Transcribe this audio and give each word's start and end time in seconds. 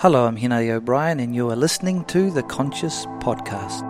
Hello, 0.00 0.26
I'm 0.26 0.36
Henare 0.36 0.72
O'Brien, 0.72 1.20
and 1.20 1.34
you 1.34 1.48
are 1.48 1.56
listening 1.56 2.04
to 2.04 2.30
the 2.30 2.42
Conscious 2.42 3.06
Podcast. 3.18 3.80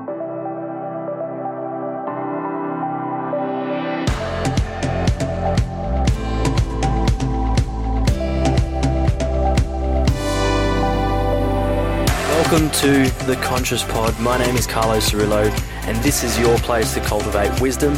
Welcome 12.31 12.71
to 12.71 13.11
the 13.27 13.37
Conscious 13.43 13.83
Pod. 13.83 14.17
My 14.21 14.39
name 14.39 14.55
is 14.55 14.69
Carlos 14.69 15.11
Cirillo, 15.11 15.51
and 15.89 15.97
this 16.05 16.23
is 16.23 16.39
your 16.39 16.57
place 16.59 16.95
to 16.95 17.01
cultivate 17.01 17.61
wisdom, 17.61 17.95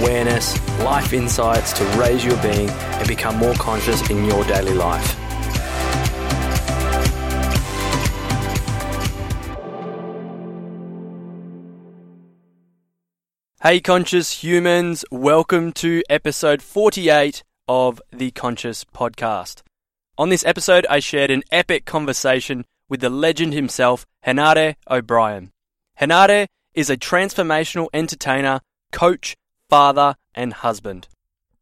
awareness, 0.00 0.58
life 0.80 1.12
insights 1.12 1.72
to 1.74 1.84
raise 2.00 2.24
your 2.24 2.36
being 2.42 2.68
and 2.68 3.06
become 3.06 3.36
more 3.36 3.54
conscious 3.54 4.10
in 4.10 4.24
your 4.24 4.42
daily 4.46 4.74
life. 4.74 5.23
Hey, 13.66 13.80
conscious 13.80 14.44
humans, 14.44 15.06
welcome 15.10 15.72
to 15.72 16.02
episode 16.10 16.60
48 16.60 17.42
of 17.66 17.98
the 18.12 18.30
Conscious 18.32 18.84
Podcast. 18.84 19.62
On 20.18 20.28
this 20.28 20.44
episode, 20.44 20.84
I 20.90 20.98
shared 20.98 21.30
an 21.30 21.44
epic 21.50 21.86
conversation 21.86 22.66
with 22.90 23.00
the 23.00 23.08
legend 23.08 23.54
himself, 23.54 24.04
Henare 24.26 24.74
O'Brien. 24.90 25.50
Henare 25.98 26.48
is 26.74 26.90
a 26.90 26.98
transformational 26.98 27.88
entertainer, 27.94 28.60
coach, 28.92 29.34
father, 29.70 30.16
and 30.34 30.52
husband. 30.52 31.08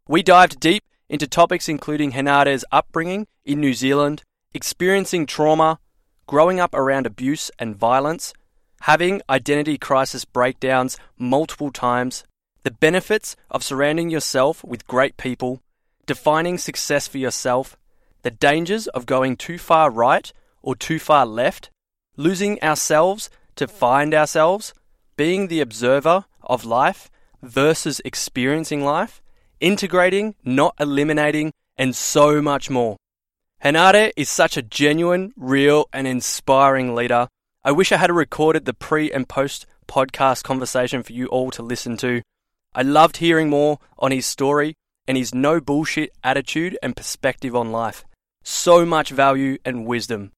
We 0.09 0.25
dived 0.25 0.59
deep 0.59 0.83
into 1.09 1.29
topics 1.29 1.69
including 1.69 2.15
Henare's 2.15 2.65
upbringing 2.73 3.29
in 3.45 3.61
New 3.61 3.75
Zealand, 3.75 4.25
experiencing 4.53 5.25
trauma, 5.25 5.79
growing 6.27 6.59
up 6.59 6.75
around 6.75 7.07
abuse 7.07 7.49
and 7.61 7.77
violence, 7.77 8.35
having 8.83 9.23
identity 9.31 9.79
crisis 9.79 10.25
breakdowns 10.25 10.99
multiple 11.17 11.71
times, 11.71 12.25
the 12.65 12.71
benefits 12.71 13.37
of 13.49 13.63
surrounding 13.63 14.11
yourself 14.11 14.65
with 14.65 14.89
great 14.89 15.17
people, 15.17 15.61
defining 16.05 16.59
success 16.59 17.07
for 17.07 17.19
yourself, 17.19 17.77
the 18.23 18.31
dangers 18.31 18.89
of 18.89 19.07
going 19.07 19.37
too 19.37 19.57
far 19.57 19.89
right 19.89 20.33
or 20.63 20.75
too 20.75 20.99
far 20.99 21.25
left, 21.25 21.71
losing 22.17 22.61
ourselves 22.61 23.31
to 23.55 23.69
find 23.69 24.13
ourselves, 24.13 24.75
being 25.17 25.47
the 25.47 25.61
observer 25.61 26.25
of 26.43 26.65
life 26.65 27.09
versus 27.41 28.01
experiencing 28.05 28.83
life, 28.85 29.23
integrating, 29.61 30.35
not 30.45 30.75
eliminating, 30.81 31.53
and 31.77 31.95
so 31.95 32.43
much 32.43 32.69
more. 32.69 32.97
Henare 33.65 34.11
is 34.17 34.29
such 34.29 34.57
a 34.57 34.63
genuine, 34.63 35.33
real, 35.37 35.89
and 35.93 36.09
inspiring 36.09 36.97
leader 36.97 37.29
I 37.65 37.71
wish 37.71 37.93
I 37.93 37.97
had 37.97 38.11
recorded 38.11 38.65
the 38.65 38.75
pre 38.75 39.13
and 39.13 39.29
post 39.29 39.67
podcast 39.87 40.43
conversation 40.43 41.05
for 41.05 41.13
you 41.13 41.27
all 41.29 41.53
to 41.53 41.63
listen 41.63 41.97
to. 41.99 42.23
I 42.75 42.83
loved 42.83 43.19
hearing 43.19 43.51
more 43.51 43.79
on 44.01 44.11
his 44.11 44.27
story 44.27 44.75
and 45.07 45.17
his 45.17 45.33
no 45.33 45.61
bullshit 45.61 46.11
attitude 46.25 46.77
and 46.83 46.97
perspective 46.97 47.55
on 47.55 47.71
life. 47.71 48.05
So 48.43 48.85
much 48.85 49.11
value 49.11 49.59
and 49.65 49.87
wisdom. 49.87 50.33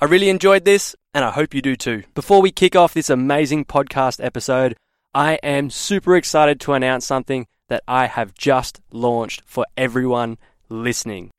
I 0.00 0.06
really 0.06 0.28
enjoyed 0.28 0.64
this, 0.64 0.96
and 1.14 1.24
I 1.24 1.30
hope 1.30 1.54
you 1.54 1.62
do 1.62 1.76
too. 1.76 2.02
Before 2.12 2.42
we 2.42 2.50
kick 2.50 2.74
off 2.74 2.92
this 2.92 3.08
amazing 3.08 3.66
podcast 3.66 4.24
episode, 4.24 4.76
I 5.14 5.34
am 5.44 5.70
super 5.70 6.16
excited 6.16 6.58
to 6.62 6.72
announce 6.72 7.06
something 7.06 7.46
that 7.68 7.84
I 7.86 8.06
have 8.06 8.34
just 8.34 8.80
launched 8.90 9.42
for 9.46 9.64
everyone 9.76 10.38
listening. 10.68 11.30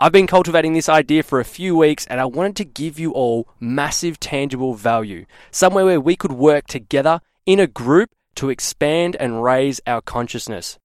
I've 0.00 0.12
been 0.12 0.28
cultivating 0.28 0.74
this 0.74 0.88
idea 0.88 1.24
for 1.24 1.40
a 1.40 1.44
few 1.44 1.76
weeks 1.76 2.06
and 2.06 2.20
I 2.20 2.24
wanted 2.24 2.54
to 2.56 2.64
give 2.64 3.00
you 3.00 3.10
all 3.10 3.48
massive 3.58 4.20
tangible 4.20 4.74
value, 4.74 5.26
somewhere 5.50 5.84
where 5.84 6.00
we 6.00 6.14
could 6.14 6.30
work 6.30 6.68
together 6.68 7.20
in 7.46 7.58
a 7.58 7.66
group 7.66 8.10
to 8.36 8.48
expand 8.48 9.16
and 9.18 9.42
raise 9.42 9.80
our 9.88 10.00
consciousness. 10.00 10.78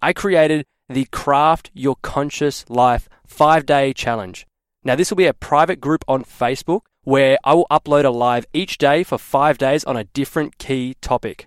I 0.00 0.14
created 0.14 0.64
the 0.88 1.04
Craft 1.12 1.72
Your 1.74 1.96
Conscious 2.00 2.64
Life 2.70 3.06
5 3.26 3.66
day 3.66 3.92
challenge. 3.92 4.46
Now, 4.82 4.94
this 4.94 5.10
will 5.10 5.16
be 5.16 5.26
a 5.26 5.34
private 5.34 5.78
group 5.78 6.02
on 6.08 6.24
Facebook 6.24 6.80
where 7.02 7.36
I 7.44 7.52
will 7.52 7.66
upload 7.70 8.06
a 8.06 8.10
live 8.10 8.46
each 8.54 8.78
day 8.78 9.04
for 9.04 9.18
5 9.18 9.58
days 9.58 9.84
on 9.84 9.98
a 9.98 10.04
different 10.04 10.56
key 10.56 10.94
topic. 11.02 11.46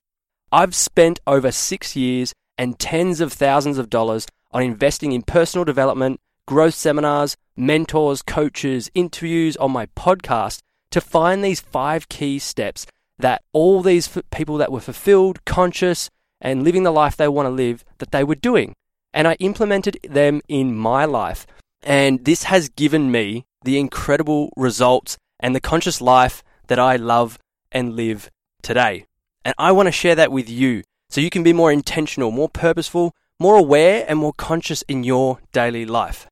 I've 0.51 0.75
spent 0.75 1.19
over 1.25 1.51
6 1.51 1.95
years 1.95 2.35
and 2.59 2.77
tens 2.77 3.21
of 3.21 3.33
thousands 3.33 3.79
of 3.79 3.89
dollars 3.89 4.27
on 4.51 4.61
investing 4.61 5.13
in 5.13 5.23
personal 5.23 5.65
development 5.65 6.19
growth 6.47 6.73
seminars, 6.73 7.35
mentors, 7.55 8.21
coaches, 8.21 8.89
interviews 8.95 9.55
on 9.57 9.71
my 9.71 9.85
podcast 9.87 10.61
to 10.89 11.01
find 11.01 11.43
these 11.43 11.59
five 11.59 12.09
key 12.09 12.39
steps 12.39 12.87
that 13.19 13.43
all 13.51 13.81
these 13.81 14.17
people 14.31 14.57
that 14.57 14.71
were 14.71 14.79
fulfilled, 14.79 15.43
conscious, 15.45 16.09
and 16.39 16.63
living 16.63 16.83
the 16.83 16.91
life 16.91 17.17
they 17.17 17.27
want 17.27 17.45
to 17.45 17.51
live 17.51 17.83
that 17.97 18.11
they 18.11 18.23
were 18.23 18.35
doing. 18.35 18.73
And 19.13 19.27
I 19.27 19.33
implemented 19.35 19.99
them 20.07 20.41
in 20.47 20.75
my 20.75 21.05
life. 21.05 21.45
And 21.83 22.23
this 22.23 22.43
has 22.43 22.69
given 22.69 23.11
me 23.11 23.45
the 23.63 23.77
incredible 23.77 24.51
results 24.55 25.17
and 25.39 25.53
the 25.53 25.59
conscious 25.59 25.99
life 25.99 26.43
that 26.67 26.79
I 26.79 26.95
love 26.95 27.37
and 27.71 27.95
live 27.95 28.29
today. 28.61 29.05
And 29.43 29.53
I 29.57 29.71
want 29.73 29.87
to 29.87 29.91
share 29.91 30.15
that 30.15 30.31
with 30.31 30.49
you 30.49 30.83
so 31.09 31.21
you 31.21 31.29
can 31.29 31.43
be 31.43 31.53
more 31.53 31.71
intentional, 31.71 32.31
more 32.31 32.49
purposeful, 32.49 33.13
more 33.39 33.57
aware, 33.57 34.05
and 34.07 34.19
more 34.19 34.33
conscious 34.33 34.81
in 34.83 35.03
your 35.03 35.39
daily 35.51 35.85
life. 35.85 36.27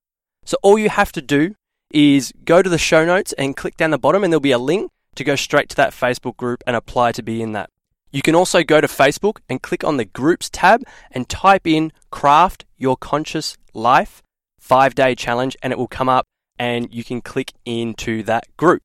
So 0.45 0.57
all 0.63 0.77
you 0.77 0.89
have 0.89 1.11
to 1.13 1.21
do 1.21 1.55
is 1.91 2.31
go 2.45 2.61
to 2.61 2.69
the 2.69 2.77
show 2.77 3.05
notes 3.05 3.33
and 3.33 3.57
click 3.57 3.77
down 3.77 3.91
the 3.91 3.97
bottom, 3.97 4.23
and 4.23 4.31
there'll 4.31 4.39
be 4.41 4.51
a 4.51 4.57
link 4.57 4.91
to 5.15 5.23
go 5.23 5.35
straight 5.35 5.69
to 5.69 5.75
that 5.77 5.91
Facebook 5.91 6.37
group 6.37 6.63
and 6.67 6.75
apply 6.75 7.11
to 7.13 7.23
be 7.23 7.41
in 7.41 7.53
that. 7.53 7.69
You 8.11 8.21
can 8.21 8.35
also 8.35 8.63
go 8.63 8.79
to 8.79 8.87
Facebook 8.87 9.39
and 9.49 9.61
click 9.61 9.83
on 9.83 9.97
the 9.97 10.05
groups 10.05 10.49
tab 10.49 10.83
and 11.11 11.27
type 11.27 11.65
in 11.67 11.91
Craft 12.11 12.65
Your 12.77 12.95
Conscious 12.95 13.57
Life 13.73 14.21
five 14.59 14.95
day 14.95 15.15
challenge, 15.15 15.55
and 15.61 15.71
it 15.73 15.77
will 15.77 15.87
come 15.87 16.09
up 16.09 16.25
and 16.57 16.93
you 16.93 17.03
can 17.03 17.21
click 17.21 17.51
into 17.65 18.23
that 18.23 18.45
group. 18.57 18.81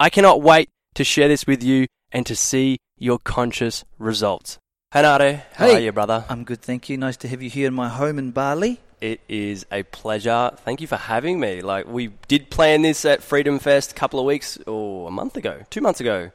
I 0.00 0.10
cannot 0.10 0.42
wait 0.42 0.68
to 0.94 1.04
share 1.04 1.28
this 1.28 1.46
with 1.46 1.62
you 1.62 1.86
and 2.12 2.26
to 2.26 2.34
see 2.36 2.78
your 2.98 3.18
conscious 3.18 3.84
results. 3.98 4.58
Henare, 4.94 5.42
how 5.54 5.66
Hey. 5.66 5.76
are 5.76 5.80
you, 5.80 5.92
brother? 5.92 6.24
I'm 6.28 6.44
good, 6.44 6.60
thank 6.62 6.88
you. 6.88 6.96
Nice 6.96 7.16
to 7.18 7.28
have 7.28 7.42
you 7.42 7.50
here 7.50 7.68
in 7.68 7.74
my 7.74 7.88
home 7.88 8.18
in 8.18 8.32
Bali. 8.32 8.80
It 9.00 9.20
is 9.28 9.64
a 9.70 9.84
pleasure. 9.84 10.50
Thank 10.64 10.80
you 10.80 10.86
for 10.86 10.96
having 10.96 11.38
me. 11.38 11.60
Like 11.60 11.86
we 11.86 12.08
did 12.26 12.50
plan 12.50 12.82
this 12.82 13.04
at 13.04 13.22
Freedom 13.22 13.58
Fest 13.58 13.92
a 13.92 13.94
couple 13.94 14.18
of 14.18 14.26
weeks 14.26 14.58
or 14.66 15.08
a 15.08 15.10
month 15.10 15.36
ago, 15.36 15.62
two 15.70 15.80
months 15.80 16.00
ago, 16.00 16.30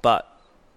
but 0.00 0.30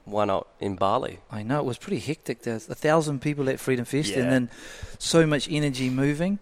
why 0.06 0.26
not 0.26 0.48
in 0.60 0.76
Bali? 0.76 1.20
I 1.30 1.44
know 1.44 1.60
it 1.60 1.66
was 1.66 1.78
pretty 1.78 2.00
hectic. 2.00 2.42
There's 2.44 2.68
a 2.70 2.76
thousand 2.76 3.22
people 3.22 3.50
at 3.50 3.60
Freedom 3.60 3.86
Fest, 3.86 4.10
Yeah. 4.12 4.20
and 4.20 4.32
then 4.32 4.50
so 4.98 5.26
much 5.28 5.48
energy 5.52 5.90
moving. 5.90 6.40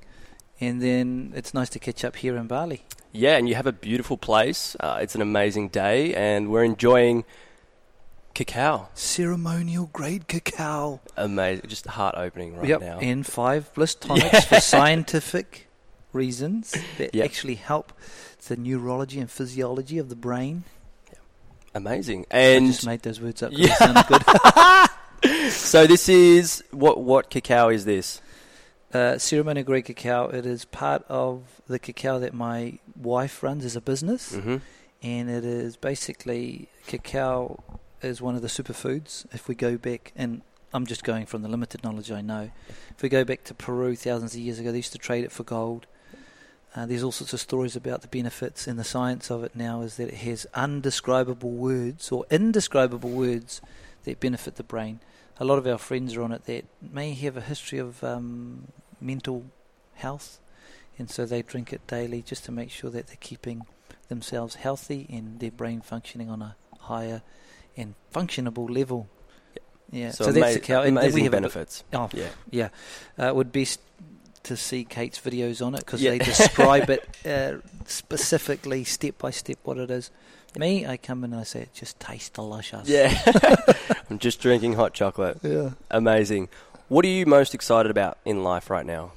And 0.62 0.82
then 0.82 1.34
it's 1.36 1.54
nice 1.54 1.70
to 1.72 1.80
catch 1.80 2.06
up 2.06 2.16
here 2.16 2.38
in 2.38 2.48
Bali. 2.48 2.86
Yeah, 3.12 3.36
and 3.38 3.50
you 3.50 3.56
have 3.56 3.68
a 3.68 3.74
beautiful 3.74 4.18
place. 4.18 4.78
Uh, 4.80 5.00
it's 5.02 5.16
an 5.16 5.22
amazing 5.22 5.70
day, 5.70 6.14
and 6.14 6.50
we're 6.50 6.64
enjoying 6.64 7.26
cacao. 8.36 8.90
Ceremonial 8.94 9.90
grade 9.92 10.28
cacao. 10.28 11.00
Amazing, 11.18 11.68
just 11.68 11.88
heart 11.88 12.14
opening 12.18 12.56
right 12.56 12.68
yep, 12.68 12.82
now. 12.82 13.00
and 13.00 13.26
five 13.26 13.74
bliss 13.74 13.96
tonics 13.96 14.46
for 14.46 14.60
scientific 14.60 15.68
reasons 16.14 16.76
that 17.00 17.16
Yep. 17.16 17.26
actually 17.26 17.56
help 17.56 17.92
the 18.48 18.56
neurology 18.56 19.20
and 19.20 19.32
physiology 19.32 19.98
of 19.98 20.10
the 20.10 20.16
brain. 20.16 20.64
Amazing, 21.74 22.26
I 22.32 22.38
and 22.38 22.68
just 22.68 22.86
made 22.86 23.02
those 23.02 23.20
words 23.20 23.42
up. 23.44 23.52
Yeah. 23.54 24.04
Good. 24.08 24.24
so 25.52 25.86
this 25.88 26.08
is 26.08 26.64
what 26.72 27.02
what 27.02 27.30
cacao 27.30 27.70
is 27.70 27.84
this? 27.86 28.22
Uh, 28.94 29.18
ceremonial 29.18 29.66
grade 29.66 29.84
cacao. 29.84 30.30
It 30.30 30.46
is 30.46 30.64
part 30.64 31.04
of 31.10 31.44
the 31.68 31.78
cacao 31.80 32.20
that 32.20 32.34
my 32.34 32.80
wife 32.96 33.44
runs 33.44 33.66
as 33.66 33.76
a 33.76 33.82
business, 33.82 34.36
hmm 34.36 34.58
and 35.04 35.30
it 35.30 35.44
is 35.44 35.76
basically 35.76 36.68
cacao 36.88 37.62
is 38.06 38.22
one 38.22 38.36
of 38.36 38.42
the 38.42 38.48
superfoods. 38.48 39.26
If 39.34 39.48
we 39.48 39.56
go 39.56 39.78
back, 39.78 40.12
and 40.16 40.42
I'm 40.74 40.86
just 40.86 41.04
going 41.04 41.26
from 41.26 41.42
the 41.42 41.50
limited 41.50 41.84
knowledge 41.84 42.12
I 42.12 42.22
know, 42.22 42.52
if 42.92 43.02
we 43.02 43.10
go 43.10 43.24
back 43.24 43.44
to 43.46 43.54
Peru 43.54 43.96
thousands 43.96 44.34
of 44.34 44.40
years 44.40 44.60
ago, 44.60 44.72
they 44.72 44.78
used 44.78 44.92
to 44.94 44.98
trade 44.98 45.24
it 45.24 45.32
for 45.32 45.44
gold. 45.44 45.88
Uh, 46.76 46.86
there's 46.86 47.04
all 47.04 47.12
sorts 47.12 47.34
of 47.34 47.40
stories 47.40 47.76
about 47.76 48.02
the 48.02 48.08
benefits, 48.08 48.68
and 48.68 48.78
the 48.78 48.84
science 48.84 49.32
of 49.32 49.44
it 49.44 49.56
now 49.56 49.82
is 49.82 49.98
that 49.98 50.10
it 50.10 50.16
has 50.16 50.46
undescribable 50.54 51.52
words 51.52 52.12
or 52.12 52.26
indescribable 52.30 53.10
words 53.10 53.62
that 54.04 54.20
benefit 54.20 54.56
the 54.56 54.64
brain. 54.64 55.00
A 55.40 55.46
lot 55.46 55.58
of 55.58 55.68
our 55.68 55.78
friends 55.78 56.16
are 56.16 56.22
on 56.22 56.32
it 56.32 56.46
that 56.46 56.66
may 56.82 57.14
have 57.14 57.38
a 57.38 57.42
history 57.42 57.80
of 57.80 58.04
um, 58.04 58.68
mental 59.00 59.46
health, 59.94 60.40
and 60.98 61.10
so 61.10 61.26
they 61.26 61.42
drink 61.42 61.72
it 61.72 61.88
daily 61.88 62.22
just 62.22 62.46
to 62.46 62.52
make 62.52 62.72
sure 62.72 62.90
that 62.90 63.08
they're 63.08 63.18
keeping 63.20 63.66
themselves 64.08 64.56
healthy 64.56 65.08
and 65.10 65.40
their 65.40 65.52
brain 65.52 65.82
functioning 65.82 66.30
on 66.30 66.42
a 66.42 66.56
higher 66.82 67.22
and 67.78 67.96
functionable 68.14 68.70
level. 68.70 69.08
Yeah, 69.92 70.12
so, 70.12 70.32
that's 70.32 70.56
the 70.56 70.60
cow. 70.60 70.84
amazing 70.84 71.14
we 71.14 71.22
have 71.24 71.34
a- 71.34 71.38
benefits. 71.38 71.84
oh, 71.94 72.10
Yeah. 72.14 72.28
yeah, 72.50 72.70
uh, 73.20 73.28
it 73.28 73.36
would 73.36 73.52
best 73.52 73.80
to 74.44 74.58
see 74.58 74.84
Kate's 74.84 75.20
videos 75.20 75.66
on 75.66 75.74
it 75.76 75.80
because 75.80 76.02
Yeah. 76.02 76.12
they 76.12 76.18
describe 76.34 76.90
it 76.90 77.08
uh, 77.26 77.60
specifically, 77.86 78.84
step 78.84 79.18
by 79.18 79.32
step, 79.32 79.58
what 79.64 79.78
it 79.78 79.90
is. 79.92 80.12
Me, 80.58 80.86
I 80.86 80.98
come 80.98 81.24
in 81.24 81.34
and 81.34 81.42
I 81.42 81.44
say 81.44 81.62
it 81.62 81.74
just 81.74 82.00
tastes 82.00 82.30
delicious. 82.30 82.88
Yeah. 82.88 83.14
I'm 84.10 84.20
just 84.20 84.40
drinking 84.42 84.74
hot 84.74 84.94
chocolate. 84.94 85.40
yeah. 85.44 85.72
Amazing. 85.92 86.50
What 86.88 87.04
are 87.06 87.10
you 87.10 87.26
most 87.26 87.54
excited 87.54 87.90
about 87.92 88.18
in 88.26 88.44
life 88.44 88.70
right 88.70 88.86
now? 88.86 89.12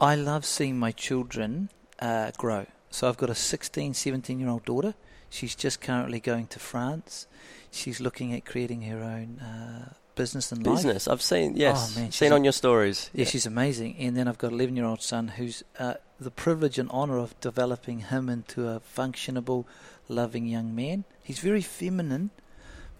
I 0.00 0.14
love 0.14 0.44
seeing 0.44 0.78
my 0.78 0.92
children 0.92 1.68
uh, 1.98 2.30
grow. 2.38 2.66
So 2.90 3.08
I've 3.08 3.16
got 3.18 3.28
a 3.30 3.34
16, 3.34 3.92
17 3.94 4.40
year 4.40 4.48
old 4.48 4.64
daughter. 4.64 4.94
She's 5.28 5.54
just 5.54 5.80
currently 5.80 6.20
going 6.20 6.46
to 6.48 6.58
France. 6.58 7.26
She's 7.70 8.00
looking 8.00 8.32
at 8.34 8.44
creating 8.44 8.82
her 8.82 8.98
own 9.02 9.38
uh, 9.40 9.92
business 10.14 10.50
and 10.52 10.66
life. 10.66 10.76
Business. 10.76 11.06
I've 11.08 11.22
seen, 11.22 11.56
yes, 11.56 11.94
Oh, 11.96 12.00
man, 12.00 12.12
seen 12.12 12.32
on 12.32 12.44
your 12.44 12.52
stories. 12.52 13.10
Yeah, 13.14 13.24
she's 13.26 13.46
amazing. 13.46 13.96
And 13.98 14.16
then 14.16 14.26
I've 14.28 14.38
got 14.38 14.48
an 14.48 14.54
11 14.54 14.76
year 14.76 14.84
old 14.86 15.02
son 15.02 15.28
who's 15.28 15.62
uh, 15.78 15.94
the 16.18 16.30
privilege 16.30 16.78
and 16.78 16.90
honour 16.90 17.18
of 17.18 17.38
developing 17.40 18.00
him 18.00 18.28
into 18.28 18.68
a 18.68 18.80
functionable, 18.80 19.64
loving 20.08 20.46
young 20.46 20.74
man. 20.74 21.04
He's 21.22 21.38
very 21.40 21.62
feminine, 21.62 22.30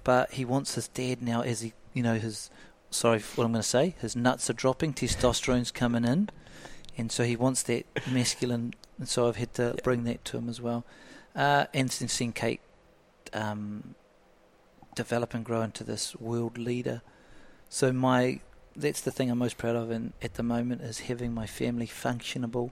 but 0.04 0.32
he 0.32 0.44
wants 0.44 0.74
his 0.74 0.88
dad 0.88 1.22
now 1.22 1.40
as 1.40 1.60
he, 1.62 1.72
you 1.94 2.02
know, 2.02 2.14
his, 2.14 2.50
sorry 2.90 3.18
for 3.18 3.40
what 3.40 3.44
I'm 3.46 3.52
going 3.52 3.62
to 3.62 3.68
say, 3.68 3.94
his 4.00 4.14
nuts 4.14 4.48
are 4.50 4.54
dropping, 4.54 4.92
testosterone's 4.94 5.70
coming 5.70 6.04
in. 6.04 6.28
And 6.96 7.10
so 7.10 7.24
he 7.24 7.36
wants 7.36 7.62
that 7.64 7.84
masculine. 8.10 8.74
And 8.98 9.08
so 9.08 9.28
I've 9.28 9.36
had 9.36 9.54
to 9.54 9.72
Yeah. 9.76 9.80
bring 9.82 10.04
that 10.04 10.24
to 10.26 10.38
him 10.38 10.48
as 10.48 10.60
well. 10.60 10.84
Uh, 11.34 11.66
and 11.72 11.90
since 11.90 12.12
seeing 12.12 12.32
Kate 12.32 12.60
um, 13.32 13.94
develop 15.04 15.34
and 15.34 15.44
grow 15.44 15.62
into 15.62 15.84
this 15.84 16.04
world 16.16 16.58
leader. 16.58 16.98
So 17.68 17.92
my 17.92 18.40
that's 18.84 19.00
the 19.00 19.10
thing 19.10 19.30
I'm 19.30 19.38
most 19.38 19.58
proud 19.58 19.76
of 19.76 19.90
in, 19.90 20.12
at 20.22 20.34
the 20.34 20.42
moment 20.54 20.82
is 20.82 21.00
having 21.10 21.32
my 21.34 21.46
family 21.46 21.86
functionable, 21.86 22.70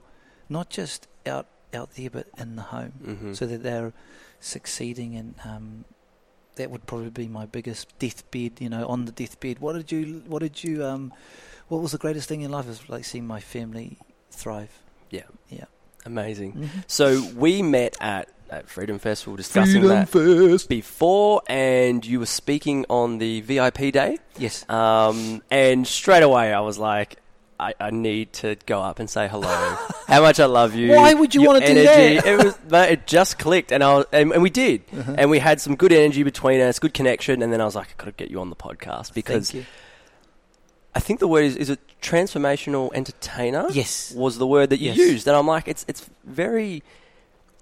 not 0.49 0.69
just 0.69 1.07
out 1.25 1.47
out 1.73 1.89
there 1.95 2.09
but 2.09 2.27
in 2.37 2.55
the 2.55 2.67
home, 2.75 2.93
hmm 3.03 3.33
so 3.33 3.45
that 3.45 3.61
they're 3.63 3.93
succeeding 4.39 5.15
and 5.15 5.35
um, 5.43 5.85
that 6.55 6.69
would 6.71 6.85
probably 6.85 7.09
be 7.23 7.27
my 7.27 7.45
biggest 7.45 7.97
deathbed. 7.99 8.53
You 8.59 8.69
know, 8.69 8.83
on 8.87 9.05
the 9.05 9.11
deathbed, 9.11 9.59
what 9.59 9.73
did 9.73 9.91
you 9.91 10.23
what 10.31 10.41
did 10.47 10.63
you 10.63 10.85
um, 10.91 11.13
what 11.69 11.81
was 11.81 11.91
the 11.91 11.97
greatest 12.05 12.27
thing 12.29 12.41
in 12.41 12.51
life? 12.51 12.67
Is 12.69 12.89
like 12.89 13.05
seeing 13.05 13.27
my 13.27 13.39
family 13.39 13.97
thrive. 14.31 14.73
Yeah, 15.09 15.29
yeah, 15.49 15.65
amazing. 16.05 16.53
Mm-hmm. 16.53 16.79
So 16.87 17.05
we 17.35 17.61
met 17.61 17.95
at, 18.01 18.27
at 18.49 18.69
Freedom 18.69 18.99
Festival 18.99 19.35
discussing 19.35 19.83
that 19.87 20.09
Fest. 20.09 20.69
before, 20.69 21.41
and 21.47 22.05
you 22.05 22.19
were 22.19 22.25
speaking 22.25 22.85
on 22.89 23.17
the 23.17 23.41
VIP 23.41 23.91
day. 23.93 24.17
Yes. 24.37 24.67
Um, 24.69 25.41
and 25.51 25.85
straight 25.87 26.23
away, 26.23 26.53
I 26.53 26.59
was 26.61 26.77
like, 26.77 27.17
I, 27.59 27.73
I 27.79 27.89
need 27.89 28.33
to 28.33 28.55
go 28.67 28.81
up 28.81 28.99
and 28.99 29.09
say 29.09 29.27
hello. 29.27 29.47
How 30.07 30.21
much 30.21 30.39
I 30.39 30.45
love 30.45 30.75
you. 30.75 30.91
Why 30.91 31.13
would 31.15 31.33
you 31.33 31.41
your 31.41 31.53
wanna 31.53 31.65
do 31.65 31.71
energy. 31.71 32.15
that? 32.17 32.25
It 32.27 32.43
was, 32.45 32.57
mate, 32.69 32.91
it 32.91 33.07
just 33.07 33.39
clicked, 33.39 33.71
and 33.71 33.83
I 33.83 33.95
was, 33.95 34.05
and, 34.11 34.31
and 34.31 34.43
we 34.43 34.49
did, 34.51 34.83
Uh-huh. 34.95 35.15
and 35.17 35.29
we 35.31 35.39
had 35.39 35.59
some 35.59 35.75
good 35.75 35.91
energy 35.91 36.21
between 36.23 36.61
us, 36.61 36.77
good 36.77 36.93
connection, 36.93 37.41
and 37.41 37.51
then 37.51 37.59
I 37.59 37.65
was 37.65 37.75
like, 37.75 37.87
I 37.87 37.93
got 37.97 38.05
to 38.05 38.11
get 38.11 38.29
you 38.29 38.39
on 38.41 38.49
the 38.51 38.55
podcast 38.55 39.13
because 39.15 39.51
Thank 39.51 39.63
you. 39.65 39.69
I 40.95 40.99
think 40.99 41.19
the 41.19 41.27
word 41.27 41.45
is 41.45 41.55
is 41.55 41.69
it 41.69 41.79
transformational 42.01 42.89
entertainer 42.93 43.67
Yes. 43.71 44.13
was 44.15 44.37
the 44.37 44.47
word 44.47 44.69
that 44.69 44.79
you 44.79 44.89
Yes. 44.91 44.97
used, 44.97 45.27
and 45.27 45.35
I'm 45.35 45.47
like, 45.47 45.67
it's 45.67 45.83
it's 45.87 46.07
very 46.25 46.83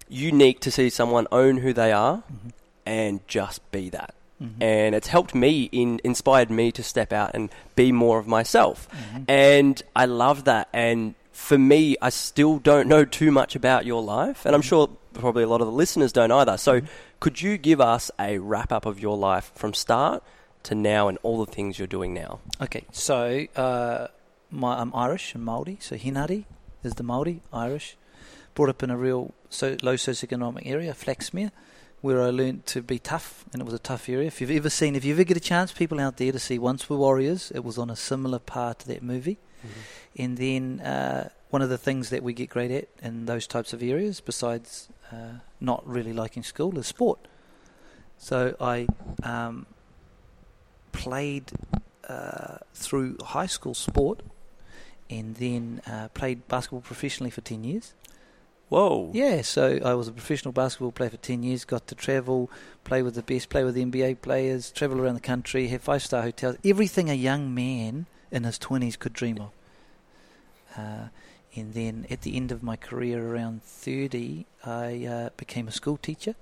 unique 0.08 0.60
to 0.62 0.72
see 0.72 0.90
someone 0.90 1.28
own 1.32 1.58
who 1.58 1.74
they 1.74 1.92
are 1.92 2.18
Mhm. 2.32 2.52
and 2.86 3.28
just 3.28 3.60
be 3.72 3.90
that 3.90 4.14
Mhm. 4.42 4.62
and 4.62 4.96
it's 4.96 5.08
helped 5.08 5.34
me 5.34 5.70
in 5.72 6.00
inspired 6.04 6.50
me 6.52 6.72
to 6.72 6.84
step 6.84 7.12
out 7.14 7.32
and 7.34 7.50
be 7.76 7.92
more 7.92 8.20
of 8.20 8.28
myself 8.28 8.88
Mhm. 8.92 9.26
and 9.28 9.82
i 9.96 10.06
love 10.06 10.44
that 10.44 10.68
and 10.74 11.16
for 11.32 11.58
me 11.58 11.96
i 12.02 12.10
still 12.10 12.60
don't 12.60 12.88
know 12.88 13.04
too 13.06 13.32
much 13.32 13.56
about 13.56 13.86
your 13.86 14.04
life 14.04 14.46
and 14.46 14.54
i'm 14.56 14.62
Mhm. 14.62 14.66
sure 14.66 14.90
probably 15.14 15.44
a 15.44 15.48
lot 15.48 15.62
of 15.62 15.68
the 15.68 15.74
listeners 15.74 16.12
don't 16.12 16.32
either 16.32 16.58
so 16.58 16.82
Mhm. 16.82 16.88
could 17.20 17.42
you 17.42 17.58
give 17.58 17.80
us 17.82 18.12
a 18.20 18.38
wrap 18.38 18.72
up 18.72 18.86
of 18.86 19.00
your 19.00 19.18
life 19.18 19.52
from 19.56 19.74
start 19.74 20.22
to 20.64 20.76
now 20.76 21.08
and 21.08 21.18
all 21.24 21.44
the 21.44 21.52
things 21.52 21.80
you're 21.80 21.88
doing 21.88 22.14
now 22.14 22.40
Okay, 22.62 22.84
so 22.92 23.46
uh, 23.56 24.08
my, 24.52 24.80
I'm 24.80 24.94
Irish 24.96 25.34
and 25.36 25.44
Maori, 25.44 25.78
so 25.82 25.96
Henare 25.96 26.46
is 26.84 26.94
the 26.96 27.04
Maori, 27.04 27.42
Irish. 27.52 27.98
Brought 28.54 28.70
up 28.70 28.82
in 28.84 28.90
a 28.90 28.96
real 28.98 29.34
so 29.56 29.78
low 29.82 29.96
socioeconomic 29.96 30.66
area, 30.66 30.94
Flaxmere, 30.94 31.52
where 32.02 32.22
I 32.22 32.30
learned 32.30 32.66
to 32.68 32.82
be 32.82 33.00
tough, 33.00 33.46
and 33.52 33.62
it 33.62 33.66
was 33.66 33.74
a 33.74 33.80
tough 33.80 34.08
area. 34.10 34.28
If 34.28 34.42
you've 34.42 34.52
ever 34.52 34.70
seen, 34.70 34.96
if 34.96 35.04
you 35.04 35.14
ever 35.14 35.24
get 35.24 35.38
a 35.38 35.42
chance, 35.42 35.72
people 35.72 36.00
out 36.00 36.18
there 36.18 36.32
to 36.32 36.40
see 36.40 36.60
Once 36.60 36.90
Were 36.90 36.98
Warriors, 36.98 37.52
it 37.56 37.64
was 37.64 37.78
on 37.78 37.90
a 37.90 37.96
similar 37.96 38.40
part 38.40 38.80
to 38.80 38.88
that 38.90 39.02
movie. 39.02 39.38
And 40.18 40.38
then 40.38 40.80
uh, 40.82 41.30
one 41.50 41.62
of 41.62 41.70
the 41.70 41.78
things 41.78 42.10
that 42.12 42.22
we 42.22 42.34
get 42.34 42.50
great 42.50 42.72
at 42.72 42.88
in 43.02 43.26
those 43.26 43.48
types 43.48 43.74
of 43.74 43.82
areas, 43.82 44.22
besides 44.22 44.90
uh, 45.12 45.40
not 45.60 45.88
really 45.88 46.14
liking 46.14 46.44
school, 46.44 46.78
is 46.78 46.88
sport. 46.88 47.28
So 48.18 48.56
I 48.62 48.88
um, 49.24 49.66
played 50.92 51.52
uh, 52.08 52.58
through 52.74 53.18
high 53.24 53.48
school 53.48 53.74
sport 53.74 54.22
and 55.10 55.36
then 55.36 55.82
uh, 55.88 56.08
played 56.10 56.48
basketball 56.48 56.82
professionally 56.82 57.30
for 57.30 57.42
10 57.42 57.64
years. 57.64 57.94
Whoa 58.70 59.12
Yeah, 59.14 59.42
so 59.42 59.80
I 59.84 59.94
was 59.94 60.08
a 60.08 60.12
professional 60.12 60.52
basketball 60.52 60.92
player 60.92 61.10
for 61.10 61.18
10 61.18 61.44
years, 61.44 61.66
got 61.66 61.88
to 61.88 61.96
travel, 61.96 62.50
play 62.84 63.02
with 63.02 63.16
the 63.16 63.24
best, 63.24 63.50
play 63.50 63.64
with 63.64 63.76
the 63.76 63.84
NBA 63.86 64.22
players, 64.22 64.72
travel 64.72 65.00
around 65.00 65.16
the 65.16 65.22
country, 65.22 65.68
have 65.68 65.82
five 65.82 66.04
star 66.04 66.22
hotels, 66.24 66.58
everything 66.64 67.10
a 67.10 67.14
young 67.14 67.54
man 67.54 68.08
in 68.32 68.44
his 68.44 68.60
20s 68.60 68.98
could 68.98 69.14
dream 69.14 69.40
of. 69.40 69.52
Uh, 70.78 71.08
and 71.56 71.74
then 71.74 72.06
at 72.10 72.22
the 72.22 72.36
end 72.36 72.52
of 72.52 72.62
my 72.62 72.76
career, 72.76 73.34
around 73.34 73.64
30, 73.64 74.46
I 74.66 75.06
uh, 75.06 75.30
became 75.38 75.68
a 75.68 75.72
school 75.72 75.98
teacher. 75.98 76.36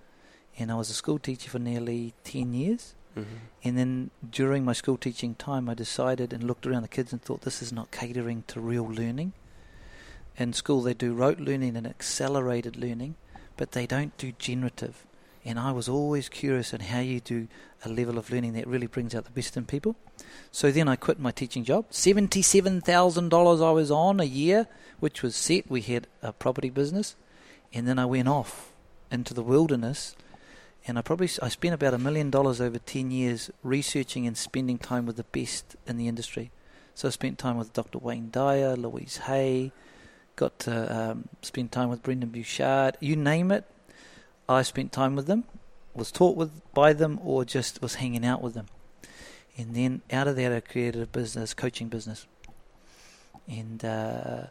And 0.58 0.72
I 0.72 0.76
was 0.76 0.90
a 0.90 0.94
school 0.94 1.20
teacher 1.20 1.50
for 1.50 1.60
nearly 1.60 2.14
10 2.24 2.54
years. 2.54 2.96
Mhm. 3.16 3.26
And 3.64 3.78
then 3.78 4.10
during 4.28 4.66
my 4.66 4.74
school 4.74 4.98
teaching 4.98 5.36
time, 5.36 5.70
I 5.70 5.76
decided 5.76 6.34
and 6.34 6.44
looked 6.44 6.66
around 6.66 6.82
the 6.82 6.88
kids 6.88 7.12
and 7.12 7.22
thought 7.22 7.42
this 7.42 7.62
is 7.62 7.72
not 7.72 7.92
catering 7.92 8.44
to 8.48 8.60
real 8.60 8.86
learning. 8.86 9.34
In 10.38 10.54
school, 10.54 10.82
they 10.82 10.94
do 10.94 11.14
rote 11.14 11.40
learning 11.40 11.76
and 11.76 11.86
accelerated 11.86 12.76
learning, 12.76 13.16
but 13.58 13.72
they 13.72 13.86
don't 13.86 14.18
do 14.18 14.32
generative. 14.34 15.06
And 15.46 15.60
I 15.60 15.72
was 15.72 15.90
always 15.90 16.30
curious 16.30 16.74
on 16.74 16.80
how 16.80 17.00
you 17.00 17.20
do 17.20 17.48
a 17.84 17.90
level 17.90 18.18
of 18.18 18.32
learning 18.32 18.54
that 18.54 18.66
really 18.66 18.88
brings 18.88 19.14
out 19.14 19.26
the 19.26 19.32
best 19.32 19.58
in 19.58 19.66
people. 19.66 19.96
So 20.52 20.72
then 20.72 20.88
I 20.88 20.96
quit 20.96 21.20
my 21.20 21.32
teaching 21.32 21.64
job. 21.66 21.90
$77,000 21.92 23.64
I 23.64 23.72
was 23.72 23.92
on 23.92 24.20
a 24.20 24.26
year, 24.26 24.68
which 25.00 25.22
was 25.22 25.36
set. 25.36 25.70
We 25.70 25.82
had 25.82 26.08
a 26.22 26.32
property 26.32 26.70
business. 26.70 27.16
And 27.74 27.88
then 27.88 28.00
I 28.00 28.06
went 28.06 28.30
off 28.30 28.72
into 29.12 29.34
the 29.34 29.44
wilderness 29.44 30.16
and 30.86 30.98
I 30.98 31.02
probably 31.02 31.30
I 31.42 31.50
spent 31.50 31.74
about 31.74 31.94
a 31.94 31.98
million 31.98 32.30
dollars 32.30 32.60
over 32.60 32.78
ten 32.78 33.10
years 33.10 33.50
researching 33.64 34.28
and 34.28 34.38
spending 34.38 34.78
time 34.78 35.06
with 35.06 35.16
the 35.16 35.24
best 35.24 35.76
in 35.88 35.98
the 35.98 36.08
industry. 36.08 36.52
So 36.94 37.08
I 37.08 37.12
spent 37.12 37.38
time 37.38 37.58
with 37.58 37.74
Dr. 37.74 38.00
Wayne 38.00 38.30
Dyer, 38.32 38.76
Louise 38.76 39.18
Hay, 39.26 39.72
got 40.36 40.60
to 40.60 40.96
um, 40.96 41.30
spend 41.42 41.72
time 41.72 41.90
with 41.90 42.04
Brendon 42.04 42.30
Burchard. 42.30 42.98
You 43.00 43.16
name 43.16 43.52
it, 43.52 43.66
I 44.48 44.62
spent 44.62 44.92
time 44.92 45.16
with 45.16 45.28
them, 45.28 45.46
was 45.94 46.12
taught 46.12 46.36
with 46.36 46.52
by 46.74 46.94
them, 46.94 47.20
or 47.24 47.46
just 47.46 47.82
was 47.82 47.96
hanging 47.96 48.26
out 48.26 48.42
with 48.42 48.54
them. 48.54 48.68
And 49.58 49.76
then 49.76 50.02
out 50.12 50.28
of 50.28 50.36
that, 50.36 50.52
I 50.52 50.60
created 50.60 51.02
a 51.02 51.08
business, 51.08 51.54
coaching 51.54 51.88
business. 51.88 52.26
And 53.48 53.84
uh, 53.86 54.46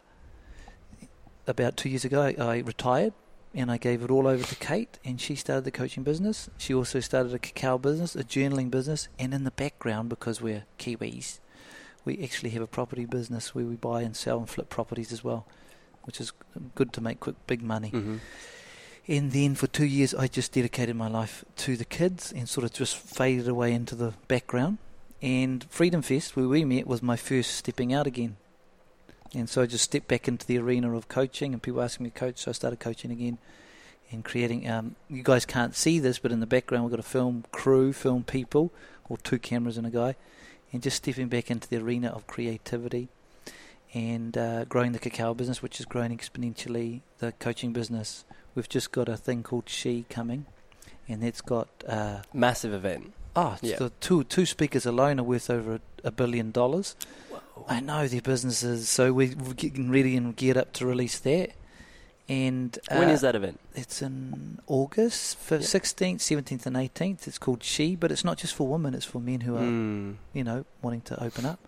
about 1.47 1.75
two 1.75 1.89
years 1.89 2.05
ago, 2.05 2.21
I, 2.21 2.35
I 2.39 2.57
retired 2.59 3.13
and 3.55 3.71
I 3.71 3.77
gave 3.77 4.01
it 4.01 4.09
all 4.09 4.25
over 4.25 4.43
to 4.43 4.55
Kate, 4.55 4.97
and 5.05 5.21
she 5.21 5.35
started 5.35 5.63
the 5.63 5.71
coaching 5.71 6.01
business. 6.01 6.49
She 6.57 6.73
also 6.73 6.99
started 6.99 7.35
a 7.35 7.39
cacao 7.39 7.77
business, 7.77 8.15
a 8.15 8.23
journaling 8.23 8.71
business, 8.71 9.09
and 9.19 9.31
in 9.31 9.43
the 9.43 9.51
background, 9.51 10.09
because 10.09 10.41
we're 10.41 10.63
Kiwis, 10.79 11.39
we 12.03 12.21
actually 12.23 12.49
have 12.51 12.63
a 12.63 12.67
property 12.67 13.05
business 13.05 13.53
where 13.53 13.65
we 13.65 13.75
buy 13.75 14.01
and 14.01 14.15
sell 14.15 14.39
and 14.39 14.49
flip 14.49 14.69
properties 14.69 15.11
as 15.11 15.23
well, 15.23 15.45
which 16.03 16.19
is 16.21 16.33
good 16.75 16.93
to 16.93 17.01
make 17.01 17.19
quick 17.19 17.35
big 17.47 17.61
money. 17.61 17.91
Mhm. 17.91 18.19
And 19.07 19.31
then 19.33 19.55
for 19.55 19.67
two 19.67 19.85
years, 19.85 20.13
I 20.13 20.27
just 20.27 20.53
dedicated 20.53 20.95
my 20.95 21.09
life 21.09 21.43
to 21.57 21.75
the 21.75 21.85
kids 21.85 22.31
and 22.31 22.47
sort 22.47 22.63
of 22.63 22.71
just 22.73 22.95
faded 22.95 23.47
away 23.47 23.73
into 23.73 23.95
the 23.95 24.13
background. 24.27 24.77
And 25.21 25.65
Freedom 25.69 26.01
Fest, 26.01 26.35
where 26.35 26.47
we 26.47 26.63
met, 26.63 26.87
was 26.87 27.01
my 27.01 27.17
first 27.17 27.51
stepping 27.51 27.93
out 27.93 28.07
again. 28.07 28.37
And 29.33 29.49
so 29.49 29.61
I 29.61 29.65
just 29.65 29.83
stepped 29.83 30.07
back 30.07 30.27
into 30.27 30.45
the 30.45 30.57
arena 30.57 30.95
of 30.95 31.07
coaching, 31.07 31.53
and 31.53 31.61
people 31.61 31.81
asking 31.81 32.05
me 32.05 32.11
to 32.11 32.19
coach, 32.19 32.39
so 32.39 32.51
I 32.51 32.53
started 32.53 32.79
coaching 32.79 33.11
again 33.11 33.39
and 34.11 34.23
creating. 34.23 34.69
Um, 34.69 34.95
you 35.09 35.23
guys 35.23 35.45
can't 35.45 35.75
see 35.75 35.99
this, 35.99 36.19
but 36.19 36.31
in 36.31 36.39
the 36.39 36.45
background, 36.45 36.85
we've 36.85 36.91
got 36.91 36.99
a 36.99 37.03
film 37.03 37.43
crew, 37.51 37.93
film 37.93 38.23
people, 38.23 38.71
or 39.09 39.17
two 39.17 39.39
cameras 39.39 39.77
and 39.77 39.87
a 39.87 39.89
guy, 39.89 40.15
and 40.71 40.83
just 40.83 40.97
stepping 40.97 41.27
back 41.29 41.49
into 41.49 41.67
the 41.67 41.77
arena 41.77 42.09
of 42.09 42.27
creativity 42.27 43.09
and 43.93 44.37
uh, 44.37 44.65
growing 44.65 44.91
the 44.91 44.99
cacao 44.99 45.33
business, 45.33 45.61
which 45.61 45.79
is 45.79 45.85
growing 45.85 46.17
exponentially, 46.17 47.01
the 47.19 47.31
coaching 47.33 47.73
business. 47.73 48.25
We've 48.55 48.69
just 48.69 48.91
got 48.91 49.07
a 49.09 49.17
thing 49.17 49.43
called 49.43 49.67
She 49.69 50.05
coming, 50.09 50.45
and 51.07 51.21
that's 51.23 51.41
got. 51.41 51.67
Uh, 51.87 52.21
massive 52.33 52.73
event 52.73 53.13
Oh, 53.35 53.53
it's 53.61 53.63
Yeah. 53.71 53.77
the 53.77 53.89
two 53.99 54.23
two 54.25 54.45
speakers 54.45 54.85
alone 54.85 55.19
are 55.19 55.23
worth 55.23 55.49
over 55.49 55.75
a, 55.75 55.79
a 56.03 56.11
billion 56.11 56.51
dollars. 56.51 56.95
I 57.67 57.79
know 57.79 58.07
their 58.07 58.21
businesses, 58.21 58.87
so 58.89 59.11
we- 59.13 59.33
we're 59.35 59.53
getting 59.53 59.89
ready 59.89 60.15
and 60.17 60.35
geared 60.35 60.57
up 60.57 60.73
to 60.73 60.85
release 60.85 61.17
that. 61.19 61.51
And 62.29 62.77
uh, 62.91 62.97
when 62.97 63.09
is 63.09 63.21
that 63.21 63.35
event? 63.35 63.59
It's 63.75 64.01
in 64.01 64.59
August, 64.67 65.37
for. 65.39 65.57
16th, 65.57 66.17
17th, 66.21 66.65
and 66.65 66.75
18th. 66.77 67.27
It's 67.27 67.37
called 67.37 67.63
She, 67.63 67.95
but 67.95 68.11
it's 68.11 68.23
not 68.23 68.37
just 68.37 68.53
for 68.55 68.67
women; 68.67 68.93
it's 68.93 69.05
for 69.05 69.19
men 69.19 69.41
who 69.41 69.55
are, 69.57 69.61
Mm. 69.61 70.15
you 70.33 70.43
know, 70.43 70.65
wanting 70.81 71.01
to 71.01 71.21
open 71.23 71.45
up. 71.45 71.59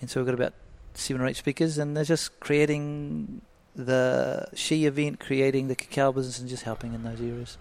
And 0.00 0.08
so 0.10 0.20
we've 0.20 0.26
got 0.26 0.34
about 0.34 0.54
seven 0.94 1.22
or 1.22 1.26
eight 1.26 1.36
speakers, 1.36 1.78
and 1.78 1.96
they're 1.96 2.04
just 2.04 2.38
creating 2.40 3.42
the 3.76 4.46
She 4.54 4.86
event, 4.86 5.20
creating 5.20 5.68
the 5.68 5.74
cacao 5.74 6.12
business, 6.12 6.38
and 6.38 6.48
just 6.48 6.62
helping 6.62 6.94
in 6.94 7.02
those 7.02 7.20
areas. 7.20 7.58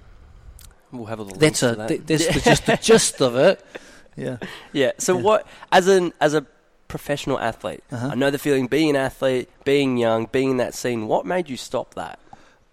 We'll 0.92 1.06
have 1.08 1.20
a 1.20 1.24
little. 1.24 1.40
That's 1.40 1.64
a 1.64 1.76
that. 1.76 1.88
th- 1.88 2.02
that's 2.06 2.28
the, 2.28 2.40
just 2.52 2.66
the 2.66 2.78
gist 2.78 3.22
of 3.22 3.36
it. 3.36 3.64
Yeah. 4.16 4.38
Yeah. 4.74 4.92
So 5.00 5.16
Yeah. 5.18 5.24
what 5.24 5.48
as 5.72 5.88
an 5.88 6.14
as 6.22 6.34
a 6.36 6.46
professional 6.88 7.40
athlete, 7.40 7.84
Uh-huh. 7.92 8.10
I 8.12 8.16
know 8.16 8.30
the 8.30 8.38
feeling 8.38 8.68
being 8.68 8.92
an 8.92 8.96
athlete, 8.96 9.50
being 9.64 9.98
young, 9.98 10.28
being 10.32 10.52
in 10.52 10.58
that 10.58 10.76
scene. 10.76 11.08
What 11.08 11.26
made 11.26 11.50
you 11.50 11.58
stop 11.58 11.96
that 11.96 12.20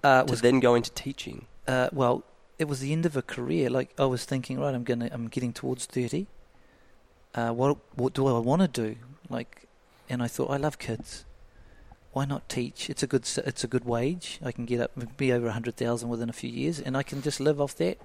Uh, 0.04 0.24
to 0.24 0.30
was 0.30 0.42
then 0.42 0.60
go 0.60 0.74
into 0.74 0.90
teaching? 0.92 1.46
uh, 1.66 1.88
well, 1.92 2.24
it 2.58 2.68
was 2.68 2.80
the 2.80 2.92
end 2.92 3.06
of 3.06 3.16
a 3.16 3.22
career. 3.22 3.70
Like 3.70 3.94
I 3.98 4.04
was 4.04 4.26
thinking, 4.26 4.60
right, 4.60 4.74
I'm 4.74 4.84
gonna, 4.84 5.08
I'm 5.10 5.28
getting 5.28 5.54
towards 5.54 5.86
thirty. 5.86 6.26
Uh, 7.34 7.52
what, 7.52 7.78
what 7.94 8.12
do 8.12 8.26
I 8.26 8.38
want 8.40 8.60
to 8.60 8.68
do? 8.68 8.96
Like, 9.30 9.66
and 10.10 10.22
I 10.22 10.26
thought, 10.28 10.50
I 10.50 10.56
love 10.58 10.78
kids. 10.78 11.24
Why 12.12 12.24
not 12.24 12.48
teach? 12.48 12.90
It's 12.90 13.02
a 13.02 13.06
good, 13.06 13.26
it's 13.46 13.64
a 13.64 13.68
good 13.68 13.84
wage. 13.84 14.40
I 14.44 14.50
can 14.52 14.66
get 14.66 14.80
up, 14.80 15.16
be 15.16 15.32
over 15.32 15.46
a 15.46 15.52
hundred 15.52 15.76
thousand 15.76 16.08
within 16.08 16.28
a 16.28 16.32
few 16.32 16.50
years, 16.50 16.80
and 16.80 16.96
I 16.96 17.02
can 17.04 17.22
just 17.22 17.38
live 17.40 17.60
off 17.60 17.76
that. 17.76 17.98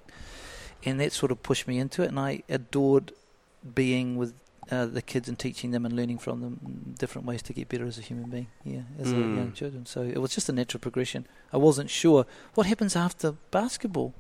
And 0.86 1.00
that 1.00 1.12
sort 1.12 1.32
of 1.32 1.42
pushed 1.42 1.68
me 1.68 1.80
into 1.80 2.04
it, 2.04 2.10
and 2.10 2.20
I 2.20 2.44
adored 2.48 3.12
being 3.74 4.16
with 4.16 4.36
uh, 4.72 4.86
the 4.86 5.02
kids 5.02 5.28
and 5.28 5.38
teaching 5.40 5.72
them 5.72 5.86
and 5.86 5.96
learning 5.96 6.20
from 6.20 6.42
them 6.42 6.96
different 7.00 7.26
ways 7.28 7.42
to 7.44 7.54
get 7.54 7.68
better 7.70 7.86
as 7.88 7.98
a 7.98 8.02
human 8.02 8.30
being. 8.30 8.48
Yeah, 8.64 8.82
as 9.00 9.12
a 9.12 9.16
Mm. 9.16 9.36
young 9.36 9.52
children. 9.54 9.86
So 9.88 10.02
it 10.04 10.18
was 10.20 10.34
just 10.36 10.50
a 10.50 10.54
natural 10.54 10.82
progression. 10.82 11.26
I 11.52 11.58
wasn't 11.58 11.90
sure 11.90 12.26
what 12.54 12.68
happens 12.68 12.96
after 12.96 13.34
basketball. 13.52 14.14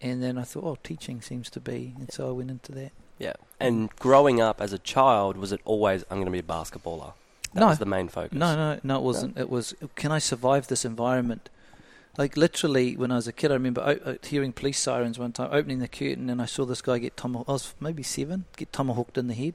And 0.00 0.22
then 0.22 0.38
I 0.38 0.42
thought, 0.42 0.64
oh, 0.64 0.78
teaching 0.82 1.20
seems 1.22 1.48
to 1.50 1.60
be, 1.60 1.94
and 1.98 2.12
so 2.12 2.28
I 2.28 2.32
went 2.32 2.50
into 2.50 2.72
that. 2.72 2.92
Yeah. 3.18 3.34
And 3.60 3.90
mm. 3.90 3.98
growing 3.98 4.40
up 4.40 4.60
as 4.60 4.72
a 4.72 4.78
child, 4.78 5.36
was 5.36 5.52
it 5.52 5.60
always 5.64 6.04
I'm 6.10 6.18
going 6.18 6.26
to 6.26 6.32
be 6.32 6.38
a 6.38 6.42
basketballer? 6.42 7.12
That 7.54 7.60
No. 7.60 7.66
was 7.68 7.78
the 7.78 7.86
main 7.86 8.08
focus. 8.08 8.38
No, 8.38 8.54
no, 8.54 8.80
no, 8.82 8.96
it 8.96 9.02
wasn't. 9.02 9.38
It 9.38 9.50
was, 9.50 9.74
can 9.96 10.12
I 10.12 10.18
survive 10.18 10.68
this 10.68 10.84
environment? 10.84 11.48
Like 12.16 12.36
literally, 12.36 12.96
when 12.96 13.12
I 13.12 13.16
was 13.16 13.28
a 13.28 13.32
kid, 13.32 13.52
I 13.52 13.54
remember 13.54 14.18
hearing 14.24 14.52
police 14.52 14.80
sirens 14.80 15.18
one 15.18 15.32
time, 15.32 15.50
opening 15.52 15.78
the 15.78 15.88
curtain, 15.88 16.28
and 16.28 16.42
I 16.42 16.46
saw 16.46 16.64
this 16.64 16.82
guy 16.82 16.98
get 16.98 17.16
tomahawked. 17.16 17.48
I 17.48 17.52
was 17.52 17.74
maybe 17.80 18.02
seven, 18.02 18.44
get 18.56 18.72
tomahawked 18.72 19.16
in 19.16 19.28
the 19.28 19.34
head. 19.34 19.54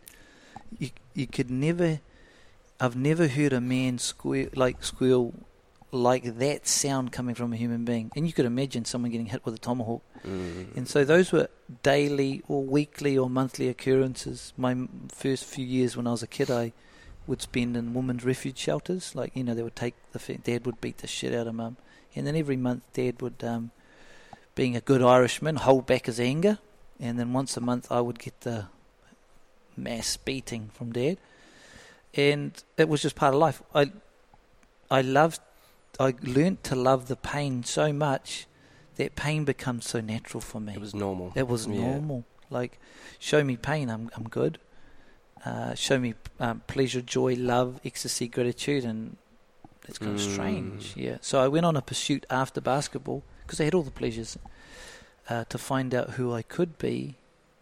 You, 0.79 0.89
you 1.13 1.27
could 1.27 1.51
never, 1.51 1.99
I've 2.79 2.95
never 2.95 3.27
heard 3.27 3.51
a 3.51 3.59
man 3.59 3.97
squeal 3.99 4.47
like 4.55 4.81
squeal 4.83 5.33
like 5.93 6.39
that 6.39 6.67
sound 6.67 7.11
coming 7.11 7.35
from 7.35 7.53
a 7.53 7.55
human 7.55 7.85
being. 7.85 8.11
And 8.15 8.25
you 8.25 8.33
could 8.33 8.45
imagine 8.45 8.83
someone 8.85 9.11
getting 9.11 9.27
hit 9.27 9.45
with 9.45 9.53
a 9.55 9.59
tomahawk. 9.59 10.01
Mm. 10.25 10.75
And 10.75 10.87
so 10.87 11.05
those 11.05 11.31
were 11.31 11.49
daily 11.83 12.41
or 12.47 12.63
weekly 12.63 13.17
or 13.17 13.29
monthly 13.29 13.69
occurrences. 13.69 14.53
My 14.57 14.75
first 15.09 15.45
few 15.45 15.65
years 15.65 15.95
when 15.95 16.07
I 16.07 16.11
was 16.11 16.23
a 16.23 16.27
kid, 16.27 16.49
I 16.49 16.73
would 17.27 17.41
spend 17.41 17.77
in 17.77 17.93
women's 17.93 18.25
refuge 18.25 18.57
shelters. 18.57 19.15
Like, 19.15 19.35
you 19.35 19.43
know, 19.43 19.53
they 19.53 19.63
would 19.63 19.75
take 19.75 19.95
the 20.11 20.19
dad 20.37 20.65
would 20.65 20.81
beat 20.81 20.97
the 20.97 21.07
shit 21.07 21.33
out 21.33 21.47
of 21.47 21.55
mum. 21.55 21.77
And 22.15 22.27
then 22.27 22.35
every 22.35 22.57
month, 22.57 22.83
dad 22.93 23.21
would, 23.21 23.43
um, 23.43 23.71
being 24.55 24.75
a 24.75 24.81
good 24.81 25.01
Irishman, 25.01 25.55
hold 25.57 25.85
back 25.85 26.05
his 26.05 26.19
anger. 26.19 26.59
And 26.99 27.19
then 27.19 27.33
once 27.33 27.57
a 27.57 27.61
month, 27.61 27.91
I 27.91 28.01
would 28.01 28.19
get 28.19 28.41
the 28.41 28.67
mass 29.75 30.17
beating 30.17 30.69
from 30.73 30.91
dad. 30.91 31.17
And 32.15 32.51
it 32.77 32.87
was 32.87 33.01
just 33.01 33.15
part 33.15 33.33
of 33.33 33.39
life. 33.39 33.63
I, 33.73 33.91
I 34.91 35.01
loved, 35.01 35.41
I 35.99 36.15
learnt 36.21 36.63
to 36.65 36.75
love 36.75 37.07
the 37.07 37.15
pain 37.15 37.63
so 37.63 37.93
much 37.93 38.47
that 38.95 39.15
pain 39.15 39.43
becomes 39.45 39.87
so 39.87 40.01
natural 40.01 40.41
for 40.41 40.59
me. 40.59 40.73
It 40.73 40.81
was 40.81 40.93
normal. 40.93 41.31
It 41.35 41.47
was 41.47 41.67
Yeah. 41.67 41.75
normal. 41.75 42.25
Like, 42.49 42.79
show 43.19 43.43
me 43.43 43.57
pain, 43.57 43.89
I'm 43.89 44.09
I'm 44.15 44.27
good. 44.29 44.59
Uh, 45.45 45.73
show 45.75 45.99
me 45.99 46.13
um, 46.39 46.61
pleasure, 46.67 47.01
joy, 47.01 47.35
love, 47.35 47.79
ecstasy, 47.83 48.27
gratitude, 48.27 48.85
and 48.85 49.17
it's 49.87 49.97
kind 49.97 50.15
of 50.15 50.21
Mm. 50.21 50.33
strange. 50.33 50.93
Yeah. 50.95 51.17
So 51.21 51.41
I 51.41 51.47
went 51.47 51.65
on 51.65 51.75
a 51.75 51.81
pursuit 51.81 52.25
after 52.29 52.61
basketball 52.61 53.23
because 53.41 53.59
I 53.59 53.65
had 53.65 53.73
all 53.73 53.83
the 53.83 53.91
pleasures 53.91 54.37
uh, 55.29 55.43
to 55.45 55.57
find 55.57 55.93
out 55.93 56.11
who 56.11 56.33
I 56.33 56.41
could 56.43 56.77
be 56.77 57.15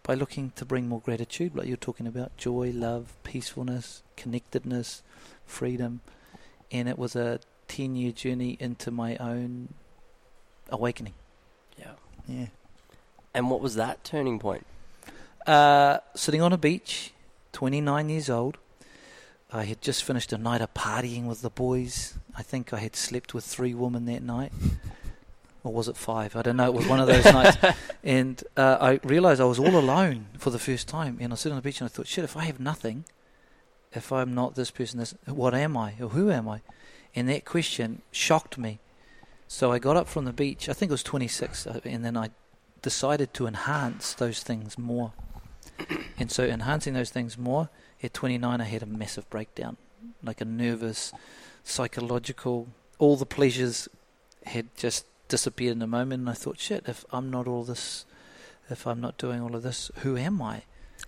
by 0.03 0.13
looking 0.15 0.51
to 0.55 0.65
bring 0.65 0.87
more 0.87 0.99
gratitude, 0.99 1.55
like 1.55 1.67
you're 1.67 1.77
talking 1.77 2.07
about 2.07 2.35
joy, 2.37 2.71
love, 2.73 3.13
peacefulness, 3.23 4.03
connectedness, 4.15 5.03
freedom, 5.45 6.01
and 6.71 6.87
it 6.89 6.97
was 6.97 7.15
a 7.15 7.39
ten-year 7.71 8.11
journey 8.11 8.57
into 8.59 8.91
my 8.91 9.15
own 9.17 9.73
awakening. 10.69 11.13
Yeah. 11.79 11.93
Yeah. 12.27 12.47
And 13.33 13.49
what 13.49 13.61
was 13.61 13.75
that 13.75 14.03
turning 14.03 14.39
point? 14.39 14.65
Uh, 15.47 15.99
sitting 16.13 16.41
on 16.41 16.51
a 16.51 16.57
beach, 16.57 17.13
29 17.53 18.09
years 18.09 18.29
old. 18.29 18.57
I 19.53 19.63
had 19.65 19.81
just 19.81 20.03
finished 20.03 20.33
a 20.33 20.37
night 20.37 20.61
of 20.61 20.73
partying 20.73 21.25
with 21.27 21.41
the 21.41 21.49
boys. 21.49 22.15
I 22.35 22.41
think 22.41 22.73
I 22.73 22.79
had 22.79 22.95
slept 22.95 23.33
with 23.33 23.45
three 23.45 23.73
women 23.73 24.05
that 24.05 24.21
night. 24.21 24.51
Or 25.63 25.71
was 25.71 25.87
it 25.87 25.95
five? 25.95 26.35
I 26.35 26.41
don't 26.41 26.57
know. 26.57 26.65
It 26.65 26.73
was 26.73 26.87
one 26.87 26.99
of 26.99 27.05
those 27.05 27.23
nights. 27.23 27.55
And 28.03 28.43
uh, 28.57 28.77
I 28.81 28.99
realized 29.03 29.39
I 29.39 29.43
was 29.43 29.59
all 29.59 29.77
alone 29.77 30.25
for 30.39 30.49
the 30.49 30.57
first 30.57 30.87
time. 30.87 31.19
And 31.21 31.31
I 31.31 31.33
was 31.33 31.41
sitting 31.41 31.53
on 31.53 31.61
the 31.61 31.61
beach 31.61 31.79
and 31.79 31.87
I 31.87 31.89
thought, 31.93 32.07
shit, 32.07 32.23
if 32.23 32.35
I 32.35 32.45
have 32.45 32.59
nothing, 32.59 33.05
if 33.93 34.11
I'm 34.11 34.33
not 34.33 34.55
this 34.55 34.71
person, 34.71 34.97
this, 34.97 35.13
what 35.27 35.53
am 35.53 35.77
I? 35.77 35.93
Or 36.01 36.09
who 36.09 36.31
am 36.31 36.49
I? 36.49 36.61
And 37.15 37.27
that 37.29 37.45
question 37.45 38.01
shocked 38.11 38.57
me. 38.57 38.79
So 39.47 39.71
I 39.71 39.79
got 39.79 39.97
up 39.97 40.07
from 40.07 40.25
the 40.25 40.33
beach. 40.33 40.69
I 40.69 40.73
think 40.73 40.89
it 40.89 40.93
was 40.93 41.03
26. 41.03 41.67
uh, 41.67 41.79
And 41.83 42.05
then 42.05 42.15
I 42.15 42.29
decided 42.81 43.33
to 43.35 43.47
enhance 43.47 44.13
those 44.13 44.41
things 44.43 44.77
more. 44.77 45.11
And 46.17 46.31
so, 46.31 46.43
enhancing 46.45 46.93
those 46.93 47.09
things 47.09 47.37
more, 47.37 47.69
at 48.03 48.13
29, 48.13 48.61
I 48.61 48.63
had 48.63 48.83
a 48.83 48.85
massive 48.85 49.27
breakdown, 49.29 49.77
like 50.23 50.39
a 50.39 50.45
nervous, 50.45 51.11
psychological. 51.63 52.67
All 52.99 53.17
the 53.17 53.25
pleasures 53.25 53.87
had 54.45 54.75
just 54.75 55.05
disappeared 55.27 55.75
in 55.77 55.81
a 55.81 55.87
moment, 55.87 56.21
and 56.21 56.29
I 56.29 56.33
thought, 56.33 56.59
shit, 56.59 56.83
if 56.87 57.03
I'm 57.11 57.31
not 57.31 57.47
all 57.47 57.63
this, 57.63 58.05
if 58.69 58.85
I'm 58.85 59.01
not 59.01 59.17
doing 59.17 59.41
all 59.41 59.55
of 59.55 59.63
this, 59.63 59.89
who 59.97 60.17
am 60.17 60.41
I? 60.41 60.63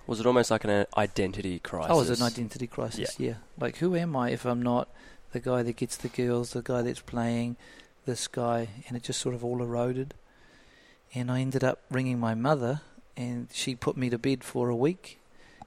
Was 0.08 0.20
it 0.20 0.26
almost 0.26 0.50
like 0.50 0.64
an 0.64 0.86
identity 0.98 1.60
crisis? 1.60 1.92
Oh, 1.92 1.98
it 2.02 2.10
was 2.10 2.20
an 2.20 2.26
identity 2.26 2.66
crisis, 2.68 3.20
yeah. 3.20 3.36
Like, 3.60 3.78
who 3.78 3.96
am 3.96 4.16
I 4.16 4.32
if 4.32 4.46
I'm 4.46 4.62
not 4.64 4.90
the 5.34 5.40
guy 5.40 5.64
that 5.64 5.76
gets 5.76 5.98
the 5.98 6.08
girls, 6.08 6.54
the 6.54 6.62
guy 6.62 6.82
that's 6.82 7.02
playing, 7.02 7.58
this 8.06 8.28
guy? 8.28 8.70
And 8.88 8.96
it 8.96 9.04
just 9.04 9.20
sort 9.20 9.36
of 9.36 9.44
all 9.44 9.62
eroded. 9.62 10.14
And 11.14 11.30
I 11.30 11.42
ended 11.42 11.64
up 11.64 11.82
ringing 11.92 12.20
my 12.20 12.34
mother, 12.34 12.82
and 13.18 13.50
she 13.52 13.76
put 13.76 13.98
me 13.98 14.10
to 14.10 14.18
bed 14.18 14.44
for 14.44 14.70
a 14.70 14.76
week. 14.76 15.20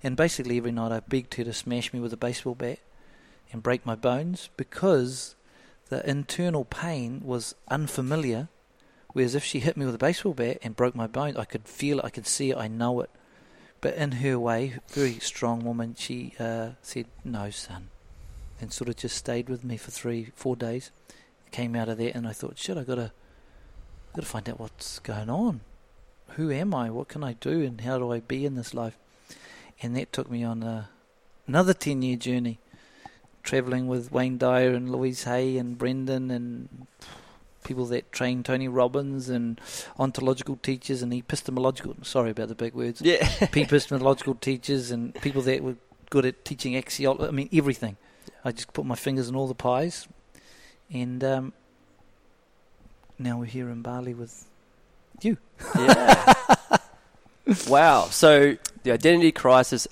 And 0.03 0.17
basically, 0.17 0.57
every 0.57 0.73
night 0.73 0.93
I 0.93 1.01
begged 1.01 1.35
her 1.35 1.45
to 1.45 1.53
smash 1.53 1.93
me 1.93 2.01
with 2.01 2.13
a 2.13 2.17
baseball 2.17 2.55
bat 2.55 2.79
and 3.53 3.63
break 3.63 3.87
my 3.87 3.95
bones 3.95 4.49
because 4.57 5.35
the 5.89 6.09
internal 6.09 6.65
pain 6.65 7.21
was 7.25 7.55
unfamiliar. 7.69 8.49
Whereas 9.13 9.35
if 9.35 9.45
she 9.45 9.61
hit 9.61 9.77
me 9.77 9.87
with 9.87 9.95
a 9.95 9.99
baseball 9.99 10.35
bat 10.35 10.59
and 10.63 10.77
broke 10.77 10.95
my 10.95 11.07
bone, 11.07 11.37
I 11.37 11.45
could 11.45 11.69
feel 11.69 12.01
it, 12.01 12.05
I 12.05 12.11
could 12.11 12.27
see 12.27 12.51
it, 12.51 12.57
I 12.57 12.69
know 12.69 13.01
it. 13.01 13.11
But 13.81 13.95
in 13.95 14.13
her 14.13 14.39
way, 14.39 14.75
very 14.89 15.19
strong 15.21 15.65
woman, 15.65 15.95
she 15.99 16.35
uh, 16.39 16.71
said, 16.83 17.07
"No, 17.25 17.51
son," 17.51 17.91
and 18.61 18.73
sort 18.73 18.89
of 18.89 18.97
just 18.97 19.17
stayed 19.17 19.49
with 19.49 19.65
me 19.65 19.77
for 19.77 19.91
three, 19.91 20.33
four 20.35 20.57
days. 20.57 20.91
Came 21.51 21.77
out 21.77 21.89
of 21.89 21.99
there, 21.99 22.13
and 22.15 22.27
I 22.27 22.33
thought, 22.33 22.59
"Shit, 22.59 22.77
I 22.77 22.83
gotta, 22.85 23.13
gotta 24.15 24.27
find 24.27 24.49
out 24.49 24.61
what's 24.61 24.99
going 24.99 25.31
on. 25.31 25.61
Who 26.31 26.51
am 26.51 26.75
I? 26.75 26.91
What 26.91 27.09
can 27.09 27.23
I 27.23 27.35
do? 27.35 27.63
And 27.63 27.81
how 27.83 27.99
do 27.99 28.13
I 28.13 28.21
be 28.21 28.45
in 28.45 28.55
this 28.57 28.75
life?" 28.75 28.99
And 29.83 29.97
that 29.97 30.13
took 30.13 30.31
me 30.31 30.43
on 30.43 30.63
a, 30.63 30.89
another 31.47 31.73
ten-year 31.75 32.17
journey, 32.17 32.59
traveling 33.43 33.87
with 33.87 34.11
Wayne 34.11 34.39
Dyer 34.39 34.71
and 34.75 34.91
Louise 34.91 35.25
Hay 35.25 35.57
and 35.57 35.79
Brendon 35.79 36.31
and 36.31 36.87
people 37.63 37.87
that 37.87 38.11
train 38.13 38.43
Tony 38.43 38.69
Robbins 38.69 39.29
and 39.29 39.61
ontological 39.99 40.57
teachers 40.63 41.03
and 41.03 41.13
epistemological. 41.13 41.97
Sorry 42.03 42.31
about 42.31 42.49
the 42.49 42.55
big 42.55 42.75
words 42.75 43.01
Yeah. 43.03 43.29
epistemological 43.41 44.37
teachers 44.37 44.91
and 44.91 45.15
people 45.17 45.43
that 45.43 45.63
were 45.63 45.75
good 46.11 46.25
at 46.25 46.45
teaching 46.45 46.75
axiology. 46.75 47.29
I 47.29 47.31
mean, 47.33 47.49
everything. 47.53 47.97
I 48.47 48.53
just 48.53 48.73
put 48.73 48.85
my 48.87 48.95
fingers 48.95 49.29
in 49.29 49.35
all 49.35 49.49
the 49.49 49.55
pies, 49.55 50.07
and 50.93 51.23
um, 51.25 51.53
now 53.19 53.39
we're 53.39 53.47
here 53.47 53.69
in 53.71 53.83
Bali 53.83 54.15
with 54.15 54.47
you. 55.21 55.37
yeah. 55.77 56.33
wow. 57.69 58.05
So 58.11 58.57
the 58.83 58.93
identity 58.93 59.33
crisis 59.33 59.89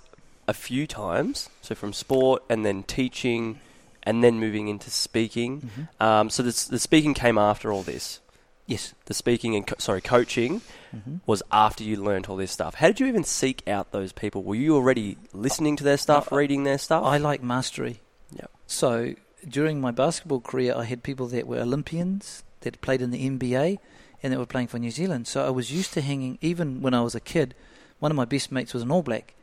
a 0.47 0.55
few 0.55 0.87
times. 0.87 1.49
So 1.63 1.75
from 1.75 1.93
sport 1.93 2.43
and 2.49 2.65
then 2.65 2.83
teaching 2.85 3.59
and 4.03 4.23
then 4.23 4.39
moving 4.39 4.69
into 4.69 4.91
speaking. 4.91 5.89
Um, 5.99 6.29
so 6.31 6.43
the, 6.43 6.67
the 6.71 6.79
speaking 6.79 7.15
came 7.15 7.39
after 7.39 7.73
all 7.73 7.83
this. 7.83 8.21
Yes. 8.67 8.95
The 9.07 9.15
speaking 9.15 9.57
and 9.57 9.67
co- 9.67 9.77
sorry 9.79 10.01
coaching. 10.03 10.61
Mhm. 10.95 11.21
was 11.27 11.43
after 11.51 11.83
you 11.83 11.97
learnt 11.97 12.29
all 12.31 12.37
this 12.37 12.53
stuff. 12.53 12.77
How 12.77 12.87
did 12.87 13.01
you 13.01 13.07
even 13.07 13.25
seek 13.25 13.67
out 13.67 13.91
those 13.91 14.13
people? 14.13 14.45
Were 14.45 14.55
you 14.55 14.77
already 14.77 15.17
listening 15.33 15.75
to 15.79 15.83
their 15.85 15.97
stuff, 15.97 16.33
Uh, 16.33 16.37
reading 16.37 16.63
their 16.63 16.79
stuff? 16.79 17.03
I 17.03 17.17
like 17.17 17.43
mastery. 17.43 18.01
So 18.75 19.15
during 19.49 19.81
my 19.81 19.93
basketball 19.93 20.41
career, 20.41 20.75
I 20.77 20.85
had 20.85 21.05
people 21.05 21.29
that 21.29 21.47
were 21.47 21.61
Olympians 21.61 22.43
that 22.63 22.81
played 22.81 23.01
in 23.01 23.13
the 23.13 23.31
NBA 23.31 23.79
and 24.21 24.33
that 24.33 24.39
were 24.39 24.47
playing 24.47 24.67
for 24.67 24.81
New 24.81 24.91
Zealand. 24.91 25.29
So 25.29 25.47
I 25.47 25.51
was 25.51 25.71
used 25.71 25.93
to 25.95 26.01
hanging, 26.01 26.39
even 26.41 26.83
when 26.83 26.93
I 26.93 27.03
was 27.03 27.15
a 27.15 27.21
kid. 27.21 27.55
One 28.01 28.11
of 28.11 28.17
my 28.17 28.25
best 28.25 28.51
mates 28.51 28.75
was 28.75 28.83
an 28.83 28.91
All 28.91 29.03
Black. 29.03 29.35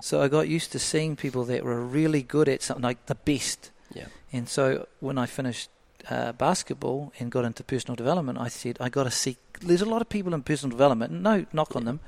So 0.00 0.20
I 0.20 0.28
got 0.28 0.48
used 0.48 0.72
to 0.72 0.78
seeing 0.80 1.14
people 1.14 1.44
that 1.44 1.64
were 1.64 1.80
really 1.80 2.22
good 2.22 2.48
at 2.48 2.62
something, 2.62 2.82
like 2.82 3.06
the 3.06 3.14
best. 3.14 3.70
Yeah. 3.94 4.06
And 4.32 4.48
so 4.48 4.88
when 4.98 5.18
I 5.18 5.26
finished 5.26 5.70
uh, 6.10 6.32
basketball 6.32 7.12
and 7.20 7.30
got 7.30 7.44
into 7.44 7.62
personal 7.62 7.94
development, 7.94 8.38
I 8.38 8.48
said, 8.48 8.76
I 8.80 8.88
got 8.88 9.04
to 9.04 9.10
seek. 9.10 9.38
There's 9.60 9.82
a 9.82 9.88
lot 9.88 10.02
of 10.02 10.08
people 10.08 10.34
in 10.34 10.42
personal 10.42 10.76
development, 10.76 11.12
no 11.12 11.46
knock 11.52 11.76
on 11.76 11.84
them, 11.84 12.00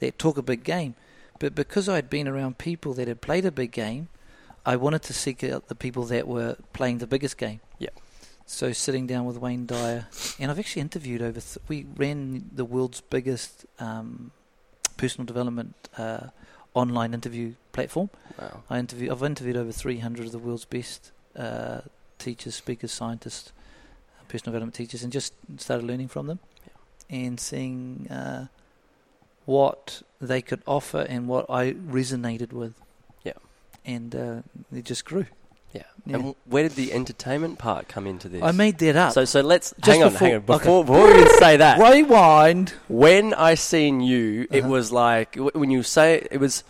that 0.00 0.18
talk 0.18 0.38
a 0.38 0.42
big 0.42 0.64
game. 0.64 0.94
But 1.38 1.54
because 1.54 1.86
I'd 1.86 2.08
been 2.08 2.28
around 2.28 2.56
people 2.56 2.94
that 2.94 3.08
had 3.08 3.20
played 3.20 3.44
a 3.44 3.52
big 3.52 3.72
game, 3.72 4.08
I 4.68 4.76
wanted 4.76 5.02
to 5.04 5.14
seek 5.14 5.42
out 5.44 5.68
the 5.68 5.74
people 5.74 6.04
that 6.04 6.28
were 6.28 6.56
playing 6.74 6.98
the 6.98 7.06
biggest 7.06 7.38
game. 7.38 7.60
Yeah. 7.78 7.88
So 8.44 8.72
sitting 8.74 9.06
down 9.06 9.24
with 9.24 9.38
Wayne 9.38 9.64
Dyer, 9.64 10.08
and 10.38 10.50
I've 10.50 10.58
actually 10.58 10.82
interviewed 10.82 11.22
over. 11.22 11.40
Th- 11.40 11.56
we 11.68 11.86
ran 11.96 12.50
the 12.54 12.66
world's 12.66 13.00
biggest 13.00 13.64
um, 13.78 14.30
personal 14.98 15.24
development 15.24 15.74
uh, 15.96 16.26
online 16.74 17.14
interview 17.14 17.54
platform. 17.72 18.10
wow. 18.38 18.62
I 18.68 18.78
interview. 18.78 19.10
I've 19.10 19.22
interviewed 19.22 19.56
over 19.56 19.72
300 19.72 20.26
of 20.26 20.32
the 20.32 20.38
world's 20.38 20.66
best 20.66 21.12
uh, 21.34 21.80
teachers, 22.18 22.54
speakers, 22.54 22.92
scientists, 22.92 23.52
uh, 24.20 24.24
personal 24.28 24.52
development 24.52 24.74
teachers, 24.74 25.02
and 25.02 25.10
just 25.10 25.32
started 25.56 25.86
learning 25.86 26.08
from 26.08 26.26
them 26.26 26.40
and 27.08 27.40
seeing 27.40 28.06
uh, 28.10 28.48
what 29.46 30.02
they 30.20 30.42
could 30.42 30.60
offer 30.66 31.06
and 31.08 31.26
what 31.26 31.46
I 31.48 31.72
resonated 31.72 32.52
with. 32.52 32.74
And 33.84 34.14
uh, 34.14 34.42
it 34.74 34.84
just 34.84 35.04
grew. 35.04 35.26
Yeah. 35.72 35.82
Yeah. 36.06 36.16
And 36.16 36.34
where 36.46 36.62
did 36.62 36.72
the 36.72 36.92
entertainment 36.92 37.58
part 37.58 37.88
come 37.88 38.06
into 38.06 38.28
this? 38.28 38.42
I 38.42 38.52
made 38.52 38.78
that 38.78 38.96
up. 38.96 39.12
So 39.12 39.24
so 39.24 39.40
let's 39.42 39.74
Just 39.80 39.88
hang 39.98 40.02
on, 40.02 40.12
before- 40.12 40.28
hang 40.28 40.36
on. 40.36 40.42
okay. 40.42 40.58
Before, 40.58 40.84
before 40.84 41.06
we 41.06 41.14
even 41.20 41.28
say 41.38 41.56
that, 41.58 41.78
Rewind. 41.92 42.72
when 42.88 43.34
I 43.34 43.54
seen 43.54 44.00
you, 44.00 44.46
it 44.50 44.60
Uh-huh. 44.60 44.68
was 44.70 44.92
like 44.92 45.36
when 45.36 45.70
you 45.70 45.82
say 45.82 46.26
it 46.30 46.38
was 46.38 46.64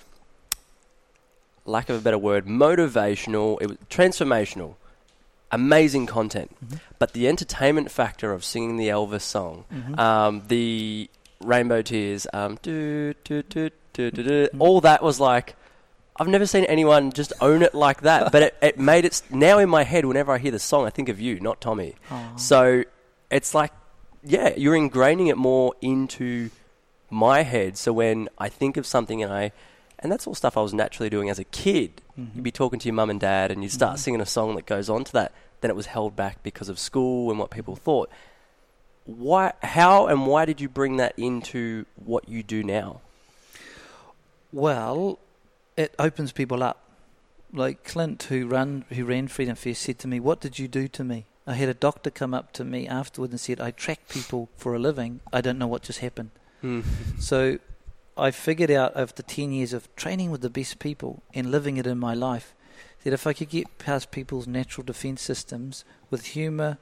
lack 1.65 1.89
of 1.89 1.97
a 1.97 2.01
better 2.01 2.19
word, 2.19 2.47
motivational. 2.47 3.59
It 3.61 3.67
was 3.69 3.77
transformational, 3.91 4.75
amazing 5.53 6.07
content. 6.07 6.57
Mhm. 6.65 6.81
But 6.99 7.13
the 7.13 7.29
entertainment 7.29 7.91
factor 7.91 8.33
of 8.33 8.45
singing 8.45 8.77
the 8.79 8.89
Elvis 8.89 9.23
song, 9.23 9.65
Mhm. 9.73 9.99
um, 9.99 10.43
the 10.49 11.09
Rainbow 11.41 11.83
Tears, 11.83 12.27
um, 12.33 12.59
do, 12.63 13.15
do, 13.25 13.43
do, 13.43 13.71
do, 13.93 14.11
do, 14.11 14.23
do, 14.23 14.49
Mhm. 14.49 14.61
all 14.61 14.81
that 14.81 15.03
was 15.03 15.21
like. 15.21 15.55
I've 16.19 16.29
never 16.29 16.47
seen 16.47 16.65
anyone 16.65 17.13
just 17.13 17.33
own 17.41 17.63
it 17.63 17.75
like 17.75 18.01
that, 18.03 18.33
but 18.33 18.43
it, 18.43 18.57
it 18.61 18.79
made 18.79 19.05
it 19.05 19.23
now 19.31 19.59
in 19.59 19.69
my 19.69 19.85
head. 19.85 20.05
Whenever 20.05 20.33
I 20.33 20.39
hear 20.39 20.51
the 20.51 20.59
song, 20.59 20.85
I 20.87 20.91
think 20.91 21.09
of 21.09 21.21
you, 21.21 21.39
not 21.41 21.61
Tommy. 21.61 21.95
Aw. 22.11 22.37
So 22.37 22.85
it's 23.31 23.55
like, 23.55 23.73
yeah, 24.25 24.53
you're 24.57 24.75
ingraining 24.75 25.29
it 25.29 25.37
more 25.37 25.75
into 25.81 26.51
my 27.09 27.43
head. 27.43 27.77
So 27.79 27.93
when 27.93 28.29
I 28.37 28.49
think 28.49 28.77
of 28.77 28.85
something 28.87 29.23
and 29.23 29.33
I, 29.33 29.53
and 30.01 30.11
that's 30.11 30.27
all 30.27 30.35
stuff 30.35 30.57
I 30.57 30.61
was 30.61 30.75
naturally 30.75 31.09
doing 31.09 31.31
as 31.31 31.39
a 31.39 31.45
kid. 31.45 32.03
Mhm. 32.19 32.35
You'd 32.35 32.45
be 32.45 32.51
talking 32.53 32.79
to 32.81 32.87
your 32.89 32.95
mum 32.95 33.11
and 33.11 33.21
dad 33.21 33.51
and 33.53 33.63
you'd 33.63 33.73
start 33.73 33.97
Mhm. 33.97 33.99
singing 34.01 34.21
a 34.21 34.27
song 34.27 34.57
that 34.57 34.67
goes 34.67 34.89
on 34.91 35.05
to 35.05 35.13
that. 35.13 35.33
Then 35.61 35.71
it 35.71 35.77
was 35.77 35.87
held 35.87 36.15
back 36.17 36.43
because 36.43 36.69
of 36.69 36.79
school 36.79 37.31
and 37.31 37.39
what 37.39 37.51
people 37.51 37.75
thought. 37.77 38.11
Why, 39.07 39.53
how 39.63 40.07
and 40.09 40.27
why 40.27 40.45
did 40.45 40.61
you 40.61 40.69
bring 40.69 40.99
that 40.99 41.15
into 41.17 41.87
what 41.97 42.29
you 42.29 42.43
do 42.43 42.63
now? 42.63 43.01
Well, 44.53 45.19
it 45.79 45.95
opens 45.99 46.33
people 46.33 46.63
up. 46.63 46.83
Like 47.53 47.85
Clint, 47.85 48.25
who 48.25 48.47
run 48.47 48.85
who 48.91 49.05
ran 49.07 49.29
Freedom 49.29 49.55
Fest, 49.55 49.81
said 49.81 49.99
to 50.01 50.09
me, 50.09 50.21
"What 50.21 50.41
did 50.41 50.59
you 50.59 50.69
do 50.69 50.89
to 50.89 51.05
me?" 51.05 51.25
I 51.47 51.55
had 51.55 51.71
a 51.71 51.75
doctor 51.75 52.11
come 52.11 52.35
up 52.35 52.53
to 52.55 52.65
me 52.65 52.87
afterward 52.87 53.31
and 53.31 53.41
said, 53.41 53.59
"I 53.59 53.71
track 53.71 54.09
people 54.09 54.51
for 54.57 54.75
a 54.75 54.79
living. 54.79 55.21
I 55.33 55.41
don't 55.41 55.59
know 55.59 55.69
what 55.69 55.85
just 55.85 56.01
happened." 56.01 56.31
Hmm. 56.61 56.83
So, 57.19 57.59
I 58.19 58.31
figured 58.33 58.71
out 58.71 58.95
after 58.97 59.23
ten 59.23 59.53
years 59.53 59.73
of 59.73 59.95
training 59.97 60.31
with 60.31 60.43
the 60.43 60.51
best 60.51 60.79
people 60.79 61.23
and 61.33 61.51
living 61.51 61.79
it 61.79 61.87
in 61.87 61.99
my 61.99 62.13
life 62.13 62.55
that 63.05 63.13
if 63.13 63.27
I 63.27 63.33
could 63.33 63.49
get 63.49 63.79
past 63.79 64.11
people's 64.11 64.47
natural 64.47 64.85
defense 64.85 65.23
systems 65.23 65.85
with 66.11 66.27
humor, 66.37 66.79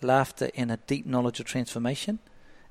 laughter, 0.00 0.50
and 0.56 0.72
a 0.72 0.78
deep 0.88 1.06
knowledge 1.06 1.38
of 1.38 1.46
transformation, 1.46 2.18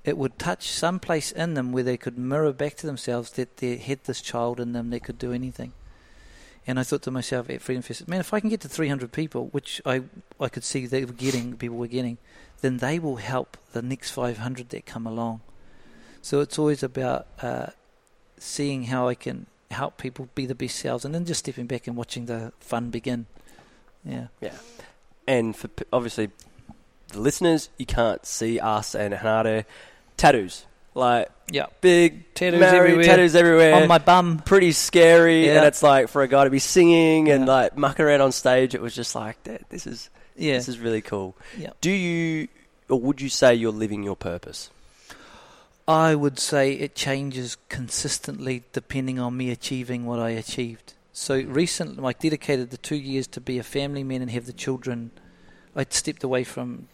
it 0.08 0.18
would 0.18 0.40
touch 0.40 0.72
some 0.72 1.00
place 1.00 1.34
in 1.34 1.54
them 1.54 1.74
where 1.74 1.84
they 1.84 1.98
could 1.98 2.18
mirror 2.18 2.54
back 2.54 2.76
to 2.76 2.88
themselves 2.88 3.32
that 3.32 3.58
they 3.58 3.76
had 3.76 4.02
this 4.06 4.22
child 4.22 4.58
in 4.58 4.72
them 4.72 4.90
that 4.90 5.04
could 5.04 5.20
do 5.20 5.34
anything. 5.34 5.74
And 6.66 6.80
I 6.80 6.84
thought 6.84 7.02
to 7.04 7.12
myself 7.12 7.50
at 7.50 7.62
Freedom 7.62 7.82
Fest, 7.82 8.08
man, 8.08 8.22
if 8.22 8.34
I 8.34 8.40
can 8.40 8.50
get 8.50 8.62
to 8.62 8.70
300 8.70 9.12
people, 9.12 9.48
which 9.48 9.82
I 9.86 10.04
I 10.40 10.48
could 10.48 10.64
see 10.64 10.86
they 10.86 11.04
were 11.04 11.12
getting, 11.12 11.58
people 11.58 11.78
were 11.78 11.88
getting, 11.88 12.18
then 12.62 12.78
they 12.78 13.00
will 13.00 13.18
help 13.18 13.58
the 13.74 13.82
next 13.82 14.12
500 14.12 14.70
that 14.70 14.86
come 14.86 15.06
along. 15.06 15.42
So 16.22 16.40
it's 16.40 16.58
always 16.58 16.84
about 16.84 17.28
uh, 17.42 17.68
seeing 18.38 18.84
how 18.84 19.10
I 19.10 19.16
can 19.16 19.46
help 19.72 19.98
people 19.98 20.30
be 20.36 20.46
the 20.46 20.56
best 20.56 20.78
selves, 20.78 21.04
and 21.04 21.14
then 21.14 21.26
just 21.26 21.40
stepping 21.40 21.68
back 21.68 21.86
and 21.86 21.98
watching 21.98 22.28
the 22.28 22.54
fun 22.60 22.90
begin. 22.92 23.26
Yeah. 24.06 24.28
Yeah. 24.40 24.56
And 25.28 25.56
for 25.56 25.70
obviously 25.92 26.30
the 27.10 27.20
listeners, 27.20 27.70
you 27.78 27.86
can't 27.86 28.26
see 28.26 28.60
us 28.60 28.96
and 28.96 29.14
Henare 29.14 29.66
tattoos. 30.18 30.66
Like 30.94 31.30
Yeah. 31.52 31.68
big 31.82 32.34
Tattoos 32.34 32.60
married 32.60 32.78
everywhere. 32.80 33.04
tattoos 33.06 33.36
everywhere. 33.36 33.76
On 33.76 33.88
my 33.88 34.00
bum. 34.00 34.40
pretty 34.40 34.72
scary, 34.72 35.46
Yeah. 35.46 35.58
and 35.58 35.66
it's 35.68 35.84
like 35.84 36.10
for 36.10 36.24
a 36.24 36.28
guy 36.28 36.44
to 36.44 36.50
be 36.50 36.60
singing 36.60 37.30
and 37.30 37.46
like 37.48 37.78
mucking 37.78 38.04
around 38.04 38.22
on 38.22 38.32
stage, 38.32 38.74
it 38.76 38.82
was 38.82 38.96
just 38.96 39.14
like 39.16 39.42
"Th- 39.44 39.62
this 39.70 39.86
is 39.88 40.10
Yeah. 40.36 40.54
this 40.58 40.68
is 40.68 40.80
really 40.80 41.02
cool. 41.02 41.36
Yeah. 41.58 41.70
Do 41.82 41.92
you 41.92 42.48
or 42.90 43.00
would 43.00 43.22
you 43.22 43.30
say 43.30 43.54
you're 43.54 43.72
living 43.72 44.02
your 44.04 44.16
purpose? 44.16 44.70
I 45.88 46.16
would 46.16 46.38
say 46.40 46.74
it 46.74 46.96
changes 46.96 47.58
consistently 47.70 48.64
depending 48.74 49.20
on 49.20 49.38
me 49.38 49.52
achieving 49.52 50.06
what 50.06 50.20
I 50.20 50.32
achieved. 50.32 50.94
So 51.14 51.40
recently, 51.42 52.04
I 52.06 52.12
dedicated 52.14 52.72
the 52.72 52.78
two 52.78 52.96
years 52.98 53.26
to 53.28 53.42
be 53.42 53.58
a 53.58 53.64
family 53.64 54.04
man 54.04 54.22
and 54.22 54.30
have 54.32 54.46
the 54.48 54.54
children. 54.54 55.12
I 55.76 55.86
stepped 55.90 56.24
away 56.24 56.44
from 56.44 56.88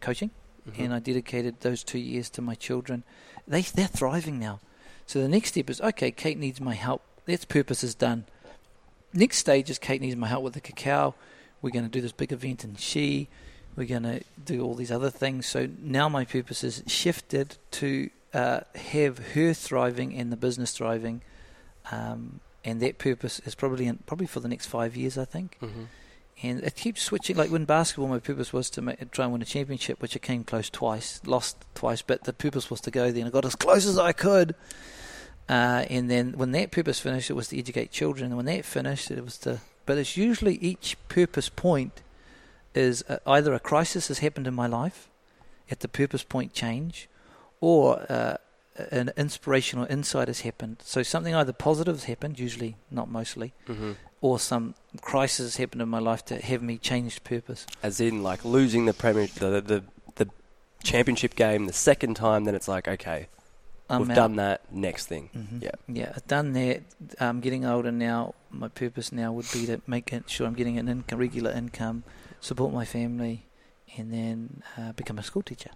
coaching 0.00 0.30
Mm-hmm. 0.68 0.82
and 0.82 0.94
I 0.94 0.98
dedicated 0.98 1.60
those 1.60 1.84
two 1.84 1.98
years 1.98 2.30
to 2.30 2.42
my 2.42 2.54
children. 2.54 3.04
They 3.46 3.60
they're 3.62 3.86
thriving 3.86 4.38
now. 4.38 4.60
So 5.06 5.20
the 5.20 5.28
next 5.28 5.50
step 5.50 5.68
is 5.68 5.80
okay. 5.80 6.10
Kate 6.10 6.38
needs 6.38 6.60
my 6.60 6.74
help. 6.74 7.02
That's 7.26 7.44
purpose 7.44 7.84
is 7.84 7.94
done. 7.94 8.24
Next 9.12 9.38
stage 9.38 9.68
is 9.70 9.78
Kate 9.78 10.00
needs 10.00 10.16
my 10.16 10.26
help 10.28 10.42
with 10.42 10.54
the 10.54 10.60
cacao. 10.60 11.14
We're 11.60 11.70
going 11.70 11.84
to 11.84 11.90
do 11.90 12.00
this 12.00 12.12
big 12.12 12.32
event 12.32 12.64
in 12.64 12.76
She. 12.76 13.28
We're 13.76 13.86
going 13.86 14.02
to 14.04 14.22
do 14.42 14.62
all 14.62 14.74
these 14.74 14.90
other 14.90 15.10
things. 15.10 15.46
So 15.46 15.68
now 15.80 16.08
my 16.08 16.24
purpose 16.24 16.64
is 16.64 16.82
shifted 16.86 17.56
to 17.72 18.10
uh, 18.32 18.60
have 18.74 19.18
her 19.34 19.52
thriving 19.52 20.14
and 20.14 20.32
the 20.32 20.36
business 20.36 20.72
thriving, 20.72 21.22
um, 21.90 22.40
and 22.64 22.80
that 22.80 22.98
purpose 22.98 23.40
is 23.44 23.54
probably 23.54 23.86
in, 23.86 23.98
probably 24.06 24.26
for 24.26 24.40
the 24.40 24.48
next 24.48 24.66
five 24.66 24.96
years, 24.96 25.18
I 25.18 25.24
think. 25.24 25.56
hmm 25.60 25.84
And 26.42 26.62
it 26.62 26.74
keeps 26.74 27.02
switching. 27.02 27.36
Like 27.36 27.50
when 27.50 27.64
basketball, 27.64 28.08
my 28.08 28.18
purpose 28.18 28.52
was 28.52 28.68
to 28.70 28.82
make, 28.82 29.10
try 29.12 29.24
and 29.24 29.32
win 29.32 29.42
a 29.42 29.46
championship, 29.46 30.02
which 30.02 30.16
I 30.16 30.18
came 30.18 30.44
close 30.44 30.68
twice, 30.68 31.20
lost 31.24 31.64
twice, 31.74 32.02
but 32.02 32.24
the 32.24 32.32
purpose 32.32 32.70
was 32.70 32.80
to 32.82 32.90
go 32.90 33.10
there, 33.10 33.20
and 33.20 33.28
I 33.28 33.30
got 33.30 33.44
as 33.44 33.54
close 33.54 33.86
as 33.86 33.98
I 33.98 34.12
could. 34.12 34.54
Uh, 35.48 35.84
and 35.90 36.10
then 36.10 36.32
when 36.32 36.52
that 36.52 36.70
purpose 36.70 37.00
finished, 37.00 37.30
it 37.30 37.34
was 37.34 37.48
to 37.48 37.58
educate 37.58 37.90
children, 37.90 38.26
and 38.26 38.36
when 38.36 38.46
that 38.46 38.64
finished, 38.64 39.10
it 39.10 39.24
was 39.24 39.38
to. 39.38 39.60
But 39.86 39.98
it's 39.98 40.16
usually 40.16 40.56
each 40.56 40.96
purpose 41.08 41.48
point 41.48 42.02
is 42.74 43.04
either 43.26 43.54
a 43.54 43.60
crisis 43.60 44.08
has 44.08 44.18
happened 44.18 44.46
in 44.46 44.54
my 44.54 44.66
life, 44.66 45.08
at 45.70 45.80
the 45.80 45.88
purpose 45.88 46.24
point 46.24 46.52
change, 46.52 47.08
or 47.60 48.04
uh, 48.10 48.36
an 48.90 49.12
inspirational 49.16 49.86
insight 49.88 50.28
has 50.28 50.40
happened. 50.40 50.78
So 50.82 51.02
something 51.02 51.34
either 51.34 51.52
positive 51.52 51.94
has 51.96 52.04
happened, 52.04 52.38
usually 52.40 52.76
not 52.90 53.10
mostly, 53.10 53.52
hmm 53.66 53.92
or 54.24 54.38
some 54.38 54.74
crisis 55.02 55.56
happened 55.58 55.82
in 55.82 55.88
my 55.88 55.98
life 55.98 56.24
to 56.24 56.34
have 56.40 56.62
me 56.62 56.78
change 56.78 57.22
purpose. 57.24 57.66
As 57.82 58.00
in, 58.00 58.22
like 58.22 58.42
losing 58.42 58.86
the 58.86 58.94
premier, 58.94 59.26
the, 59.26 59.60
the 59.60 59.78
the 60.20 60.26
championship 60.82 61.34
game 61.36 61.66
the 61.66 61.74
second 61.90 62.14
time, 62.16 62.44
then 62.46 62.54
it's 62.54 62.66
like 62.76 62.88
okay, 62.88 63.20
I'm 63.90 64.00
we've 64.00 64.10
out. 64.10 64.14
done 64.22 64.36
that. 64.36 64.58
Next 64.72 65.06
thing, 65.12 65.28
Mhm. 65.36 65.62
Yeah. 65.66 65.76
yeah, 66.00 66.12
I've 66.16 66.26
done 66.26 66.48
that. 66.54 66.80
I'm 67.20 67.40
getting 67.40 67.66
older 67.66 67.92
now. 67.92 68.32
My 68.50 68.68
purpose 68.68 69.12
now 69.12 69.30
would 69.36 69.50
be 69.52 69.66
to 69.66 69.82
make 69.86 70.10
it 70.16 70.24
sure 70.30 70.46
I'm 70.46 70.54
getting 70.54 70.78
an 70.78 70.88
income, 70.88 71.18
regular 71.18 71.50
income, 71.52 72.04
support 72.40 72.72
my 72.72 72.86
family, 72.86 73.44
and 73.98 74.10
then 74.10 74.62
uh, 74.78 74.92
become 74.92 75.18
a 75.18 75.22
school 75.22 75.42
teacher. 75.42 75.72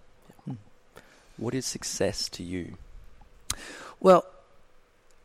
what 1.37 1.53
is 1.53 1.65
success 1.67 2.27
to 2.29 2.41
you? 2.43 2.65
Well, 3.99 4.25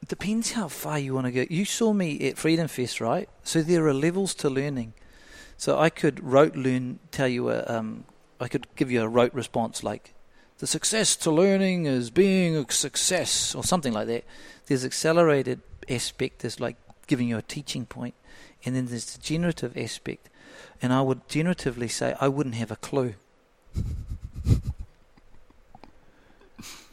depends 0.08 0.52
how 0.52 0.68
far 0.68 0.98
you 0.98 1.14
want 1.14 1.26
to 1.26 1.32
go. 1.32 1.44
You 1.48 1.64
saw 1.64 1.92
me 1.92 2.28
at 2.28 2.38
Freedom 2.38 2.68
Fest, 2.68 3.00
right? 3.00 3.28
So 3.42 3.62
there 3.62 3.86
are 3.86 3.94
levels 3.94 4.34
to 4.36 4.50
learning. 4.50 4.94
So 5.56 5.78
I 5.78 5.90
could 5.90 6.22
rote 6.22 6.56
learn, 6.56 6.98
tell 7.10 7.28
you 7.28 7.50
a, 7.50 7.64
um, 7.64 8.04
I 8.40 8.48
could 8.48 8.66
give 8.76 8.90
you 8.90 9.02
a 9.02 9.08
rote 9.08 9.32
response 9.32 9.84
like, 9.84 10.14
the 10.58 10.66
success 10.66 11.16
to 11.16 11.30
learning 11.30 11.86
is 11.86 12.10
being 12.10 12.56
a 12.56 12.70
success, 12.70 13.54
or 13.54 13.64
something 13.64 13.92
like 13.92 14.06
that. 14.06 14.24
There's 14.66 14.84
accelerated 14.84 15.60
aspect, 15.88 16.40
there's 16.40 16.60
like 16.60 16.76
giving 17.06 17.28
you 17.28 17.36
a 17.36 17.42
teaching 17.42 17.86
point, 17.86 18.14
and 18.64 18.74
then 18.74 18.86
there's 18.86 19.14
the 19.14 19.22
generative 19.22 19.76
aspect. 19.76 20.28
And 20.80 20.92
I 20.92 21.02
would 21.02 21.28
generatively 21.28 21.90
say 21.90 22.14
I 22.20 22.28
wouldn't 22.28 22.54
have 22.54 22.70
a 22.70 22.76
clue. 22.76 23.14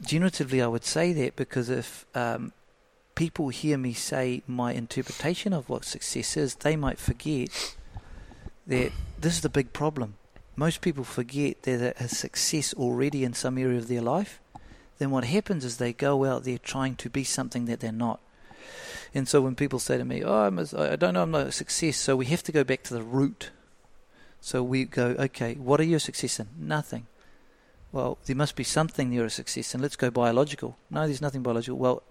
generatively, 0.02 0.64
I 0.64 0.68
would 0.68 0.86
say 0.86 1.14
that 1.14 1.36
because 1.36 1.70
if 1.70 2.06
um, 2.16 2.54
people 3.16 3.50
hear 3.50 3.78
me 3.78 3.94
say 3.94 4.44
my 4.48 4.74
interpretation 4.74 5.54
of 5.54 5.70
what 5.70 5.86
success 5.86 6.38
is, 6.38 6.56
they 6.56 6.76
might 6.76 7.00
forget 7.00 7.76
that 8.68 8.92
this 9.20 9.36
is 9.36 9.42
the 9.42 9.50
big 9.50 9.74
problem. 9.74 10.16
Most 10.56 10.82
people 10.82 11.04
forget 11.04 11.64
that 11.64 12.00
a 12.00 12.08
success 12.08 12.74
already 12.74 13.24
in 13.24 13.34
some 13.34 13.58
area 13.58 13.78
of 13.78 13.88
their 13.88 14.02
life. 14.02 14.40
Then 14.98 15.12
what 15.12 15.26
happens 15.26 15.66
is 15.66 15.78
they 15.78 15.94
go 15.94 16.26
out 16.26 16.44
there 16.44 16.58
trying 16.58 16.96
to 16.98 17.10
be 17.10 17.24
something 17.24 17.66
that 17.66 17.80
they're 17.80 17.92
not. 17.92 18.20
And 19.14 19.28
so 19.28 19.42
when 19.42 19.56
people 19.56 19.80
say 19.80 19.98
to 19.98 20.06
me, 20.06 20.24
"Oh, 20.24 20.44
I'm 20.44 20.60
a, 20.60 20.66
I 20.78 20.96
don't 20.96 21.16
know, 21.16 21.24
I'm 21.24 21.32
not 21.32 21.48
a 21.48 21.52
success," 21.52 21.98
so 21.98 22.16
we 22.16 22.28
have 22.28 22.44
to 22.44 22.52
go 22.52 22.64
back 22.64 22.84
to 22.84 22.94
the 22.94 23.02
root. 23.02 23.52
So 24.40 24.64
we 24.64 24.86
go, 24.86 25.16
"Okay, 25.18 25.56
what 25.56 25.80
are 25.80 25.84
you 25.84 25.98
a 25.98 26.00
success 26.00 26.40
in? 26.40 26.50
Nothing." 26.58 27.08
Well, 27.92 28.20
there 28.26 28.36
must 28.36 28.56
be 28.56 28.64
something 28.64 29.12
you're 29.12 29.26
a 29.26 29.30
success 29.30 29.76
in. 29.76 29.82
Let's 29.82 29.98
go 29.98 30.12
biological. 30.12 30.78
No, 30.90 31.06
there's 31.06 31.22
nothing 31.22 31.44
biological. 31.44 31.78
Well, 31.78 32.04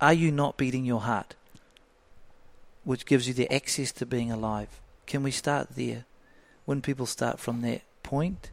are 0.00 0.12
you 0.12 0.30
not 0.30 0.56
beating 0.56 0.84
your 0.84 1.00
heart, 1.00 1.34
which 2.84 3.06
gives 3.06 3.26
you 3.28 3.34
the 3.34 3.52
access 3.52 3.92
to 3.92 4.06
being 4.06 4.30
alive? 4.30 4.80
Can 5.06 5.22
we 5.22 5.30
start 5.30 5.70
there? 5.76 6.04
When 6.64 6.80
people 6.80 7.06
start 7.06 7.38
from 7.38 7.60
that 7.62 7.82
point, 8.02 8.50